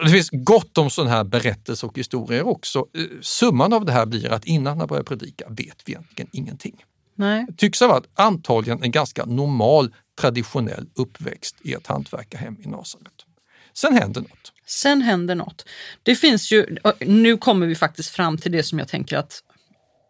Det 0.05 0.11
finns 0.11 0.31
gott 0.33 0.79
om 0.79 0.90
sådana 0.90 1.11
här 1.11 1.25
berättelser 1.25 1.88
och 1.88 1.99
historier 1.99 2.47
också. 2.47 2.87
Summan 3.20 3.73
av 3.73 3.85
det 3.85 3.92
här 3.92 4.07
blir 4.07 4.33
att 4.33 4.44
innan 4.44 4.79
han 4.79 4.88
börjar 4.88 5.03
predika 5.03 5.49
vet 5.49 5.83
vi 5.85 5.92
egentligen 5.92 6.31
ingenting. 6.33 6.85
Nej. 7.14 7.47
Tycks 7.57 7.81
ha 7.81 7.88
varit 7.88 8.07
antagligen 8.14 8.83
en 8.83 8.90
ganska 8.90 9.25
normal 9.25 9.94
traditionell 10.20 10.88
uppväxt 10.94 11.57
i 11.61 11.73
ett 11.73 11.87
hantverkarhem 11.87 12.57
i 12.61 12.68
Nasaret. 12.68 13.27
Sen 13.75 13.94
händer 13.94 14.20
något. 14.20 14.53
Sen 14.66 15.03
händer 15.03 15.35
något. 15.35 15.64
Det 16.03 16.16
finns 16.16 16.53
ju, 16.53 16.77
nu 17.01 17.37
kommer 17.37 17.66
vi 17.66 17.75
faktiskt 17.75 18.09
fram 18.09 18.38
till 18.38 18.53
det 18.53 18.62
som 18.62 18.79
jag 18.79 18.88
tänker 18.88 19.16
att 19.16 19.42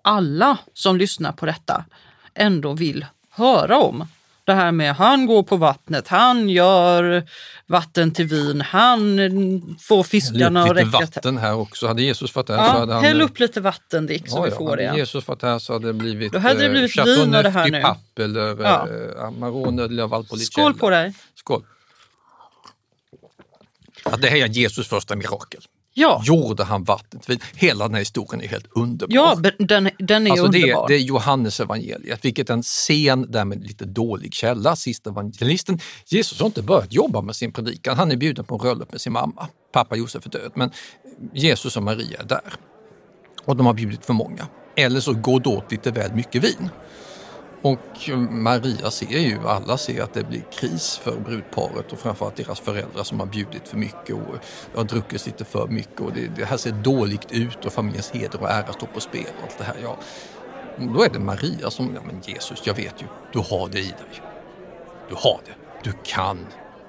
alla 0.05 0.59
som 0.75 0.97
lyssnar 0.97 1.33
på 1.33 1.47
detta 1.47 1.85
ändå 2.35 2.73
vill 2.73 3.07
höra 3.31 3.79
om. 3.79 4.07
Det 4.45 4.53
här 4.53 4.73
med 4.73 4.95
han 4.95 5.27
går 5.27 5.43
på 5.43 5.57
vattnet, 5.57 6.09
han 6.09 6.49
gör 6.49 7.29
vatten 7.67 8.11
till 8.11 8.27
vin, 8.27 8.61
han 8.61 9.19
får 9.81 10.03
fiskarna 10.03 10.63
att 10.63 10.71
räcka. 10.71 10.85
Lite 10.85 10.99
vatten 10.99 11.39
här 11.39 11.55
också. 11.55 11.87
Hade 11.87 12.03
Jesus 12.03 12.35
varit 12.35 12.49
här 12.49 12.57
ja, 12.57 12.73
så 12.73 12.79
hade 12.79 12.95
han... 12.95 13.05
Häll 13.05 13.21
upp 13.21 13.39
lite 13.39 13.61
vatten 13.61 14.07
Dick 14.07 14.29
så 14.29 14.39
ja, 14.39 14.43
vi 14.43 14.51
får 14.51 14.71
hade 14.71 14.91
det. 14.91 14.97
Jesus 14.97 15.29
varit 15.29 15.43
här 15.43 15.59
så 15.59 15.73
hade 15.73 15.87
det 15.87 15.93
blivit, 15.93 16.33
Då 16.33 16.39
hade 16.39 16.63
det 16.63 16.71
blivit 16.71 16.99
eh, 16.99 17.05
vin 17.05 17.35
av 17.35 17.43
det 17.43 17.51
här 17.51 17.71
nu. 17.71 17.83
Papp 17.83 18.19
eller 18.19 18.63
ja. 18.63 18.89
eh, 18.89 19.25
Amarone 19.25 19.85
eller 19.85 20.07
Valpolicella. 20.07 20.65
Skål 20.65 20.75
på 20.75 20.91
dig! 20.91 21.15
Skål! 21.35 21.65
Ja, 24.05 24.17
det 24.17 24.29
här 24.29 24.37
är 24.37 24.47
Jesus 24.47 24.89
första 24.89 25.17
mirakel. 25.17 25.61
Ja. 25.95 26.23
Gjorde 26.25 26.65
han 26.65 26.85
vattnet 26.85 27.31
vin? 27.31 27.39
Hela 27.55 27.85
den 27.85 27.95
här 27.95 28.01
historien 28.01 28.45
är 28.45 28.49
helt 28.49 28.67
underbar. 28.71 29.15
Ja, 29.15 29.35
den, 29.59 29.91
den 29.99 30.27
är 30.27 30.31
alltså 30.31 30.45
underbar. 30.45 30.89
Det 30.89 30.95
är, 30.95 30.99
det 30.99 31.05
är 31.05 31.07
Johannes 31.07 31.61
evangeliet, 31.61 32.25
vilket 32.25 32.51
är 32.51 32.55
en 32.55 32.63
sen, 32.63 33.31
därmed 33.31 33.67
lite 33.67 33.85
dålig 33.85 34.35
källa. 34.35 34.77
Sista 34.77 35.11
evangelisten. 35.11 35.79
Jesus 36.07 36.41
har 36.41 36.47
inte 36.47 36.63
börjat 36.63 36.93
jobba 36.93 37.21
med 37.21 37.37
sin 37.37 37.53
predikan. 37.53 37.97
Han 37.97 38.13
är 38.13 38.17
bjuden 38.17 38.45
på 38.45 38.55
en 38.55 38.59
bröllop 38.59 38.93
med 38.93 39.01
sin 39.01 39.13
mamma. 39.13 39.49
Pappa 39.73 39.97
Josef 39.97 40.27
är 40.27 40.31
död, 40.31 40.53
men 40.55 40.71
Jesus 41.33 41.77
och 41.77 41.83
Maria 41.83 42.21
är 42.21 42.25
där. 42.25 42.55
Och 43.45 43.57
de 43.57 43.67
har 43.67 43.75
bjudit 43.75 44.07
för 44.07 44.15
många. 44.15 44.47
Eller 44.77 45.01
så 45.01 45.13
går 45.13 45.41
det 45.41 45.49
åt 45.49 45.73
lite 45.73 45.91
väl 45.91 46.15
mycket 46.15 46.45
vin. 46.45 46.69
Och 47.65 48.11
Maria 48.31 48.91
ser 48.91 49.19
ju, 49.19 49.49
alla 49.49 49.79
ser 49.79 50.03
att 50.03 50.15
det 50.15 50.25
blir 50.25 50.45
kris 50.53 51.01
för 51.03 51.21
brudparet 51.21 51.93
och 51.93 51.99
framförallt 51.99 52.37
deras 52.37 52.61
föräldrar 52.61 53.03
som 53.03 53.21
har 53.21 53.27
bjudit 53.27 53.69
för 53.69 53.77
mycket 53.77 54.15
och 54.15 54.37
har 54.75 54.85
druckit 54.85 55.27
lite 55.27 55.45
för 55.45 55.67
mycket 55.67 56.01
och 56.01 56.13
det, 56.13 56.27
det 56.37 56.45
här 56.45 56.57
ser 56.57 56.73
dåligt 56.73 57.33
ut 57.33 57.65
och 57.65 57.73
familjens 57.73 58.11
heder 58.11 58.43
och 58.43 58.51
ära 58.51 58.73
står 58.73 58.87
på 58.87 59.01
spel 59.01 59.27
och 59.39 59.43
allt 59.43 59.59
det 59.59 59.65
här. 59.65 59.77
Ja, 59.83 59.97
då 60.79 61.03
är 61.03 61.09
det 61.09 61.19
Maria 61.19 61.71
som, 61.71 61.95
ja 61.95 62.01
men 62.07 62.21
Jesus, 62.21 62.63
jag 62.65 62.75
vet 62.75 63.03
ju, 63.03 63.07
du 63.33 63.39
har 63.39 63.69
det 63.69 63.81
i 63.81 63.89
dig. 63.89 64.23
Du 65.09 65.15
har 65.15 65.41
det, 65.45 65.55
du 65.91 65.93
kan. 66.05 66.47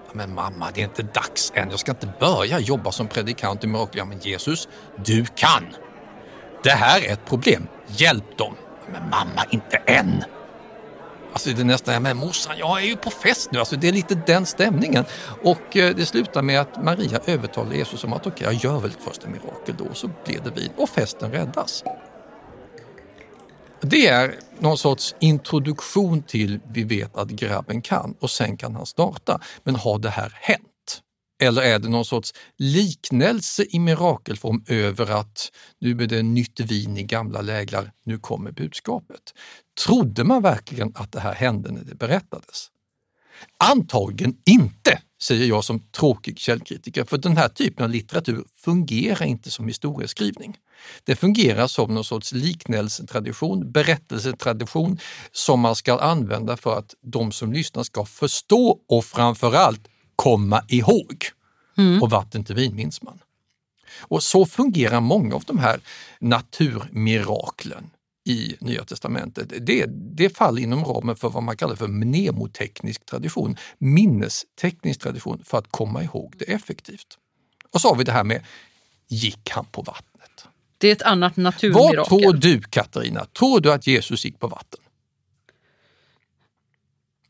Ja, 0.08 0.12
men 0.14 0.34
mamma, 0.34 0.68
det 0.74 0.82
är 0.82 0.86
inte 0.86 1.04
dags 1.04 1.52
än, 1.56 1.70
jag 1.70 1.80
ska 1.80 1.92
inte 1.92 2.14
börja 2.20 2.60
jobba 2.60 2.92
som 2.92 3.08
predikant 3.08 3.64
i 3.64 3.68
mirakel. 3.68 3.98
Ja 3.98 4.06
men 4.06 4.20
Jesus, 4.20 4.68
du 5.06 5.26
kan. 5.26 5.66
Det 6.64 6.72
här 6.72 7.06
är 7.06 7.14
ett 7.14 7.26
problem, 7.26 7.68
hjälp 7.88 8.38
dem. 8.38 8.54
Men 8.92 9.10
mamma, 9.10 9.46
inte 9.52 9.78
än. 9.78 10.24
Alltså 11.36 11.50
det 11.50 11.62
är 11.62 11.66
nästan, 11.66 12.04
men 12.04 12.18
morsan 12.18 12.58
jag 12.58 12.82
är 12.82 12.86
ju 12.86 12.96
på 12.96 13.10
fest 13.10 13.52
nu, 13.52 13.60
alltså 13.60 13.76
det 13.76 13.88
är 13.88 13.92
lite 13.92 14.16
den 14.16 14.46
stämningen. 14.46 15.06
Och 15.44 15.78
eh, 15.78 15.96
det 15.96 16.06
slutar 16.06 16.42
med 16.42 16.60
att 16.60 16.84
Maria 16.84 17.20
övertalar 17.26 17.74
Jesus 17.74 18.04
om 18.04 18.14
att 18.14 18.28
okej, 18.28 18.32
okay, 18.32 18.54
jag 18.54 18.64
gör 18.64 18.80
väl 18.80 18.92
först 19.00 19.24
en 19.24 19.32
mirakel 19.32 19.76
då, 19.78 19.94
så 19.94 20.10
blir 20.26 20.40
det 20.44 20.52
vin 20.62 20.70
och 20.78 20.90
festen 20.90 21.32
räddas. 21.32 21.84
Det 23.82 24.08
är 24.08 24.36
någon 24.60 24.78
sorts 24.78 25.16
introduktion 25.20 26.24
till 26.24 26.60
vi 26.70 26.84
vet 26.84 27.18
att 27.18 27.30
grabben 27.30 27.82
kan 27.82 28.16
och 28.20 28.30
sen 28.30 28.58
kan 28.58 28.76
han 28.76 28.86
starta. 28.86 29.40
Men 29.64 29.76
har 29.76 30.00
det 30.00 30.10
här 30.10 30.38
hänt? 30.42 30.75
Eller 31.40 31.62
är 31.62 31.80
det 31.80 31.90
någon 31.90 32.06
sorts 32.06 32.34
liknelse 32.58 33.66
i 33.70 33.80
mirakelform 33.80 34.64
över 34.68 35.12
att 35.12 35.52
nu 35.80 35.92
är 35.92 36.08
det 36.08 36.24
nytt 36.24 36.60
vin 36.60 36.98
i 36.98 37.04
gamla 37.04 37.42
läglar, 37.42 37.92
nu 38.06 38.20
kommer 38.20 38.52
budskapet? 38.52 39.34
Trodde 39.86 40.24
man 40.24 40.42
verkligen 40.42 40.92
att 40.96 41.12
det 41.12 41.20
här 41.20 41.34
hände 41.34 41.72
när 41.72 41.84
det 41.84 41.96
berättades? 41.96 42.72
Antagligen 43.58 44.38
inte, 44.46 45.00
säger 45.22 45.46
jag 45.46 45.64
som 45.64 45.80
tråkig 45.80 46.40
källkritiker, 46.40 47.04
för 47.04 47.18
den 47.18 47.38
här 47.38 47.50
typen 47.50 47.84
av 47.84 47.90
litteratur 47.90 48.46
fungerar 48.56 49.26
inte 49.26 49.52
som 49.52 49.68
historieskrivning. 49.68 50.58
Det 51.04 51.16
fungerar 51.16 51.68
som 51.68 51.94
någon 51.94 52.04
sorts 52.06 52.32
liknelsetradition, 52.32 53.72
berättelsetradition 53.72 55.00
som 55.32 55.60
man 55.60 55.76
ska 55.76 56.00
använda 56.00 56.58
för 56.58 56.78
att 56.78 56.96
de 57.02 57.32
som 57.32 57.54
lyssnar 57.54 57.84
ska 57.84 58.06
förstå 58.06 58.80
och 58.88 59.06
framförallt 59.06 59.88
komma 60.16 60.62
ihåg. 60.68 61.26
Mm. 61.78 62.04
Och 62.04 62.10
vatten 62.10 62.44
till 62.44 62.56
vin 62.56 62.76
minns 62.76 63.02
man. 63.02 63.20
Och 64.00 64.24
så 64.24 64.46
fungerar 64.46 65.02
många 65.02 65.36
av 65.36 65.44
de 65.48 65.60
här 65.60 65.80
naturmiraklen. 66.20 67.90
i 68.28 68.56
Nya 68.60 68.84
Testamentet, 68.86 69.54
det, 69.62 69.86
det 69.90 70.38
faller 70.38 70.62
inom 70.62 70.86
ramen 70.86 71.16
för 71.16 71.30
vad 71.30 71.44
man 71.44 71.58
kallar 71.58 71.76
för 71.76 71.88
mnemoteknisk 71.88 73.06
tradition, 73.06 73.58
minnesteknisk 73.78 75.02
tradition 75.02 75.42
för 75.44 75.58
att 75.58 75.72
komma 75.72 76.04
ihåg 76.04 76.34
det 76.38 76.46
effektivt. 76.46 77.18
Och 77.72 77.82
så 77.82 77.90
har 77.90 77.96
vi 77.96 78.04
det 78.04 78.12
här 78.12 78.24
med, 78.24 78.44
gick 79.08 79.50
han 79.50 79.66
på 79.66 79.82
vattnet? 79.82 80.48
Det 80.78 80.88
är 80.88 80.92
ett 80.92 81.02
annat 81.02 81.38
naturmirakel. 81.38 81.98
Vad 81.98 82.08
tror 82.08 82.34
du 82.34 82.62
Katarina? 82.62 83.26
Tror 83.26 83.60
du 83.60 83.74
att 83.74 83.88
Jesus 83.88 84.26
gick 84.26 84.40
på 84.40 84.48
vatten? 84.48 84.80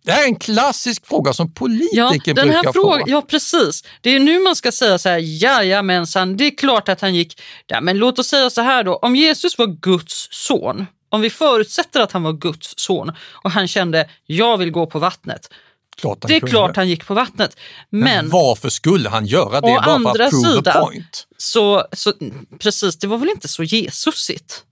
Det 0.06 0.12
här 0.12 0.24
är 0.24 0.28
en 0.28 0.36
klassisk 0.36 1.08
fråga 1.08 1.34
som 1.34 1.54
politiker 1.54 1.98
Ja, 1.98 2.34
den 2.34 2.50
här 2.50 2.54
brukar 2.64 2.72
frågan, 2.74 3.00
få. 3.00 3.06
ja 3.10 3.22
precis. 3.22 3.84
Det 4.02 4.10
är 4.10 4.20
nu 4.20 4.40
man 4.40 4.56
ska 4.56 4.72
säga 4.72 4.98
så 4.98 5.10
här, 5.10 5.18
jajamensan, 5.22 6.38
det 6.38 6.44
är 6.44 6.58
klart 6.58 6.90
att 6.90 7.02
han 7.02 7.16
gick. 7.16 7.42
Ja, 7.68 7.82
men 7.82 7.98
låt 7.98 8.20
oss 8.20 8.28
säga 8.28 8.50
så 8.50 8.62
här 8.62 8.84
då, 8.84 8.96
om 8.96 9.16
Jesus 9.16 9.58
var 9.58 9.68
Guds 9.68 10.28
son, 10.32 10.86
om 11.10 11.22
vi 11.22 11.30
förutsätter 11.30 12.00
att 12.02 12.12
han 12.12 12.24
var 12.24 12.34
Guds 12.34 12.74
son 12.78 13.12
och 13.44 13.52
han 13.52 13.68
kände, 13.68 14.10
jag 14.26 14.58
vill 14.58 14.72
gå 14.72 14.86
på 14.88 15.00
vattnet. 15.00 15.50
Klart 15.98 16.18
Det 16.28 16.36
är 16.36 16.40
kunde. 16.40 16.52
klart 16.52 16.76
han 16.76 16.90
gick 16.90 17.06
på 17.08 17.14
vattnet. 17.14 17.58
Men, 17.90 18.02
Men 18.02 18.30
varför 18.30 18.70
skulle 18.70 19.10
han 19.10 19.26
göra 19.26 19.62
det 19.62 19.68
Å 19.68 19.74
bara 19.76 19.84
för 19.84 19.92
andra 19.92 20.26
att 20.26 20.32
prove 20.32 20.48
a 20.50 20.54
sidan- 20.56 20.84
point? 20.86 21.28
så, 21.38 21.86
så, 21.94 22.14
precis, 22.60 22.98
det 22.98 23.08
var 23.08 23.18
väl 23.18 23.30
inte 23.30 23.48
så 23.48 23.64
Jesusigt? 23.64 24.64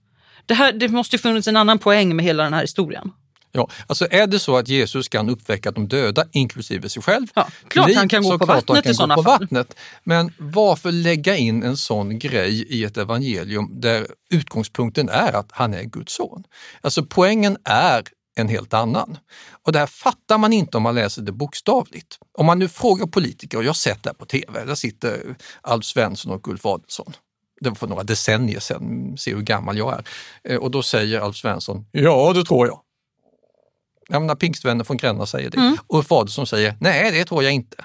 Det, 0.46 0.54
här, 0.54 0.72
det 0.72 0.88
måste 0.88 1.16
ju 1.16 1.20
funnits 1.20 1.48
en 1.48 1.56
annan 1.56 1.78
poäng 1.78 2.16
med 2.16 2.24
hela 2.24 2.42
den 2.44 2.52
här 2.54 2.60
historien. 2.60 3.10
Ja, 3.56 3.68
alltså 3.86 4.06
är 4.10 4.26
det 4.26 4.38
så 4.38 4.56
att 4.56 4.68
Jesus 4.68 5.08
kan 5.08 5.30
uppväcka 5.30 5.70
de 5.70 5.88
döda, 5.88 6.24
inklusive 6.32 6.88
sig 6.88 7.02
själv, 7.02 7.26
Ja, 7.34 7.48
klart 7.68 7.94
han 7.94 8.08
kan 8.08 8.22
gå 8.22 8.38
på 8.38 8.46
vattnet 8.46 8.86
i 8.86 8.94
sådana 8.94 9.14
på 9.14 9.22
fall. 9.22 9.40
Vattnet. 9.40 9.76
Men 10.04 10.32
varför 10.38 10.92
lägga 10.92 11.36
in 11.36 11.62
en 11.62 11.76
sån 11.76 12.18
grej 12.18 12.62
i 12.68 12.84
ett 12.84 12.96
evangelium 12.96 13.80
där 13.80 14.06
utgångspunkten 14.30 15.08
är 15.08 15.32
att 15.32 15.48
han 15.50 15.74
är 15.74 15.82
Guds 15.82 16.14
son? 16.16 16.44
Alltså 16.80 17.04
poängen 17.04 17.56
är 17.64 18.02
en 18.36 18.48
helt 18.48 18.74
annan. 18.74 19.18
Och 19.66 19.72
det 19.72 19.78
här 19.78 19.86
fattar 19.86 20.38
man 20.38 20.52
inte 20.52 20.76
om 20.76 20.82
man 20.82 20.94
läser 20.94 21.22
det 21.22 21.32
bokstavligt. 21.32 22.18
Om 22.38 22.46
man 22.46 22.58
nu 22.58 22.68
frågar 22.68 23.06
politiker, 23.06 23.58
och 23.58 23.64
jag 23.64 23.68
har 23.68 23.74
sett 23.74 24.02
det 24.02 24.08
här 24.08 24.14
på 24.14 24.26
tv, 24.26 24.64
där 24.64 24.74
sitter 24.74 25.36
Alf 25.60 25.84
Svensson 25.84 26.32
och 26.32 26.48
Ulf 26.48 26.66
Adelsohn. 26.66 27.12
Det 27.60 27.68
var 27.68 27.76
för 27.76 27.86
några 27.86 28.02
decennier 28.02 28.60
sedan, 28.60 29.14
se 29.18 29.34
hur 29.34 29.42
gammal 29.42 29.78
jag 29.78 29.92
är. 29.92 30.04
Eh, 30.52 30.58
Och 30.58 30.70
då 30.70 30.82
säger 30.82 31.20
Alf 31.20 31.36
Svensson, 31.36 31.86
ja 31.92 32.32
det 32.32 32.44
tror 32.44 32.66
jag. 32.66 32.80
Jag 34.08 34.22
menar, 34.22 34.34
pingstvänner 34.34 34.84
från 34.84 34.96
Gränna 34.96 35.26
säger 35.26 35.50
det. 35.50 35.56
Mm. 35.56 35.76
Och 35.86 35.98
Ulf 35.98 36.12
Adelsohn 36.12 36.46
säger, 36.46 36.76
nej 36.80 37.12
det 37.12 37.24
tror 37.24 37.42
jag 37.42 37.52
inte. 37.52 37.84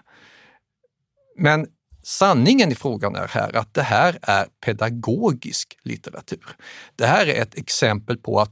Men 1.38 1.67
sanningen 2.03 2.72
i 2.72 2.76
frågan 2.76 3.15
är 3.15 3.28
här 3.28 3.55
att 3.55 3.74
det 3.74 3.82
här 3.82 4.20
är 4.22 4.47
pedagogisk 4.65 5.78
litteratur. 5.84 6.55
Det 6.95 7.05
här 7.05 7.28
är 7.28 7.41
ett 7.41 7.55
exempel 7.55 8.17
på 8.17 8.39
att 8.39 8.51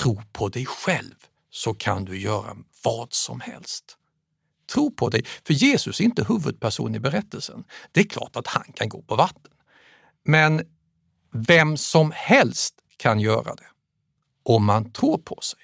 tro 0.00 0.22
på 0.32 0.48
dig 0.48 0.66
själv 0.66 1.14
så 1.50 1.74
kan 1.74 2.04
du 2.04 2.20
göra 2.20 2.56
vad 2.84 3.12
som 3.12 3.40
helst. 3.40 3.96
Tro 4.72 4.90
på 4.90 5.08
dig, 5.08 5.24
för 5.46 5.54
Jesus 5.54 6.00
är 6.00 6.04
inte 6.04 6.24
huvudperson 6.28 6.94
i 6.94 7.00
berättelsen. 7.00 7.64
Det 7.92 8.00
är 8.00 8.04
klart 8.04 8.36
att 8.36 8.46
han 8.46 8.72
kan 8.74 8.88
gå 8.88 9.02
på 9.02 9.16
vatten. 9.16 9.52
Men 10.24 10.62
vem 11.32 11.76
som 11.76 12.12
helst 12.14 12.74
kan 12.96 13.20
göra 13.20 13.54
det 13.54 13.66
om 14.42 14.64
man 14.64 14.92
tror 14.92 15.18
på 15.18 15.38
sig. 15.42 15.60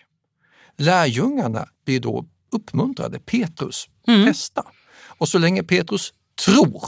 Lärjungarna 0.78 1.66
blir 1.84 2.00
då 2.00 2.24
uppmuntrade. 2.52 3.18
Petrus, 3.18 3.86
Mm. 4.08 4.26
testa. 4.26 4.62
Och 5.18 5.28
så 5.28 5.38
länge 5.38 5.62
Petrus 5.62 6.12
tror 6.46 6.82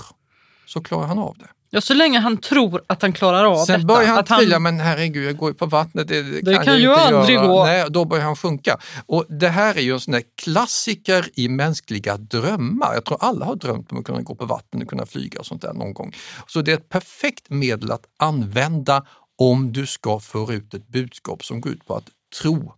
så 0.67 0.81
klarar 0.83 1.07
han 1.07 1.19
av 1.19 1.37
det. 1.39 1.47
Ja, 1.73 1.81
så 1.81 1.95
länge 1.95 2.19
han 2.19 2.37
tror 2.37 2.83
att 2.87 3.03
han 3.03 3.13
klarar 3.13 3.45
av 3.45 3.65
Sen 3.65 3.75
detta. 3.81 3.87
börjar 3.95 4.09
han 4.09 4.19
att 4.19 4.29
han, 4.29 4.39
tvivla, 4.39 4.59
men 4.59 4.81
herregud, 4.81 5.25
jag 5.29 5.37
går 5.37 5.51
ju 5.51 5.55
på 5.55 5.67
vattnet. 5.67 6.09
Det, 6.09 6.23
Det 6.23 6.55
kan 6.55 6.67
jag 6.67 6.79
ju 6.81 6.89
inte 6.89 7.01
aldrig 7.01 7.35
göra. 7.37 7.47
gå. 7.47 7.65
Nej, 7.65 7.85
då 7.91 8.05
börjar 8.05 8.25
han 8.25 8.37
sjunka. 8.37 8.79
Och 9.07 9.25
det 9.29 9.49
här 9.49 9.75
är 9.75 9.81
ju 9.81 9.93
en 9.93 10.01
sån 10.01 10.13
där 10.13 10.23
klassiker 10.43 11.29
i 11.35 11.49
mänskliga 11.49 12.17
drömmar. 12.17 12.95
Jag 12.95 13.05
tror 13.05 13.19
alla 13.21 13.45
har 13.47 13.55
drömt 13.57 13.93
om 13.93 13.99
att 13.99 14.05
kunna 14.05 14.21
gå 14.23 14.35
på 14.35 14.45
vatten 14.47 14.83
och 14.83 14.89
kunna 14.89 15.07
flyga 15.07 15.39
och 15.41 15.47
sånt 15.47 15.63
där 15.63 15.73
någon 15.73 15.95
gång. 15.95 16.15
Så 16.47 16.63
det 16.63 16.73
är 16.73 16.77
ett 16.77 16.89
perfekt 16.89 17.51
medel 17.51 17.91
att 17.93 18.05
använda 18.19 19.07
om 19.39 19.73
du 19.73 19.87
ska 19.87 20.21
föra 20.21 20.55
ut 20.55 20.75
ett 20.75 20.89
budskap 20.89 21.45
som 21.45 21.61
går 21.61 21.73
ut 21.73 21.87
på 21.87 21.95
att 21.97 22.09
tro, 22.43 22.75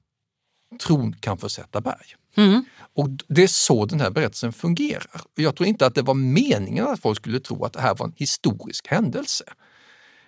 tron 0.79 1.13
kan 1.13 1.39
försätta 1.39 1.81
berg. 1.81 2.17
Mm. 2.37 2.65
Och 2.95 3.09
det 3.29 3.43
är 3.43 3.49
så 3.49 3.87
den 3.87 4.01
här 4.01 4.11
berättelsen 4.11 4.53
fungerar. 4.53 5.21
Jag 5.35 5.57
tror 5.57 5.69
inte 5.69 5.87
att 5.87 5.95
det 5.95 6.03
var 6.03 6.15
meningen 6.15 6.87
att 6.87 7.01
folk 7.01 7.17
skulle 7.17 7.41
tro 7.41 7.65
att 7.65 7.73
det 7.73 7.81
här 7.81 7.95
var 7.95 8.07
en 8.07 8.15
historisk 8.17 8.87
händelse. 8.87 9.45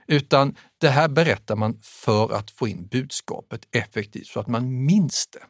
Utan 0.06 0.56
det 0.78 0.88
här 0.88 1.08
berättar 1.08 1.56
man 1.56 1.78
för 1.82 2.32
att 2.32 2.50
få 2.50 2.68
in 2.68 2.86
budskapet 2.86 3.60
effektivt 3.70 4.26
så 4.26 4.40
att 4.40 4.48
man 4.48 4.84
minns 4.84 5.26
det. 5.32 5.42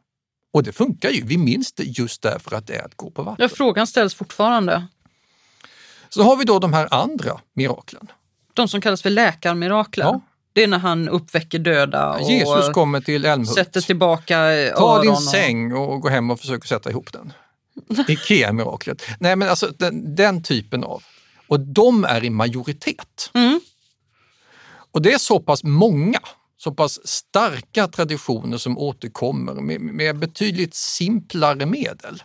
Och 0.52 0.62
det 0.62 0.72
funkar 0.72 1.10
ju, 1.10 1.24
vi 1.24 1.38
minns 1.38 1.72
det 1.72 1.82
just 1.82 2.22
därför 2.22 2.56
att 2.56 2.66
det 2.66 2.74
är 2.74 2.84
att 2.84 2.94
gå 2.94 3.10
på 3.10 3.22
vatten. 3.22 3.42
ja, 3.42 3.56
frågan 3.56 3.86
ställs 3.86 4.14
fortfarande. 4.14 4.86
Så 6.08 6.22
har 6.22 6.36
vi 6.36 6.44
då 6.44 6.58
de 6.58 6.72
här 6.72 6.94
andra 6.94 7.40
miraklen. 7.54 8.06
De 8.52 8.68
som 8.68 8.80
kallas 8.80 9.02
för 9.02 9.10
läkarmirakler. 9.10 10.04
Ja. 10.04 10.20
Det 10.54 10.62
är 10.62 10.68
när 10.68 10.78
han 10.78 11.08
uppväcker 11.08 11.58
döda 11.58 12.12
och 12.12 12.30
Jesus 12.30 12.70
kommer 12.72 13.00
till 13.00 13.24
Älmhult. 13.24 13.54
sätter 13.54 13.80
tillbaka 13.80 14.36
Ta 14.76 15.02
din 15.02 15.16
säng 15.16 15.72
och 15.72 16.00
gå 16.00 16.08
hem 16.08 16.30
och 16.30 16.40
försök 16.40 16.64
sätta 16.64 16.90
ihop 16.90 17.12
den. 17.12 17.32
Ikea-miraklet. 18.08 19.02
Nej 19.20 19.36
men 19.36 19.48
alltså 19.48 19.72
den, 19.78 20.14
den 20.14 20.42
typen 20.42 20.84
av. 20.84 21.02
Och 21.46 21.60
de 21.60 22.04
är 22.04 22.24
i 22.24 22.30
majoritet. 22.30 23.30
Mm. 23.34 23.60
Och 24.92 25.02
det 25.02 25.12
är 25.12 25.18
så 25.18 25.40
pass 25.40 25.64
många, 25.64 26.20
så 26.56 26.72
pass 26.72 27.06
starka 27.06 27.88
traditioner 27.88 28.58
som 28.58 28.78
återkommer 28.78 29.54
med, 29.54 29.80
med 29.80 30.18
betydligt 30.18 30.74
simplare 30.74 31.66
medel. 31.66 32.22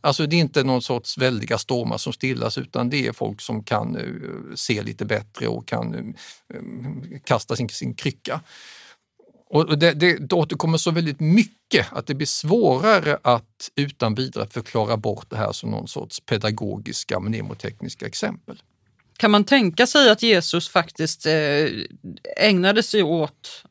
Alltså 0.00 0.26
det 0.26 0.36
är 0.36 0.40
inte 0.40 0.64
någon 0.64 0.82
sorts 0.82 1.18
väldiga 1.18 1.58
stormar 1.58 1.98
som 1.98 2.12
stillas 2.12 2.58
utan 2.58 2.90
det 2.90 3.06
är 3.06 3.12
folk 3.12 3.40
som 3.40 3.64
kan 3.64 3.96
eh, 3.96 4.54
se 4.54 4.82
lite 4.82 5.04
bättre 5.04 5.48
och 5.48 5.68
kan 5.68 5.94
eh, 5.94 6.58
mm, 6.58 7.20
kasta 7.24 7.56
sin, 7.56 7.68
sin 7.68 7.94
krycka. 7.94 8.40
Och 9.50 9.78
det, 9.78 9.92
det, 9.92 10.28
det 10.28 10.34
återkommer 10.34 10.78
så 10.78 10.90
väldigt 10.90 11.20
mycket 11.20 11.86
att 11.92 12.06
det 12.06 12.14
blir 12.14 12.26
svårare 12.26 13.18
att 13.22 13.70
utan 13.76 14.14
vidare 14.14 14.46
förklara 14.46 14.96
bort 14.96 15.30
det 15.30 15.36
här 15.36 15.52
som 15.52 15.70
någon 15.70 15.88
sorts 15.88 16.20
pedagogiska 16.20 17.20
mnemotekniska 17.20 18.06
exempel. 18.06 18.62
Kan 19.16 19.30
man 19.30 19.44
tänka 19.44 19.86
sig 19.86 20.10
att 20.10 20.22
Jesus 20.22 20.68
faktiskt 20.68 21.26
eh, 21.26 21.66
ägnade 22.36 22.82
sig 22.82 23.02
åt 23.02 23.64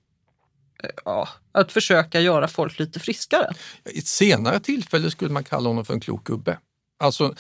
ja, 1.06 1.30
att 1.52 1.72
försöka 1.72 2.20
göra 2.20 2.48
folk 2.48 2.80
lite 2.80 3.00
friskare? 3.00 3.54
I 3.92 4.00
ett 4.00 4.08
senare 4.08 4.60
tillfälle 4.60 5.12
skulle 5.12 5.32
man 5.32 5.44
kalla 5.44 5.70
honom 5.70 5.86
för 5.86 5.94
en 5.94 6.00
klok 6.00 6.24
gubbe. 6.24 6.60
Alltså, 7.00 7.34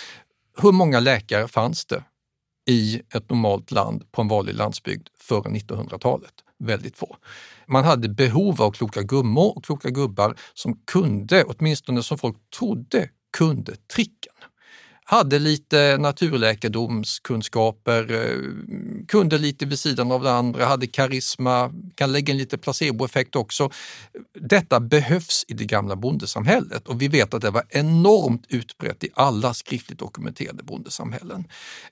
hur 0.58 0.72
många 0.72 1.00
läkare 1.00 1.48
fanns 1.48 1.86
det 1.86 2.04
i 2.70 3.02
ett 3.14 3.30
normalt 3.30 3.72
land 3.72 4.12
på 4.12 4.22
en 4.22 4.28
vanlig 4.28 4.56
landsbygd 4.56 5.08
före 5.20 5.50
1900-talet? 5.50 6.34
Väldigt 6.60 6.98
få. 6.98 7.18
Man 7.68 7.84
hade 7.86 8.10
behov 8.10 8.62
av 8.62 8.72
kloka 8.72 9.02
gummor 9.02 9.58
och 9.58 9.66
kloka 9.66 9.90
gubbar 9.90 10.36
som 10.54 10.82
kunde, 10.86 11.44
åtminstone 11.44 12.04
som 12.04 12.18
folk 12.18 12.38
trodde, 12.58 13.10
kunde 13.38 13.76
tricken. 13.76 14.34
Hade 15.12 15.40
lite 15.40 15.98
naturläkedomskunskaper, 15.98 18.12
eh, 18.12 18.38
kunde 19.08 19.38
lite 19.38 19.66
vid 19.66 19.80
sidan 19.80 20.12
av 20.12 20.24
det 20.24 20.32
andra, 20.32 20.66
hade 20.66 20.88
karisma, 20.88 21.74
kan 21.96 22.12
lägga 22.12 22.32
in 22.32 22.38
lite 22.38 22.58
placeboeffekt 22.58 23.36
också. 23.36 23.70
Detta 24.40 24.80
behövs 24.80 25.46
i 25.48 25.54
det 25.54 25.66
gamla 25.66 25.96
bondesamhället 25.96 26.88
och 26.88 27.02
vi 27.02 27.08
vet 27.08 27.34
att 27.34 27.42
det 27.42 27.50
var 27.50 27.64
enormt 27.70 28.46
utbrett 28.50 29.04
i 29.04 29.10
alla 29.14 29.54
skriftligt 29.54 30.00
dokumenterade 30.00 30.64
bondesamhällen. 30.64 31.48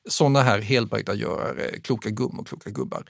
Sådana 0.09 0.41
här 0.41 0.59
helbrägdagörare, 0.59 1.79
kloka 1.79 2.09
gummor, 2.09 2.43
kloka 2.43 2.69
gubbar. 2.69 3.03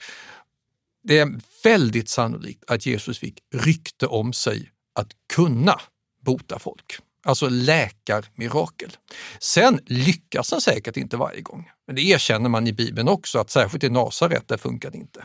Det 1.02 1.18
är 1.18 1.40
väldigt 1.64 2.08
sannolikt 2.08 2.70
att 2.70 2.86
Jesus 2.86 3.18
fick 3.18 3.38
rykte 3.54 4.06
om 4.06 4.32
sig 4.32 4.70
att 4.94 5.08
kunna 5.34 5.80
bota 6.24 6.58
folk. 6.58 6.98
Alltså 7.28 7.48
läkarmirakel. 7.48 8.96
Sen 9.40 9.80
lyckas 9.86 10.50
han 10.50 10.60
säkert 10.60 10.96
inte 10.96 11.16
varje 11.16 11.40
gång. 11.40 11.70
Men 11.86 11.96
det 11.96 12.02
erkänner 12.02 12.48
man 12.48 12.66
i 12.66 12.72
Bibeln 12.72 13.08
också, 13.08 13.38
att 13.38 13.50
särskilt 13.50 13.84
i 13.84 13.90
Nasaret, 13.90 14.48
där 14.48 14.56
funkar 14.56 14.90
det 14.90 14.98
inte. 14.98 15.24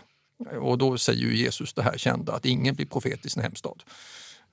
Och 0.62 0.78
då 0.78 0.98
säger 0.98 1.22
ju 1.22 1.38
Jesus 1.38 1.74
det 1.74 1.84
här 1.84 1.98
kända, 1.98 2.34
att 2.34 2.46
ingen 2.46 2.76
blir 2.76 2.86
profet 2.86 3.26
i 3.26 3.30
sin 3.30 3.44
hemstad. 3.44 3.84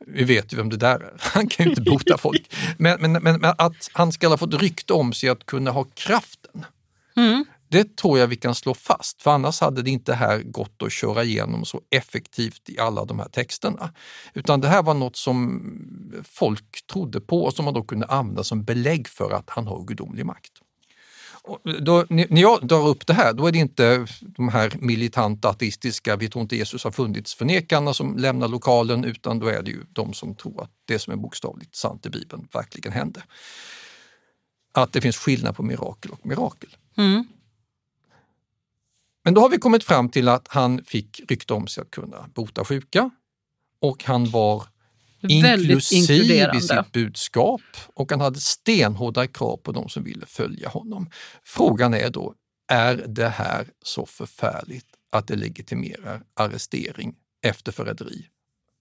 Vi 0.07 0.25
vet 0.25 0.53
ju 0.53 0.57
vem 0.57 0.69
det 0.69 0.77
där 0.77 1.01
är. 1.01 1.15
Han 1.19 1.47
kan 1.47 1.65
ju 1.65 1.71
inte 1.71 1.83
bota 1.83 2.19
folk. 2.19 2.53
Men, 2.79 3.01
men, 3.01 3.13
men, 3.13 3.41
men 3.41 3.55
att 3.59 3.91
han 3.93 4.13
ska 4.13 4.29
ha 4.29 4.37
fått 4.37 4.55
rykte 4.55 4.93
om 4.93 5.13
sig 5.13 5.29
att 5.29 5.47
kunna 5.47 5.71
ha 5.71 5.85
kraften. 5.85 6.65
Mm. 7.17 7.45
Det 7.71 7.97
tror 7.97 8.19
jag 8.19 8.27
vi 8.27 8.37
kan 8.37 8.55
slå 8.55 8.75
fast, 8.75 9.23
för 9.23 9.31
annars 9.31 9.61
hade 9.61 9.83
det 9.83 9.91
inte 9.91 10.15
här 10.15 10.43
gått 10.43 10.83
att 10.83 10.93
köra 10.93 11.25
igenom 11.25 11.65
så 11.65 11.81
effektivt 11.91 12.69
i 12.69 12.79
alla 12.79 13.05
de 13.05 13.19
här 13.19 13.29
texterna. 13.29 13.93
Utan 14.35 14.61
det 14.61 14.69
här 14.69 14.83
var 14.83 14.95
något 14.95 15.17
som 15.17 15.63
folk 16.25 16.87
trodde 16.87 17.21
på 17.21 17.45
och 17.45 17.55
som 17.55 17.65
man 17.65 17.75
då 17.75 17.83
kunde 17.83 18.07
använda 18.07 18.45
som 18.45 18.65
belägg 18.65 19.09
för 19.09 19.31
att 19.31 19.51
han 19.51 19.67
har 19.67 19.85
gudomlig 19.85 20.27
makt. 20.27 20.53
Och 21.43 21.83
då, 21.83 22.07
när 22.09 22.41
jag 22.41 22.67
drar 22.67 22.89
upp 22.89 23.07
det 23.07 23.15
här, 23.15 23.33
då 23.33 23.47
är 23.47 23.53
det 23.53 23.59
inte 23.59 24.07
de 24.21 24.49
här 24.49 24.73
militanta 24.79 25.49
ateistiska, 25.49 26.17
vi 26.17 26.29
tror 26.29 26.43
inte 26.43 26.57
Jesus 26.57 26.85
har 26.85 26.91
funnits 26.91 27.35
förnekarna 27.35 27.95
som 27.95 28.17
lämnar 28.17 28.49
lokalen, 28.49 29.05
utan 29.05 29.39
då 29.39 29.47
är 29.47 29.63
det 29.63 29.71
ju 29.71 29.85
de 29.89 30.13
som 30.13 30.35
tror 30.35 30.63
att 30.63 30.71
det 30.85 30.99
som 30.99 31.13
är 31.13 31.17
bokstavligt 31.17 31.77
sant 31.77 32.07
i 32.07 32.11
Bibeln 32.11 32.49
verkligen 32.53 32.93
hände. 32.93 33.23
Att 34.73 34.93
det 34.93 35.01
finns 35.01 35.17
skillnad 35.17 35.57
på 35.57 35.63
mirakel 35.63 36.11
och 36.11 36.27
mirakel. 36.27 36.77
Mm. 36.97 37.25
Men 39.25 39.35
då 39.35 39.41
har 39.41 39.49
vi 39.49 39.59
kommit 39.59 39.85
fram 39.85 40.09
till 40.09 40.29
att 40.29 40.49
han 40.49 40.85
fick 40.85 41.21
rykte 41.29 41.55
om 41.55 41.67
sig 41.67 41.83
att 41.83 41.91
kunna 41.91 42.29
bota 42.35 42.65
sjuka 42.65 43.11
och 43.81 44.05
han 44.05 44.31
var 44.31 44.63
inklusiv 45.29 46.31
i 46.55 46.61
sitt 46.61 46.93
budskap 46.93 47.61
och 47.95 48.11
han 48.11 48.21
hade 48.21 48.41
stenhårda 48.41 49.27
krav 49.27 49.57
på 49.57 49.73
de 49.73 49.89
som 49.89 50.05
ville 50.05 50.27
följa 50.27 50.69
honom. 50.69 51.11
Frågan 51.43 51.95
är 51.95 52.11
då, 52.11 52.35
är 52.69 53.05
det 53.09 53.29
här 53.29 53.69
så 53.83 54.07
förfärligt 54.07 54.87
att 55.11 55.27
det 55.27 55.37
legitimerar 55.37 56.23
arrestering 56.35 57.15
efter 57.43 57.73
förräderi, 57.73 58.27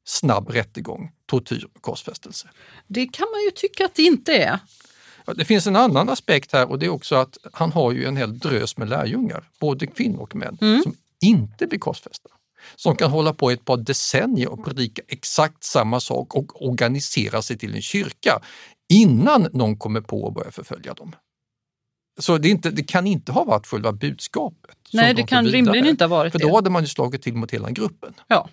snabb 0.06 0.50
rättegång, 0.50 1.12
tortyr 1.26 1.68
och 1.76 1.82
korsfästelse? 1.82 2.50
Det 2.88 3.08
kan 3.08 3.28
man 3.32 3.42
ju 3.42 3.52
tycka 3.52 3.86
att 3.86 3.96
det 3.96 4.04
inte 4.04 4.38
är. 4.38 4.60
Det 5.34 5.46
finns 5.46 5.68
en 5.68 5.76
annan 5.76 6.10
aspekt 6.10 6.54
här 6.54 6.70
och 6.70 6.80
det 6.80 6.86
är 6.86 6.90
också 6.90 7.16
att 7.16 7.38
han 7.54 7.72
har 7.72 7.92
ju 7.92 8.06
en 8.06 8.18
hel 8.18 8.40
drös 8.40 8.78
med 8.78 8.90
lärjungar, 8.90 9.44
både 9.60 9.88
kvinnor 9.88 10.20
och 10.22 10.36
män, 10.36 10.58
Mm. 10.62 10.84
som 10.84 10.96
inte 11.22 11.68
blir 11.68 11.80
korsfästa. 11.80 12.30
Som 12.76 12.96
kan 12.96 13.12
hålla 13.12 13.34
på 13.34 13.52
i 13.52 13.54
ett 13.54 13.66
par 13.66 13.78
decennier 13.78 14.50
och 14.50 14.66
predika 14.66 15.02
exakt 15.08 15.64
samma 15.64 16.00
sak 16.00 16.36
och 16.36 16.68
organisera 16.68 17.42
sig 17.42 17.58
till 17.58 17.76
en 17.76 17.82
kyrka 17.82 18.40
innan 18.94 19.48
någon 19.54 19.78
kommer 19.78 20.02
på 20.02 20.28
att 20.28 20.34
börja 20.34 20.52
förfölja 20.52 20.94
dem. 20.94 21.16
Så 22.20 22.38
det, 22.38 22.50
inte, 22.50 22.70
det 22.72 22.84
kan 22.84 23.08
inte 23.08 23.32
ha 23.32 23.44
varit 23.44 23.68
själva 23.68 23.92
budskapet. 23.92 24.76
Nej, 24.94 25.14
de 25.14 25.22
det 25.22 25.28
kan 25.28 25.46
rimligen 25.48 25.86
inte 25.88 26.04
ha 26.04 26.10
varit 26.10 26.32
För 26.32 26.40
det. 26.40 26.46
då 26.48 26.56
hade 26.56 26.70
man 26.70 26.82
ju 26.84 26.88
slagit 26.88 27.22
till 27.22 27.34
mot 27.34 27.52
hela 27.52 27.72
gruppen. 27.72 28.14
Ja. 28.28 28.50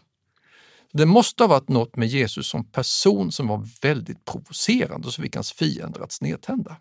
Det 0.97 1.07
måste 1.07 1.43
ha 1.43 1.49
varit 1.49 1.69
något 1.69 1.97
med 1.97 2.09
Jesus 2.09 2.47
som 2.49 2.65
person 2.65 3.33
som 3.33 3.49
var 3.49 3.69
väldigt 3.83 4.25
provocerande 4.25 5.07
och 5.07 5.15
som 5.15 5.25
fick 5.25 5.35
hans 5.35 5.53
fiender 5.53 6.01
att 6.01 6.13
snedtända. 6.13 6.77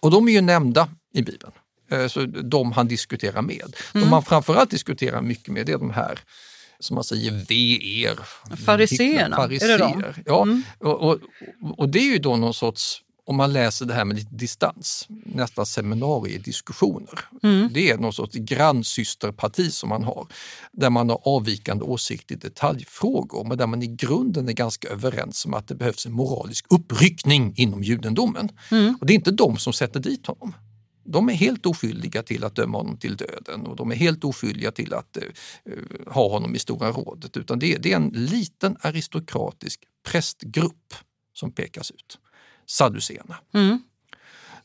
Och 0.00 0.10
de 0.10 0.28
är 0.28 0.32
ju 0.32 0.40
nämnda 0.40 0.88
i 1.14 1.22
Bibeln, 1.22 1.52
Eh, 1.90 2.06
så 2.08 2.26
de 2.26 2.72
han 2.72 2.88
diskuterar 2.88 3.42
med. 3.42 3.76
Mm. 3.94 4.06
De 4.06 4.12
han 4.12 4.22
framförallt 4.22 4.70
diskuterar 4.70 5.22
mycket 5.22 5.48
med 5.48 5.66
det 5.66 5.72
är 5.72 5.78
de 5.78 5.90
här 5.90 6.18
som 6.80 6.94
man 6.94 7.04
säger, 7.04 7.30
ve 7.48 8.00
er. 8.02 8.18
Fariséerna, 8.56 9.36
är 9.36 9.68
det 9.68 9.78
de? 9.78 10.04
Ja, 10.26 10.42
Mm. 10.42 10.62
och, 10.78 11.00
och, 11.00 11.18
och 11.76 11.88
det 11.88 11.98
är 11.98 12.12
ju 12.12 12.18
då 12.18 12.36
någon 12.36 12.54
sorts, 12.54 13.02
om 13.28 13.36
man 13.36 13.52
läser 13.52 13.86
det 13.86 13.94
här 13.94 14.04
med 14.04 14.16
lite 14.16 14.34
distans, 14.34 15.06
nästan 15.24 15.66
seminariediskussioner. 15.66 17.20
Mm. 17.42 17.70
Det 17.74 17.90
är 17.90 17.98
någon 17.98 18.12
sorts 18.12 18.34
grannsysterparti 18.34 19.72
som 19.72 19.88
man 19.88 20.04
har, 20.04 20.26
där 20.72 20.90
man 20.90 21.08
har 21.08 21.20
avvikande 21.24 21.84
åsikter 21.84 22.34
i 22.34 22.38
detaljfrågor, 22.38 23.44
men 23.44 23.58
där 23.58 23.66
man 23.66 23.82
i 23.82 23.86
grunden 23.86 24.48
är 24.48 24.52
ganska 24.52 24.88
överens 24.88 25.46
om 25.46 25.54
att 25.54 25.68
det 25.68 25.74
behövs 25.74 26.06
en 26.06 26.12
moralisk 26.12 26.66
uppryckning 26.70 27.54
inom 27.56 27.82
judendomen. 27.82 28.48
Mm. 28.70 28.96
Och 29.00 29.06
det 29.06 29.12
är 29.12 29.14
inte 29.14 29.30
de 29.30 29.56
som 29.56 29.72
sätter 29.72 30.00
dit 30.00 30.26
honom. 30.26 30.54
De 31.04 31.28
är 31.28 31.34
helt 31.34 31.66
oskyldiga 31.66 32.22
till 32.22 32.44
att 32.44 32.54
döma 32.54 32.78
honom 32.78 32.96
till 32.96 33.16
döden 33.16 33.66
och 33.66 33.76
de 33.76 33.90
är 33.90 33.96
helt 33.96 34.24
oskyldiga 34.24 34.70
till 34.70 34.94
att 34.94 35.16
eh, 35.16 35.22
ha 36.06 36.28
honom 36.28 36.54
i 36.54 36.58
Stora 36.58 36.90
rådet, 36.90 37.36
utan 37.36 37.58
det, 37.58 37.76
det 37.76 37.92
är 37.92 37.96
en 37.96 38.10
liten 38.14 38.76
aristokratisk 38.80 39.80
prästgrupp 40.06 40.94
som 41.34 41.52
pekas 41.52 41.90
ut, 41.90 42.18
sadduceerna. 42.70 43.36
Mm. 43.54 43.82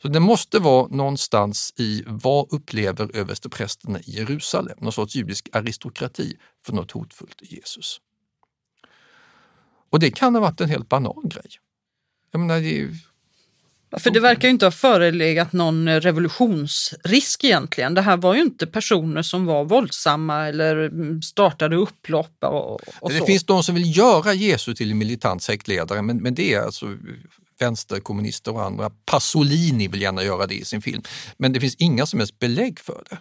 Så 0.01 0.07
det 0.07 0.19
måste 0.19 0.59
vara 0.59 0.87
någonstans 0.87 1.73
i 1.77 2.03
vad 2.05 2.47
upplever 2.53 3.15
översteprästerna 3.15 3.99
i 3.99 4.11
Jerusalem, 4.17 4.77
någon 4.81 4.91
sorts 4.91 5.15
judisk 5.15 5.49
aristokrati 5.51 6.37
för 6.65 6.73
något 6.73 6.91
hotfullt 6.91 7.41
i 7.41 7.55
Jesus. 7.55 7.99
Och 9.89 9.99
det 9.99 10.11
kan 10.11 10.35
ha 10.35 10.41
varit 10.41 10.61
en 10.61 10.69
helt 10.69 10.89
banal 10.89 11.21
grej. 11.23 11.49
Jag 12.31 12.39
menar, 12.39 12.59
det 12.59 13.99
För 13.99 14.09
det 14.09 14.19
verkar 14.19 14.47
ju 14.47 14.51
inte 14.51 14.65
ha 14.65 14.71
förelegat 14.71 15.53
någon 15.53 16.01
revolutionsrisk 16.01 17.43
egentligen. 17.43 17.93
Det 17.93 18.01
här 18.01 18.17
var 18.17 18.35
ju 18.35 18.41
inte 18.41 18.67
personer 18.67 19.21
som 19.21 19.45
var 19.45 19.65
våldsamma 19.65 20.47
eller 20.47 20.75
mm, 20.75 21.21
startade 21.21 21.75
upplopp 21.75 22.37
och, 22.43 22.81
och 22.99 23.09
det 23.09 23.19
så. 23.19 23.25
finns 23.25 23.43
de 23.43 23.63
som 23.63 23.75
vill 23.75 23.97
göra 23.97 24.33
Jesus 24.33 24.77
till 24.77 24.91
en 24.91 24.97
militant 24.97 25.43
sektledare, 25.43 26.01
men, 26.01 26.17
men 26.17 26.35
det 26.35 26.53
är 26.53 26.61
alltså 26.61 26.97
vänsterkommunister 27.59 28.53
och 28.53 28.63
andra. 28.63 28.89
Pasolini 29.05 29.87
vill 29.87 30.01
gärna 30.01 30.23
göra 30.23 30.47
det 30.47 30.55
i 30.55 30.65
sin 30.65 30.81
film, 30.81 31.03
men 31.37 31.53
det 31.53 31.59
finns 31.59 31.75
inga 31.75 32.05
som 32.05 32.19
helst 32.19 32.39
belägg 32.39 32.79
för 32.79 33.03
det. 33.09 33.17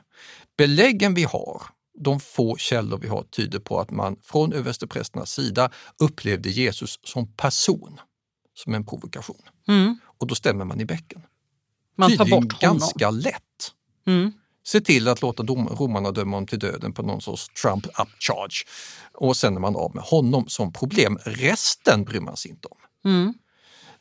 Beläggen 0.57 1.15
vi 1.15 1.25
har, 1.25 1.63
de 1.99 2.21
få 2.21 2.57
källor 2.57 2.99
vi 2.99 3.09
har, 3.09 3.23
tyder 3.23 3.59
på 3.59 3.81
att 3.81 3.91
man 3.91 4.17
från 4.23 4.53
översteprästernas 4.53 5.31
sida 5.31 5.71
upplevde 5.99 6.51
Jesus 6.51 6.99
som 7.05 7.33
person, 7.33 8.01
som 8.55 8.75
en 8.75 8.87
provokation. 8.87 9.43
Mm. 9.69 9.99
Och 10.19 10.27
då 10.27 10.35
stämmer 10.35 10.65
man 10.65 10.81
i 10.81 10.85
bäcken. 10.85 11.23
Man 11.97 12.11
tar 12.11 12.25
Tydligen 12.25 12.49
bort 12.49 12.63
honom. 12.63 12.79
ganska 12.79 13.11
lätt. 13.11 13.73
Mm. 14.07 14.33
Se 14.65 14.81
till 14.81 15.09
att 15.09 15.23
låta 15.23 15.43
dom, 15.43 15.69
romarna 15.69 16.11
döma 16.11 16.37
honom 16.37 16.47
till 16.47 16.59
döden 16.59 16.93
på 16.93 17.03
någon 17.03 17.21
sorts 17.21 17.49
Trump 17.49 17.87
up 17.87 18.09
charge. 18.19 18.65
Och 19.13 19.37
sen 19.37 19.57
är 19.57 19.61
man 19.61 19.77
av 19.77 19.95
med 19.95 20.05
honom 20.05 20.49
som 20.49 20.73
problem. 20.73 21.19
Resten 21.25 22.05
bryr 22.05 22.21
man 22.21 22.37
sig 22.37 22.51
inte 22.51 22.69
om. 22.69 22.79
Mm. 23.11 23.35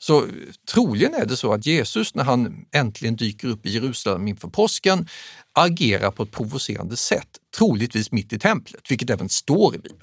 Så 0.03 0.27
troligen 0.73 1.13
är 1.13 1.25
det 1.25 1.37
så 1.37 1.53
att 1.53 1.65
Jesus 1.65 2.15
när 2.15 2.23
han 2.23 2.65
äntligen 2.71 3.15
dyker 3.15 3.47
upp 3.47 3.65
i 3.65 3.69
Jerusalem 3.71 4.27
inför 4.27 4.47
påsken 4.47 5.07
agerar 5.53 6.11
på 6.11 6.23
ett 6.23 6.31
provocerande 6.31 6.97
sätt, 6.97 7.27
troligtvis 7.57 8.11
mitt 8.11 8.33
i 8.33 8.39
templet, 8.39 8.81
vilket 8.91 9.09
även 9.09 9.29
står 9.29 9.75
i 9.75 9.77
Bibeln. 9.77 10.01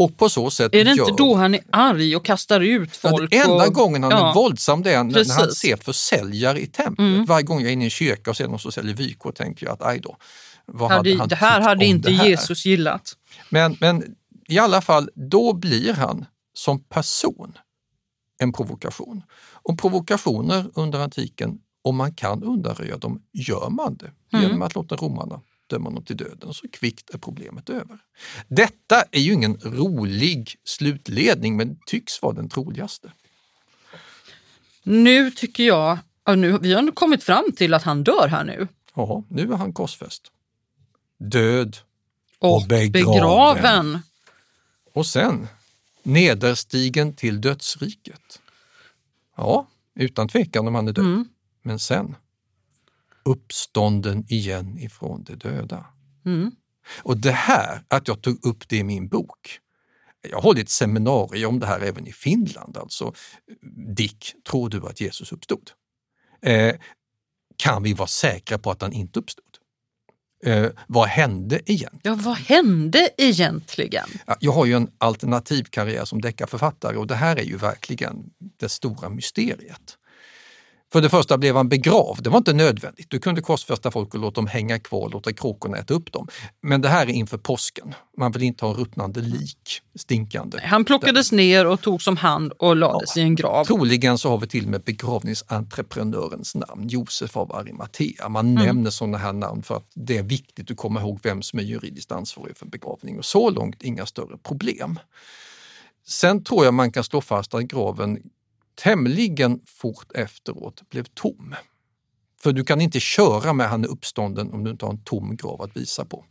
Och 0.00 0.16
på 0.16 0.28
så 0.28 0.50
sätt 0.50 0.74
Är 0.74 0.84
det 0.84 0.90
inte 0.90 1.10
gör... 1.10 1.16
då 1.16 1.34
han 1.34 1.54
är 1.54 1.60
arg 1.72 2.16
och 2.16 2.24
kastar 2.24 2.60
ut 2.60 2.98
Ja, 3.02 3.10
folk? 3.10 3.30
den 3.30 3.40
enda 3.42 3.66
och... 3.66 3.74
gången 3.74 4.02
han 4.02 4.12
Ja. 4.12 4.30
är 4.30 4.34
våldsam 4.34 4.82
det 4.82 4.92
är 4.92 5.04
när, 5.04 5.24
när 5.28 5.34
han 5.34 5.52
ser 5.52 5.76
försäljare 5.76 6.60
i 6.60 6.66
templet. 6.66 6.98
Mm. 6.98 7.24
Varje 7.24 7.42
gång 7.46 7.60
jag 7.60 7.68
är 7.68 7.72
inne 7.72 7.84
i 7.84 7.86
en 7.86 7.90
kyrka 7.90 8.30
och 8.30 8.36
ser 8.36 8.48
någon 8.48 8.58
som 8.58 8.72
säljer 8.72 8.94
vykort 8.94 9.36
tänker 9.36 9.66
jag 9.66 9.72
att 9.72 9.82
aj 9.82 10.00
då, 10.00 10.16
vad 10.66 10.90
Hade, 10.90 11.16
hade 11.16 11.28
det 11.28 11.36
här 11.36 11.60
hade 11.60 11.84
inte 11.84 12.10
här? 12.10 12.28
Jesus 12.28 12.66
gillat. 12.66 13.12
Men, 13.48 13.76
men 13.80 14.04
i 14.48 14.58
alla 14.58 14.80
fall, 14.80 15.10
då 15.14 15.52
blir 15.52 15.92
han 15.94 16.24
som 16.54 16.80
person 16.84 17.52
en 18.40 18.52
provokation. 18.52 19.22
Och 19.52 19.78
provokationer 19.78 20.70
under 20.74 20.98
antiken, 20.98 21.58
om 21.82 21.96
man 21.96 22.14
kan 22.14 22.44
undanröja 22.44 22.96
dem, 22.96 23.22
gör 23.32 23.68
man 23.70 23.96
det 23.96 24.10
Mm. 24.32 24.44
genom 24.44 24.62
att 24.62 24.74
låta 24.74 24.96
romarna 24.96 25.40
döma 25.66 25.84
honom 25.84 26.04
till 26.04 26.16
döden. 26.16 26.54
Så 26.54 26.68
kvickt 26.68 27.10
är 27.14 27.18
problemet 27.18 27.70
över. 27.70 27.98
Detta 28.48 29.02
är 29.10 29.20
ju 29.20 29.32
ingen 29.32 29.56
rolig 29.64 30.54
slutledning, 30.64 31.56
men 31.56 31.78
tycks 31.86 32.22
vara 32.22 32.32
den 32.32 32.48
troligaste. 32.48 33.12
Nu 34.82 35.30
tycker 35.30 35.64
jag, 35.64 35.98
ja, 36.24 36.34
nu, 36.34 36.58
vi 36.58 36.72
har 36.74 36.92
kommit 36.92 37.24
fram 37.24 37.44
till 37.56 37.74
att 37.74 37.82
han 37.82 38.04
dör 38.04 38.28
här 38.28 38.44
nu. 38.44 38.68
Ja, 38.94 39.24
nu 39.28 39.52
är 39.52 39.56
han 39.56 39.72
korsfäst. 39.72 40.22
Död 41.18 41.76
Och, 42.38 42.56
Och 42.56 42.62
begraven. 42.68 42.92
begraven. 42.92 43.98
och 44.94 45.06
sen 45.06 45.48
nederstigen 46.02 47.14
till 47.14 47.40
dödsriket. 47.40 48.40
Ja, 49.36 49.66
utan 49.94 50.28
tvekan 50.28 50.68
om 50.68 50.74
han 50.74 50.88
är 50.88 50.92
död. 50.92 51.04
Mm. 51.04 51.28
Men 51.62 51.78
sen 51.78 52.16
uppstånden 53.24 54.24
igen 54.28 54.78
ifrån 54.78 55.24
de 55.24 55.34
döda. 55.34 55.86
Mm. 56.24 56.50
Och 57.02 57.16
det 57.16 57.32
här, 57.32 57.84
att 57.88 58.08
jag 58.08 58.22
tog 58.22 58.44
upp 58.44 58.68
det 58.68 58.76
i 58.76 58.84
min 58.84 59.08
bok, 59.08 59.60
jag 60.22 60.36
har 60.36 60.42
hållit 60.42 60.68
seminarier 60.68 61.46
om 61.46 61.60
det 61.60 61.66
här 61.66 61.80
även 61.80 62.06
i 62.06 62.12
Finland. 62.12 62.76
Alltså, 62.76 63.14
Dick, 63.96 64.34
tror 64.48 64.68
du 64.68 64.86
att 64.86 65.00
Jesus 65.00 65.32
uppstod? 65.32 65.70
Eh, 66.42 66.74
kan 67.56 67.82
vi 67.82 67.94
vara 67.94 68.08
säkra 68.08 68.58
på 68.58 68.70
att 68.70 68.82
han 68.82 68.92
inte 68.92 69.18
uppstod? 69.18 69.49
Eh, 70.44 70.66
vad 70.86 71.08
hände 71.08 71.60
egentligen? 71.66 72.00
Ja, 72.02 72.14
vad 72.14 72.36
hände 72.36 73.08
egentligen? 73.16 74.08
Ja, 74.26 74.36
Jag 74.40 74.52
har 74.52 74.66
ju 74.66 74.74
en 74.74 74.88
alternativ 74.98 75.64
karriär 75.64 76.04
som 76.04 76.20
deckarförfattare 76.20 76.96
och 76.96 77.06
det 77.06 77.14
här 77.14 77.36
är 77.36 77.44
ju 77.44 77.56
verkligen 77.56 78.16
det 78.60 78.68
stora 78.68 79.08
mysteriet. 79.08 79.96
För 80.92 81.00
det 81.00 81.08
första 81.08 81.38
blev 81.38 81.56
han 81.56 81.68
begravd, 81.68 82.24
det 82.24 82.30
var 82.30 82.38
inte 82.38 82.52
nödvändigt. 82.52 83.10
Du 83.10 83.18
kunde 83.18 83.40
korsfästa 83.40 83.90
folk 83.90 84.14
och 84.14 84.20
låta 84.20 84.34
dem 84.34 84.46
hänga 84.46 84.78
kvar 84.78 85.08
låta 85.08 85.32
kråkorna 85.32 85.76
äta 85.76 85.94
upp 85.94 86.12
dem. 86.12 86.28
Men 86.62 86.80
det 86.80 86.88
här 86.88 87.06
är 87.06 87.10
inför 87.10 87.38
påsken. 87.38 87.94
Man 88.18 88.32
vill 88.32 88.42
inte 88.42 88.64
ha 88.64 88.74
ruttnande 88.74 89.20
lik, 89.20 89.80
stinkande. 89.94 90.58
Han 90.62 90.84
plockades 90.84 91.32
ner 91.32 91.66
och 91.66 91.80
togs 91.80 92.06
om 92.06 92.16
hand 92.16 92.52
och 92.52 92.76
lades 92.76 93.16
i 93.16 93.20
en 93.20 93.34
grav. 93.34 93.64
Troligen 93.64 94.18
så 94.18 94.30
har 94.30 94.38
vi 94.38 94.46
till 94.46 94.64
och 94.64 94.70
med 94.70 94.82
begravningsentreprenörens 94.82 96.54
namn, 96.54 96.88
Josef 96.88 97.36
av 97.36 97.52
Arimathea. 97.52 98.28
Man 98.28 98.54
nämner 98.54 98.90
sådana 98.90 99.18
här 99.18 99.32
namn 99.32 99.62
för 99.62 99.76
att 99.76 99.90
det 99.94 100.18
är 100.18 100.22
viktigt 100.22 100.70
att 100.70 100.76
komma 100.76 101.00
ihåg 101.00 101.20
vem 101.22 101.42
som 101.42 101.58
är 101.58 101.62
juridiskt 101.62 102.12
ansvarig 102.12 102.56
för 102.56 102.66
begravning 102.66 103.18
och 103.18 103.24
så 103.24 103.50
långt 103.50 103.82
inga 103.82 104.06
större 104.06 104.38
problem. 104.38 104.98
Sen 106.06 106.44
tror 106.44 106.64
jag 106.64 106.74
man 106.74 106.92
kan 106.92 107.04
slå 107.04 107.20
fast 107.20 107.54
att 107.54 107.62
graven 107.62 108.18
tämligen 108.80 109.60
fort 109.66 110.12
efteråt 110.12 110.88
blev 110.90 111.04
tom. 111.04 111.54
För 112.42 112.52
du 112.52 112.64
kan 112.64 112.80
inte 112.80 113.00
köra 113.00 113.52
med 113.52 113.68
han 113.68 113.84
är 113.84 113.88
uppstånden 113.88 114.52
om 114.52 114.64
du 114.64 114.70
inte 114.70 114.84
har 114.84 114.92
en 114.92 115.04
tom 115.04 115.36
grav 115.36 115.62
att 115.62 115.76
visa 115.76 116.04
på. 116.04 116.24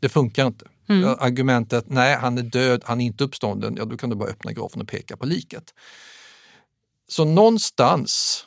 Det 0.00 0.08
funkar 0.08 0.46
inte. 0.46 0.68
Mm. 0.88 1.16
Argumentet, 1.18 1.84
nej 1.88 2.16
han 2.16 2.38
är 2.38 2.42
död, 2.42 2.82
han 2.84 3.00
är 3.00 3.04
inte 3.04 3.24
uppstånden, 3.24 3.76
ja 3.76 3.84
då 3.84 3.96
kan 3.96 4.10
du 4.10 4.16
bara 4.16 4.28
öppna 4.28 4.52
graven 4.52 4.80
och 4.80 4.88
peka 4.88 5.16
på 5.16 5.26
liket. 5.26 5.74
Så 7.08 7.24
någonstans, 7.24 8.44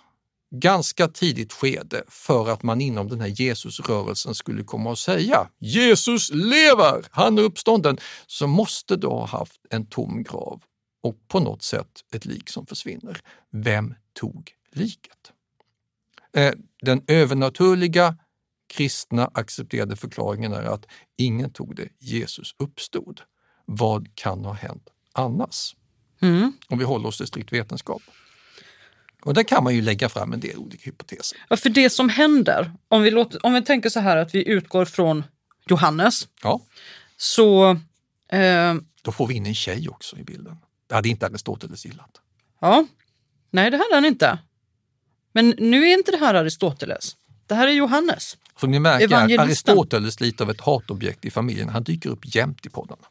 ganska 0.52 1.08
tidigt 1.08 1.54
skede, 1.54 2.04
för 2.08 2.50
att 2.50 2.64
man 2.64 2.82
inom 2.82 3.08
den 3.08 3.22
här 3.22 3.42
Jesusrörelsen 3.42 4.36
skulle 4.36 4.64
komma 4.64 4.90
och 4.90 5.00
säga 5.00 5.50
Jesus 5.58 6.32
lever, 6.34 7.06
han 7.12 7.38
är 7.38 7.42
uppstånden, 7.42 7.98
så 8.28 8.48
måste 8.48 8.96
du 8.96 9.08
ha 9.08 9.26
haft 9.26 9.62
en 9.70 9.86
tom 9.86 10.24
grav 10.24 10.62
och 11.08 11.28
på 11.28 11.40
något 11.40 11.64
sätt 11.64 12.04
ett 12.14 12.26
lik 12.26 12.50
som 12.50 12.66
försvinner. 12.66 13.20
Vem 13.52 13.96
tog 14.14 14.52
liket? 14.72 15.32
Eh, 16.36 16.54
Den 16.82 17.02
övernaturliga 17.08 18.18
kristna 18.70 19.32
accepterade 19.34 19.96
förklaringen 19.96 20.54
är 20.54 20.64
att 20.64 20.86
ingen 21.18 21.54
tog 21.54 21.76
det, 21.76 21.90
Jesus 22.00 22.56
uppstod. 22.60 23.22
Vad 23.66 24.16
kan 24.16 24.46
ha 24.46 24.54
hänt 24.54 24.90
annars? 25.14 25.76
Mm. 26.22 26.54
Om 26.68 26.78
vi 26.80 26.86
håller 26.86 27.08
oss 27.08 27.18
till 27.18 27.28
strikt 27.28 27.54
vetenskap. 27.54 28.02
Och 29.24 29.34
där 29.34 29.44
kan 29.44 29.64
man 29.64 29.76
ju 29.76 29.82
lägga 29.82 30.10
fram 30.10 30.34
en 30.34 30.40
del 30.40 30.58
olika 30.58 30.86
hypoteser. 30.86 31.38
Ja, 31.50 31.58
för 31.58 31.70
det 31.70 31.90
som 31.90 32.10
händer, 32.10 32.72
om 32.88 33.02
vi, 33.02 33.12
låter, 33.12 33.46
om 33.46 33.54
vi 33.54 33.62
tänker 33.62 33.90
så 33.90 34.00
här 34.00 34.18
att 34.18 34.36
vi 34.36 34.48
utgår 34.50 34.86
från 34.86 35.24
Johannes, 35.70 36.28
Ja, 36.44 36.62
så 37.18 37.70
eh, 38.32 38.76
då 39.02 39.12
får 39.12 39.28
vi 39.28 39.34
in 39.34 39.46
en 39.46 39.56
tjej 39.56 39.90
också 39.90 40.18
i 40.18 40.24
bilden. 40.24 40.58
Det 40.88 40.96
hade 40.96 41.10
inte 41.10 41.26
Aristoteles 41.26 41.86
gillat. 41.86 42.22
ja, 42.62 42.86
nej 43.52 43.72
det 43.72 43.78
hade 43.78 43.96
han 43.96 44.06
inte. 44.06 44.40
Men 45.32 45.50
nu 45.58 45.88
är 45.88 45.94
inte 45.94 46.12
det 46.12 46.18
här 46.18 46.34
Aristoteles. 46.34 47.16
Det 47.48 47.56
här 47.56 47.68
är 47.68 47.72
Johannes. 47.72 48.38
Som 48.60 48.72
ni 48.72 48.80
märker 48.80 49.16
är. 49.16 49.40
Aristoteles 49.40 50.20
lite 50.20 50.44
av 50.44 50.50
ett 50.50 50.62
hatobjekt 50.62 51.26
i 51.26 51.32
familjen. 51.32 51.70
Han 51.70 51.84
dyker 51.84 52.10
upp 52.10 52.36
jämt 52.36 52.66
i 52.66 52.70
poddarna. 52.70 53.02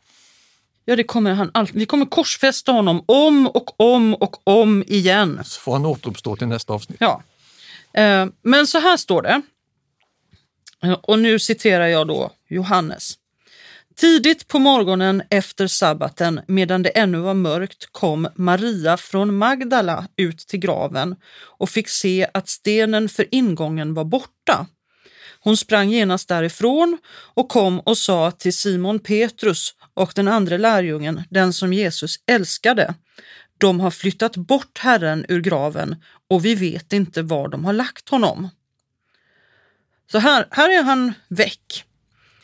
Ja, 0.85 0.97
det 0.97 1.05
kommer 1.05 1.35
han. 1.35 1.67
Vi 1.73 1.87
kommer 1.87 2.07
korsfästa 2.07 2.73
honom 2.73 3.05
om 3.07 3.47
och 3.47 3.81
om 3.81 4.15
och 4.15 4.49
om 4.49 4.85
igen. 4.87 5.41
Så 5.45 5.61
får 5.61 5.73
han 5.73 5.87
återuppstå 5.87 6.37
till 6.37 6.47
nästa 6.47 6.73
avsnitt. 6.73 6.99
Ja. 7.01 7.23
Eh, 7.93 8.27
men 8.43 8.67
så 8.67 8.79
här 8.79 8.97
står 8.97 9.23
det. 9.23 9.43
Och 11.03 11.19
nu 11.19 11.39
citerar 11.39 11.87
jag 11.87 12.09
då 12.09 12.31
Johannes. 12.49 13.15
Tidigt 14.01 14.49
på 14.49 14.59
morgonen 14.59 15.23
efter 15.31 15.67
sabbaten, 15.67 16.41
medan 16.47 16.83
det 16.83 16.89
ännu 16.89 17.19
var 17.19 17.35
mörkt, 17.35 17.89
kom 17.93 18.29
Maria 18.35 18.97
från 18.97 19.37
Magdala 19.37 20.09
ut 20.17 20.39
till 20.39 20.61
graven 20.61 21.17
och 21.37 21.71
fick 21.71 21.89
se 21.89 22.27
att 22.35 22.49
stenen 22.49 23.09
för 23.09 23.27
ingången 23.31 23.95
var 23.95 24.05
borta. 24.05 24.67
Hon 25.41 25.57
sprang 25.57 25.91
genast 25.91 26.29
därifrån 26.29 26.99
och 27.35 27.49
kom 27.49 27.81
och 27.81 27.99
sa 27.99 28.31
till 28.31 28.57
Simon 28.57 28.99
Petrus 28.99 29.75
och 29.95 30.13
den 30.15 30.29
andra 30.29 30.57
lärjungen, 30.57 31.23
den 31.31 31.53
som 31.53 31.73
Jesus 31.73 32.17
älskade. 32.27 32.95
De 33.59 33.81
har 33.81 33.91
flyttat 33.91 34.37
bort 34.37 34.79
Herren 34.79 35.27
ur 35.29 35.41
graven 35.41 35.97
och 36.31 36.45
vi 36.45 36.55
vet 36.55 36.93
inte 36.93 37.23
var 37.23 37.49
de 37.49 37.65
har 37.65 37.73
lagt 37.73 38.09
honom. 38.09 38.49
Så 40.13 40.19
här, 40.19 40.49
här 40.51 40.79
är 40.79 40.83
han 40.83 41.15
väck. 41.29 41.85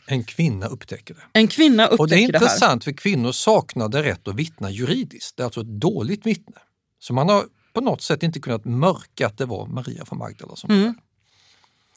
En 0.05 0.23
kvinna 0.23 0.67
upptäcker 0.67 1.13
det. 1.13 1.39
En 1.39 1.47
kvinna 1.47 1.85
upptäcker 1.85 2.01
Och 2.01 2.07
det 2.07 2.15
är 2.15 2.17
det 2.17 2.23
intressant 2.23 2.83
för 2.83 2.91
kvinnor 2.91 3.31
saknade 3.31 4.03
rätt 4.03 4.27
att 4.27 4.35
vittna 4.35 4.71
juridiskt. 4.71 5.37
Det 5.37 5.43
är 5.43 5.45
alltså 5.45 5.61
ett 5.61 5.67
dåligt 5.81 6.25
vittne. 6.25 6.57
Så 6.99 7.13
man 7.13 7.29
har 7.29 7.45
på 7.73 7.81
något 7.81 8.01
sätt 8.01 8.23
inte 8.23 8.39
kunnat 8.39 8.65
mörka 8.65 9.27
att 9.27 9.37
det 9.37 9.45
var 9.45 9.67
Maria 9.67 10.05
från 10.05 10.19
Magdala 10.19 10.55
som 10.55 10.71
Mm. 10.71 10.95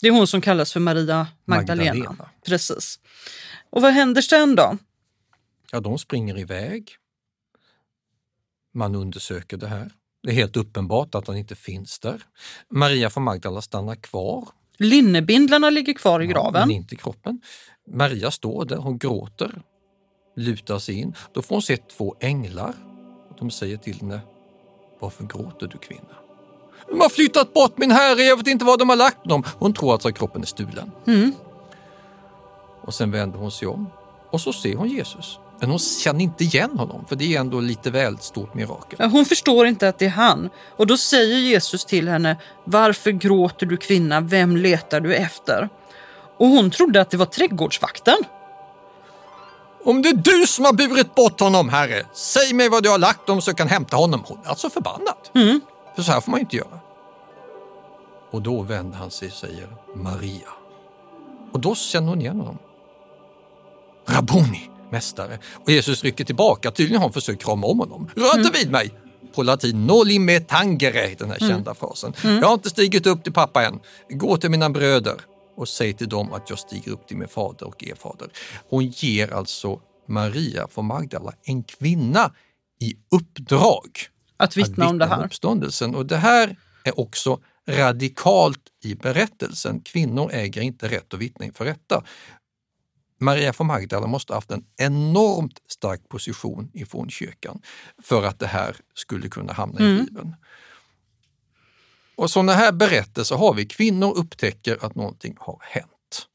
Det 0.00 0.09
är 0.09 0.12
hon 0.12 0.26
som 0.26 0.40
kallas 0.40 0.72
för 0.72 0.80
Maria 0.80 1.26
Magdalena. 1.44 1.94
Magdalena. 1.94 2.30
Precis. 2.46 2.98
Och 3.70 3.82
vad 3.82 3.92
händer 3.92 4.22
sen 4.22 4.54
då? 4.54 4.78
Ja, 5.72 5.80
de 5.80 5.98
springer 5.98 6.38
iväg. 6.38 6.96
Man 8.74 8.94
undersöker 8.94 9.57
det 9.57 9.66
här. 9.66 9.90
Det 10.22 10.30
är 10.30 10.34
helt 10.34 10.57
uppenbart 10.57 11.14
att 11.14 11.26
han 11.26 11.36
inte 11.36 11.54
finns 11.57 11.98
där. 11.98 12.22
Maria 12.70 13.11
från 13.11 13.22
Magdala 13.22 13.62
stannar 13.62 13.94
kvar, 13.94 14.48
Linnebindlarna 14.79 15.70
ligger 15.70 15.93
kvar 15.95 16.20
i 16.20 16.27
graven. 16.27 16.68
men 16.68 16.70
inte 16.70 16.97
kroppen. 16.97 17.41
Maria 17.93 18.31
står 18.31 18.64
där, 18.64 18.77
hon 18.77 18.99
gråter, 18.99 19.62
lutar 20.37 20.79
sig 20.79 20.95
in. 20.95 21.14
Då 21.33 21.43
får 21.43 21.55
hon 21.55 21.62
se 21.62 21.77
två 21.77 22.14
änglar. 22.20 22.74
De 23.39 23.51
säger 23.51 23.77
till 23.77 24.01
henne, 24.01 24.20
varför 24.99 25.24
gråter 25.24 25.66
du 25.66 25.79
kvinna? 25.79 26.16
De 26.89 27.01
har 27.01 27.09
flyttat 27.09 27.55
bort 27.55 27.79
min 27.79 27.91
herre, 27.91 28.22
jag 28.22 28.37
vet 28.37 28.47
inte 28.47 28.64
var 28.64 28.79
de 28.79 28.89
har 28.89 28.97
lagt 28.97 29.24
dem. 29.24 29.43
Hon 29.59 29.74
tror 29.74 29.93
alltså 29.93 30.09
att 30.09 30.18
kroppen 30.18 30.43
är 30.43 30.47
stulen. 30.47 30.91
Mm. 31.07 31.33
Och 32.81 32.95
sen 32.95 33.11
vänder 33.11 33.39
hon 33.39 33.51
sig 33.51 33.68
om 33.68 33.87
och 34.31 34.41
så 34.41 34.53
ser 34.53 34.77
hon 34.77 34.89
Jesus. 34.89 35.39
Men 35.59 35.70
hon 35.70 35.78
känner 35.78 36.20
inte 36.20 36.44
igen 36.44 36.78
honom, 36.78 37.04
för 37.09 37.16
det 37.16 37.36
är 37.36 37.40
ändå 37.40 37.61
lite 37.61 37.90
väl 37.90 38.18
stort 38.18 38.54
mirakel. 38.54 39.11
Hon 39.11 39.24
förstår 39.24 39.66
inte 39.66 39.88
att 39.88 39.98
det 39.98 40.04
är 40.04 40.11
han. 40.11 40.50
Och 40.76 40.86
då 40.86 40.96
säger 40.96 41.38
Jesus 41.38 41.84
till 41.84 42.09
henne, 42.09 42.36
varför 42.64 43.11
gråter 43.11 43.66
du 43.66 43.76
kvinna, 43.76 44.20
vem 44.20 44.57
letar 44.57 45.00
du 45.00 45.14
efter? 45.14 45.68
Och 46.38 46.46
hon 46.46 46.70
trodde 46.70 47.00
att 47.00 47.11
det 47.11 47.16
var 47.16 47.26
trädgårdsvakten. 47.26 48.16
Om 49.84 50.02
det 50.02 50.09
är 50.09 50.16
du 50.16 50.46
som 50.46 50.64
har 50.64 50.72
burit 50.72 51.14
bort 51.14 51.40
honom, 51.40 51.68
herre, 51.68 52.07
säg 52.12 52.54
mig 52.54 52.68
var 52.68 52.80
du 52.80 52.88
har 52.88 52.98
lagt 52.98 53.26
dem 53.26 53.42
så 53.42 53.50
jag 53.50 53.57
kan 53.57 53.68
hämta 53.68 53.96
honom. 53.96 54.22
Hon 54.26 54.38
är 54.44 54.48
alltså 54.48 54.70
förbannad. 54.70 55.16
Mm. 55.34 55.61
För 55.96 56.02
så 56.02 56.12
här 56.12 56.20
får 56.20 56.30
man 56.30 56.40
inte 56.40 56.57
göra. 56.57 56.80
Och 58.30 58.42
då 58.42 58.62
vänder 58.62 58.98
han 58.98 59.11
sig 59.11 59.28
och 59.28 59.34
säger 59.34 59.68
Maria. 59.94 60.48
Och 61.52 61.61
då 61.61 61.74
känner 61.74 62.09
hon 62.09 62.20
igen 62.20 62.40
honom. 62.40 62.59
Rabboni, 64.07 64.70
mästare. 64.91 65.39
Och 65.55 65.70
Jesus 65.70 66.05
rycker 66.05 66.24
tillbaka. 66.24 66.70
Tydligen 66.70 66.97
har 67.01 67.09
han 67.09 67.12
försökt 67.12 67.43
krama 67.43 67.66
om 67.66 67.78
honom. 67.78 68.11
Rör 68.16 68.39
inte 68.39 68.59
vid 68.59 68.70
mig! 68.70 68.91
På 69.34 69.43
latin, 69.43 69.87
noli 69.87 70.18
me 70.18 70.41
tangere, 70.41 71.14
den 71.18 71.30
här 71.30 71.39
kända 71.39 71.74
frasen. 71.74 72.12
Jag 72.22 72.47
har 72.47 72.55
inte 72.55 72.70
stigit 72.70 73.07
upp 73.07 73.24
till 73.24 73.32
pappa 73.32 73.64
än. 73.64 73.80
Gå 74.11 74.37
till 74.37 74.51
mina 74.51 74.70
bröder 74.70 75.14
och 75.57 75.68
säg 75.68 75.93
till 75.93 76.09
dem 76.09 76.32
att 76.32 76.51
jag 76.51 76.59
stiger 76.59 76.93
upp 76.93 77.07
till 77.09 77.16
min 77.16 77.28
fader 77.28 77.66
och 77.66 77.84
er 77.84 77.95
fader. 77.95 78.28
Hon 78.68 78.87
ger 78.87 79.32
alltså 79.32 79.80
Maria 80.09 80.68
från 80.68 80.87
Magdala, 80.87 81.32
en 81.45 81.62
kvinna, 81.62 82.32
i 82.80 82.97
uppdrag 83.11 83.89
Att 84.37 84.57
vittna 84.57 84.89
om 84.89 84.99
det 84.99 85.07
här. 85.07 85.24
uppståndelsen. 85.24 85.95
Och 85.95 86.07
det 86.07 86.16
här 86.16 86.57
är 86.84 87.01
också 87.01 87.39
radikalt 87.68 88.61
i 88.84 88.95
berättelsen. 88.95 89.80
Kvinnor 89.80 90.30
äger 90.32 90.61
inte 90.61 90.89
rätt 90.89 91.14
att 91.14 91.20
vittna 91.20 91.45
inför 91.45 91.64
rätta. 91.64 92.05
Maria 93.19 93.53
från 93.53 93.67
Magdala 93.67 94.07
måste 94.07 94.33
ha 94.33 94.37
haft 94.37 94.51
en 94.51 94.64
enormt 94.77 95.62
stark 95.69 96.09
position 96.09 96.71
i 96.75 96.85
fornkyrkan 96.85 97.62
för 98.03 98.25
att 98.25 98.39
det 98.39 98.47
här 98.47 98.77
skulle 98.95 99.29
kunna 99.29 99.53
hamna 99.53 99.81
i 99.81 99.85
Mm. 99.85 100.05
Bibeln. 100.05 100.35
Och 102.17 102.31
sådana 102.31 102.53
här 102.53 102.73
berättelser 102.73 103.37
har 103.37 103.55
vi. 103.55 103.67
Kvinnor 103.67 104.17
upptäcker 104.17 104.85
att 104.85 104.95
någonting 104.95 105.37
har 105.39 105.59
hänt. 105.62 106.27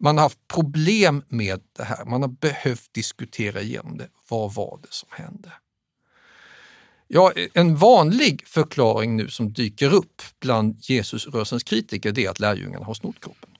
Man 0.00 0.16
har 0.16 0.22
haft 0.22 0.48
problem 0.48 1.22
med 1.28 1.60
det 1.76 1.84
här. 1.84 2.04
Man 2.04 2.22
har 2.22 2.28
behövt 2.28 2.92
diskutera 2.92 3.60
igenom 3.60 3.98
det. 3.98 4.08
Vad 4.28 4.54
var 4.54 4.78
det 4.82 4.92
som 4.92 5.08
hände? 5.12 5.52
Ja, 7.08 7.32
en 7.54 7.76
vanlig 7.76 8.46
förklaring 8.46 9.16
nu 9.16 9.28
som 9.28 9.52
dyker 9.52 9.94
upp 9.94 10.22
bland 10.40 10.80
Jesusrörelsens 10.80 11.62
kritiker 11.64 12.12
det 12.12 12.24
är 12.24 12.30
att 12.30 12.40
lärjungarna 12.40 12.84
har 12.84 12.94
snott 12.94 13.20
kroppen. 13.20 13.50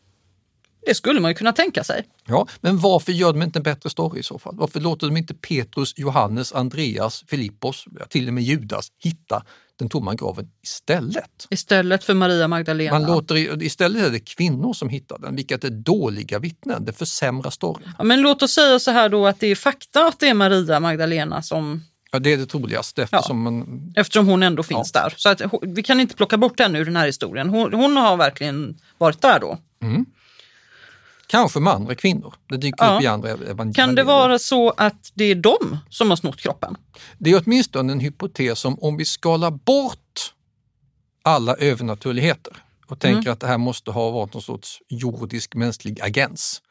Det 0.87 0.95
skulle 0.95 1.21
man 1.21 1.31
ju 1.31 1.35
kunna 1.35 1.53
tänka 1.53 1.85
sig. 1.85 2.05
Ja, 2.27 2.47
men 2.61 2.79
varför 2.79 3.13
gör 3.13 3.33
de 3.33 3.43
inte 3.43 3.59
en 3.59 3.63
bättre 3.63 3.91
story 3.91 4.21
i 4.21 4.23
så 4.23 4.39
fall? 4.39 4.55
Varför 4.57 4.81
låter 4.81 5.07
de 5.07 5.17
inte 5.17 5.35
Petrus, 5.35 5.95
Johannes, 5.97 6.53
Andreas, 6.53 7.25
Filippos, 7.27 7.85
ja, 7.99 8.07
till 8.07 8.29
och 8.29 8.35
med 8.35 8.45
Judas 8.45 8.89
hitta 8.99 9.43
den 9.79 9.89
tomma 9.89 10.15
graven 10.15 10.51
istället? 10.63 11.47
Istället 11.51 12.05
för 12.05 12.15
Maria 12.15 12.49
Magdalena. 12.49 12.99
Man 12.99 13.09
låter, 13.09 13.63
istället 13.63 14.03
är 14.03 14.11
det 14.11 14.21
kvinnor 14.21 14.73
som 14.73 14.89
hittar 14.89 15.19
den, 15.19 15.37
vilket 15.37 15.65
är 15.65 15.71
dåliga 15.71 16.39
vittnen. 16.39 16.85
Det 16.85 16.93
försämrar 16.93 17.51
storyn. 17.51 17.91
Ja, 17.99 18.05
men 18.05 18.21
låt 18.21 18.43
oss 18.43 18.53
säga 18.53 18.79
så 18.79 18.91
här 18.91 19.09
då 19.09 19.27
att 19.27 19.41
det 19.41 19.47
är 19.47 19.55
fakta 19.55 20.07
att 20.07 20.21
det 20.21 20.29
är 20.29 20.35
Maria 20.35 20.81
Magdalena 20.81 21.43
som, 21.43 21.83
Ja, 22.15 22.19
det 22.19 22.33
är 22.33 22.37
det 22.37 22.47
troligaste 22.47 23.03
eftersom 23.03 23.43
man... 23.43 23.93
eftersom 23.97 24.27
hon 24.27 24.43
ändå 24.43 24.63
finns 24.63 24.93
där. 24.93 25.15
Så 25.17 25.29
att, 25.29 25.43
vi 25.63 25.83
kan 25.83 26.01
inte 26.01 26.17
plocka 26.17 26.37
bort 26.37 26.61
henne 26.61 26.79
ur 26.79 26.85
den 26.85 26.97
här 26.97 27.07
historien. 27.07 27.51
Hon, 27.51 27.75
hon 27.75 27.97
har 27.97 28.17
verkligen 28.17 28.79
varit 28.99 29.21
där 29.21 29.41
då. 29.41 29.59
Kanske 31.33 31.61
med 31.61 31.73
andra 31.73 31.95
kvinnor. 31.95 32.35
Det 32.49 32.57
dyker 32.57 32.85
Ja. 32.85 32.97
upp 32.97 33.03
i 33.03 33.07
andra 33.07 33.29
evangelier. 33.31 33.75
Kan 33.75 33.95
det 33.95 34.05
vara 34.05 34.39
så 34.39 34.71
att 34.71 35.11
det 35.15 35.25
är 35.25 35.35
de 35.35 35.79
som 35.91 36.11
har 36.11 36.17
snott 36.17 36.37
kroppen? 36.41 36.77
Det 37.19 37.31
är 37.31 37.43
åtminstone 37.47 37.93
en 37.93 38.01
hypotes 38.01 38.65
om 38.65 38.79
om 38.81 38.97
vi 38.97 39.05
skalar 39.05 39.51
bort 39.51 40.35
alla 41.23 41.55
övernaturligheter 41.55 42.53
och 42.87 43.01
tänker 43.01 43.21
Mm. 43.21 43.33
att 43.33 43.41
det 43.41 43.47
här 43.47 43.59
måste 43.59 43.91
ha 43.91 44.11
varit 44.11 44.35
någon 44.35 44.43
sorts 44.43 44.79
jordisk 44.89 45.55
mänsklig 45.55 46.01
agens. 46.03 46.63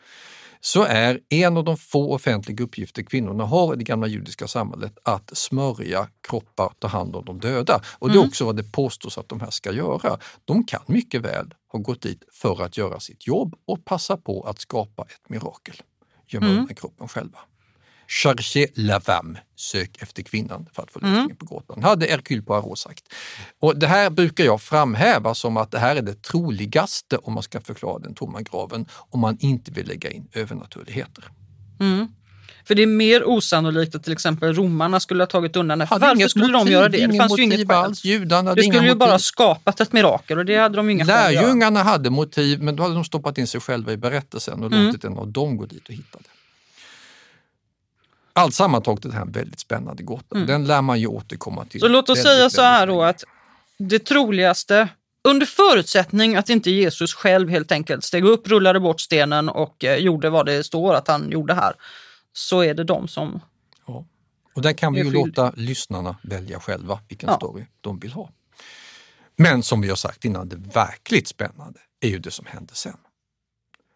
Så 0.61 0.83
är 0.83 1.19
en 1.29 1.57
av 1.57 1.63
de 1.63 1.77
få 1.77 2.13
offentliga 2.15 2.63
uppgifter 2.63 3.03
kvinnorna 3.03 3.45
har 3.45 3.73
i 3.73 3.77
det 3.77 3.83
gamla 3.83 4.07
judiska 4.07 4.47
samhället 4.47 4.97
att 5.03 5.37
smörja 5.37 6.07
kroppar, 6.27 6.73
ta 6.79 6.87
hand 6.87 7.15
om 7.15 7.25
de 7.25 7.39
döda. 7.39 7.81
Och 7.99 8.07
det 8.09 8.13
är 8.13 8.17
Mm. 8.17 8.27
också 8.27 8.45
vad 8.45 8.55
det 8.55 8.71
påstås 8.71 9.17
att 9.17 9.29
de 9.29 9.39
här 9.39 9.49
ska 9.49 9.71
göra. 9.71 10.19
De 10.45 10.63
kan 10.63 10.81
mycket 10.87 11.21
väl 11.21 11.53
ha 11.71 11.79
gått 11.79 12.01
dit 12.01 12.23
för 12.33 12.61
att 12.63 12.77
göra 12.77 12.99
sitt 12.99 13.27
jobb 13.27 13.55
och 13.65 13.85
passa 13.85 14.17
på 14.17 14.41
att 14.43 14.59
skapa 14.59 15.01
ett 15.03 15.29
mirakel. 15.29 15.75
Gömma 16.27 16.45
Mm. 16.45 16.59
undan 16.59 16.75
kroppen 16.75 17.07
själva. 17.07 17.39
Cherchez 18.11 18.69
la 18.75 18.99
femme, 19.01 19.39
sök 19.55 20.01
efter 20.01 20.23
kvinnan 20.23 20.65
för 20.73 20.83
att 20.83 20.91
få 20.91 20.99
Mm. 20.99 21.11
lösningen 21.13 21.35
på 21.37 21.45
gåtan, 21.45 21.83
hade 21.83 22.05
Hercule 22.05 22.41
Poirot 22.41 22.79
sagt. 22.79 23.03
Och 23.59 23.77
det 23.79 23.87
här 23.87 24.09
brukar 24.09 24.43
jag 24.43 24.61
framhäva 24.61 25.35
som 25.35 25.57
att 25.57 25.71
det 25.71 25.79
här 25.79 25.95
är 25.95 26.01
det 26.01 26.21
troligaste 26.21 27.17
om 27.17 27.33
man 27.33 27.43
ska 27.43 27.61
förklara 27.61 27.99
den 27.99 28.13
tomma 28.15 28.41
graven, 28.41 28.85
om 29.09 29.19
man 29.19 29.37
inte 29.39 29.71
vill 29.71 29.87
lägga 29.87 30.09
in 30.09 30.27
övernaturligheter. 30.33 31.23
Mm. 31.79 32.07
För 32.65 32.75
det 32.75 32.81
är 32.83 32.87
mer 32.87 33.23
osannolikt 33.27 33.95
att 33.95 34.03
till 34.03 34.13
exempel 34.13 34.53
romarna 34.53 34.99
skulle 34.99 35.21
ha 35.23 35.27
tagit 35.27 35.55
undan 35.55 35.79
det. 35.79 35.87
Varför 35.91 36.15
inget 36.15 36.29
skulle 36.31 36.45
de 36.47 36.53
motiv, 36.57 36.73
göra 36.73 36.89
det? 36.89 37.07
Det 37.07 37.17
fanns 37.17 37.39
ju 37.39 37.43
inget 37.43 37.67
skäl. 37.67 37.77
alls. 37.77 38.03
Judarna 38.05 38.55
Det 38.55 38.63
skulle 38.63 38.87
ju 38.87 38.95
bara 38.95 39.19
skapat 39.19 39.79
ett 39.81 39.93
mirakel 39.93 40.37
och 40.37 40.45
det 40.45 40.55
hade 40.57 40.75
de 40.75 40.89
inga. 40.89 41.03
Lärjungarna 41.05 41.83
hade 41.83 42.09
motiv, 42.09 42.61
men 42.61 42.75
då 42.75 42.83
hade 42.83 42.95
de 42.95 43.03
stoppat 43.03 43.37
in 43.37 43.47
sig 43.47 43.61
själva 43.61 43.91
i 43.91 43.97
berättelsen 43.97 44.63
och 44.63 44.71
Mm. 44.71 44.85
låtit 44.87 45.03
en 45.03 45.17
av 45.17 45.27
dem 45.31 45.57
gå 45.57 45.65
dit 45.65 45.87
och 45.87 45.93
hitta 45.93 46.17
det. 46.17 46.29
Allt 48.33 48.55
sammantaget 48.55 49.05
är 49.05 49.09
det 49.09 49.15
här 49.15 49.21
en 49.21 49.31
väldigt 49.31 49.59
spännande 49.59 50.03
gåta. 50.03 50.35
Mm. 50.35 50.47
Den 50.47 50.65
lär 50.65 50.81
man 50.81 50.99
ju 50.99 51.07
återkomma 51.07 51.65
till. 51.65 51.79
Så 51.79 51.87
låt 51.87 52.09
oss 52.09 52.17
väldigt, 52.17 52.31
säga 52.31 52.49
så 52.49 52.61
här 52.61 52.87
då 52.87 53.03
att 53.03 53.23
det 53.77 53.99
troligaste, 53.99 54.87
under 55.23 55.45
förutsättning 55.45 56.35
att 56.35 56.49
inte 56.49 56.71
Jesus 56.71 57.13
själv 57.13 57.49
helt 57.49 57.71
enkelt 57.71 58.03
steg 58.03 58.25
upp, 58.25 58.47
rullade 58.47 58.79
bort 58.79 59.01
stenen 59.01 59.49
och 59.49 59.83
eh, 59.83 59.97
gjorde 59.97 60.29
vad 60.29 60.45
det 60.45 60.63
står 60.63 60.93
att 60.93 61.07
han 61.07 61.31
gjorde 61.31 61.53
här, 61.53 61.73
så 62.33 62.61
är 62.61 62.73
det 62.73 62.83
de 62.83 63.07
som... 63.07 63.39
Och 64.55 64.61
där 64.61 64.73
kan 64.73 64.93
vi 64.93 65.01
ju 65.03 65.11
låta 65.11 65.51
lyssnarna 65.55 66.15
välja 66.23 66.59
själva 66.59 66.99
vilken 67.07 67.29
Ja. 67.29 67.35
story 67.35 67.65
de 67.81 67.99
vill 67.99 68.11
ha. 68.11 68.29
Men 69.35 69.63
som 69.63 69.81
vi 69.81 69.89
har 69.89 69.95
sagt 69.95 70.25
innan, 70.25 70.49
det 70.49 70.55
verkligt 70.55 71.27
spännande 71.27 71.79
är 71.99 72.09
ju 72.09 72.19
det 72.19 72.31
som 72.31 72.45
hände 72.45 72.73
sen. 72.75 72.97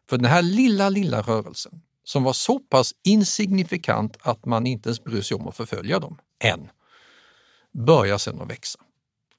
För 0.10 0.18
den 0.18 0.26
här 0.26 0.42
lilla, 0.42 0.90
lilla 0.90 1.22
rörelsen 1.22 1.82
som 2.06 2.24
var 2.24 2.34
så 2.34 2.60
pass 2.60 2.93
insignifikant 3.03 4.18
att 4.22 4.45
man 4.45 4.68
inte 4.68 4.89
ens 4.89 5.03
bryr 5.03 5.22
sig 5.22 5.36
om 5.36 5.47
att 5.47 5.58
förfölja 5.58 5.99
dem, 5.99 6.18
än, 6.43 6.70
börjar 7.86 8.18
sen 8.18 8.41
att 8.41 8.51
växa 8.51 8.80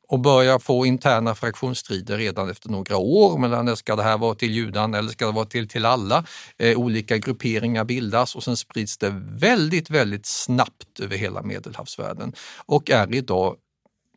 och 0.09 0.19
börjar 0.19 0.59
få 0.59 0.87
interna 0.87 1.35
fraktionsstrider 1.35 2.19
redan 2.19 2.51
efter 2.51 2.69
några 2.69 2.97
år 2.97 3.39
mellan 3.39 3.77
ska 3.77 3.97
det 3.97 4.03
här 4.03 4.19
vara 4.19 4.35
till 4.35 4.53
judarna 4.53 4.99
eller 4.99 5.09
ska 5.09 5.27
det 5.27 5.33
vara 5.33 5.47
till, 5.47 5.69
till 5.69 5.85
alla? 5.85 6.25
Eh, 6.59 6.79
olika 6.79 7.19
grupperingar 7.19 7.85
bildas 7.85 8.37
och 8.37 8.45
sen 8.45 8.57
sprids 8.57 8.99
det 8.99 9.11
väldigt, 9.27 9.91
väldigt 9.91 10.27
snabbt 10.27 11.01
över 11.01 11.17
hela 11.17 11.43
medelhavsvärlden 11.43 12.33
och 12.67 12.91
är 12.91 13.15
idag 13.15 13.57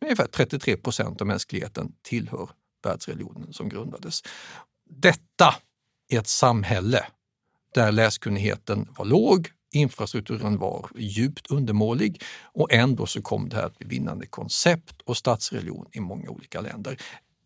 ungefär 0.02 0.26
33 0.26 0.76
procent 0.76 1.20
av 1.20 1.26
mänskligheten 1.26 1.92
tillhör 2.02 2.50
världsreligionen 2.84 3.52
som 3.52 3.68
grundades. 3.68 4.22
Detta 4.90 5.54
är 6.08 6.18
ett 6.18 6.28
samhälle 6.28 7.06
där 7.74 7.92
läskunnigheten 7.92 8.88
var 8.98 9.04
låg, 9.04 9.48
infrastrukturen 9.72 10.58
var 10.58 10.90
djupt 10.96 11.50
undermålig 11.50 12.22
och 12.42 12.72
ändå 12.72 13.06
så 13.06 13.22
kom 13.22 13.48
det 13.48 13.56
här 13.56 13.62
att 13.62 13.78
bli 13.78 13.88
vinnande 13.88 14.26
koncept 14.26 15.00
och 15.04 15.16
statsreligion 15.16 15.86
i 15.92 16.00
många 16.00 16.30
olika 16.30 16.60
länder. 16.60 16.96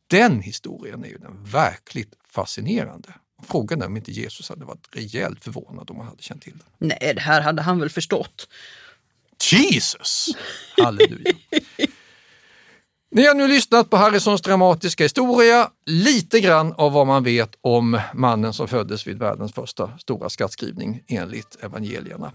Den 0.06 0.40
historien 0.40 1.04
är 1.04 1.08
ju 1.08 1.18
den 1.18 1.44
verkligt 1.44 2.14
fascinerande. 2.28 3.14
Frågan 3.42 3.82
är 3.82 3.86
om 3.86 3.96
inte 3.96 4.12
Jesus 4.12 4.48
hade 4.48 4.64
varit 4.64 4.88
rejält 4.92 5.44
förvånad 5.44 5.90
om 5.90 5.96
han 5.96 6.06
hade 6.06 6.22
känt 6.22 6.42
till 6.42 6.52
den. 6.52 6.88
Nej, 6.88 7.12
det 7.14 7.20
här 7.20 7.40
hade 7.40 7.62
han 7.62 7.80
väl 7.80 7.90
förstått. 7.90 8.48
Jesus! 9.52 10.28
Halleluja! 10.76 11.34
Ni 13.14 13.26
har 13.26 13.34
nu 13.34 13.48
lyssnat 13.48 13.90
på 13.90 13.96
Harrisons 13.96 14.42
dramatiska 14.42 15.04
historia, 15.04 15.70
lite 15.86 16.40
grann 16.40 16.72
av 16.72 16.92
vad 16.92 17.06
man 17.06 17.24
vet 17.24 17.50
om 17.60 18.00
mannen 18.14 18.52
som 18.52 18.68
föddes 18.68 19.06
vid 19.06 19.18
världens 19.18 19.52
första 19.52 19.90
stora 19.98 20.28
skattskrivning 20.28 21.02
enligt 21.08 21.64
evangelierna. 21.64 22.32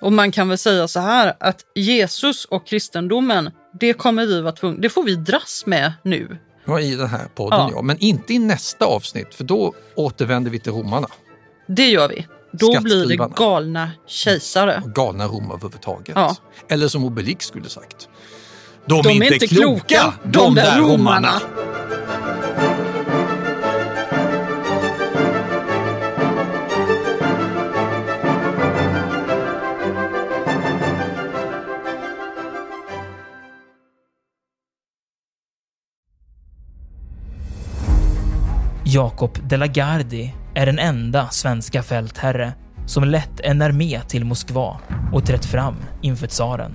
Och 0.00 0.12
man 0.12 0.32
kan 0.32 0.48
väl 0.48 0.58
säga 0.58 0.88
så 0.88 1.00
här 1.00 1.34
att 1.40 1.60
Jesus 1.74 2.44
och 2.44 2.66
kristendomen, 2.66 3.50
det 3.80 3.92
kommer 3.92 4.26
vi 4.26 4.40
vara 4.40 4.52
tvungna, 4.52 4.80
det 4.80 4.88
får 4.88 5.02
vi 5.04 5.14
dras 5.14 5.62
med 5.66 5.92
nu. 6.02 6.38
Ja, 6.64 6.80
I 6.80 6.94
den 6.94 7.08
här 7.08 7.28
podden 7.34 7.58
ja. 7.58 7.70
Ja. 7.74 7.82
men 7.82 7.98
inte 7.98 8.34
i 8.34 8.38
nästa 8.38 8.84
avsnitt 8.84 9.34
för 9.34 9.44
då 9.44 9.74
återvänder 9.94 10.50
vi 10.50 10.58
till 10.58 10.72
romarna. 10.72 11.08
Det 11.66 11.88
gör 11.88 12.08
vi. 12.08 12.26
Då 12.52 12.80
blir 12.80 13.06
det 13.06 13.30
galna 13.36 13.90
kejsare. 14.06 14.82
Galna 14.94 15.26
Rom 15.26 15.50
överhuvudtaget. 15.50 16.16
Ja. 16.16 16.36
Eller 16.68 16.88
som 16.88 17.04
Obelix 17.04 17.46
skulle 17.46 17.68
sagt. 17.68 18.08
De, 18.86 19.02
De 19.02 19.22
är 19.22 19.32
inte 19.32 19.46
kloka, 19.46 20.12
de 20.24 20.54
där 20.54 20.78
romarna. 20.78 21.40
Jakob 38.84 39.38
de 39.48 39.56
la 39.56 39.66
Gardie 39.66 40.34
är 40.54 40.66
den 40.66 40.78
enda 40.78 41.28
svenska 41.28 41.82
fältherre 41.82 42.52
som 42.86 43.04
lett 43.04 43.40
en 43.40 43.62
armé 43.62 44.00
till 44.08 44.24
Moskva 44.24 44.80
och 45.12 45.26
trätt 45.26 45.44
fram 45.44 45.76
inför 46.02 46.26
tsaren. 46.26 46.74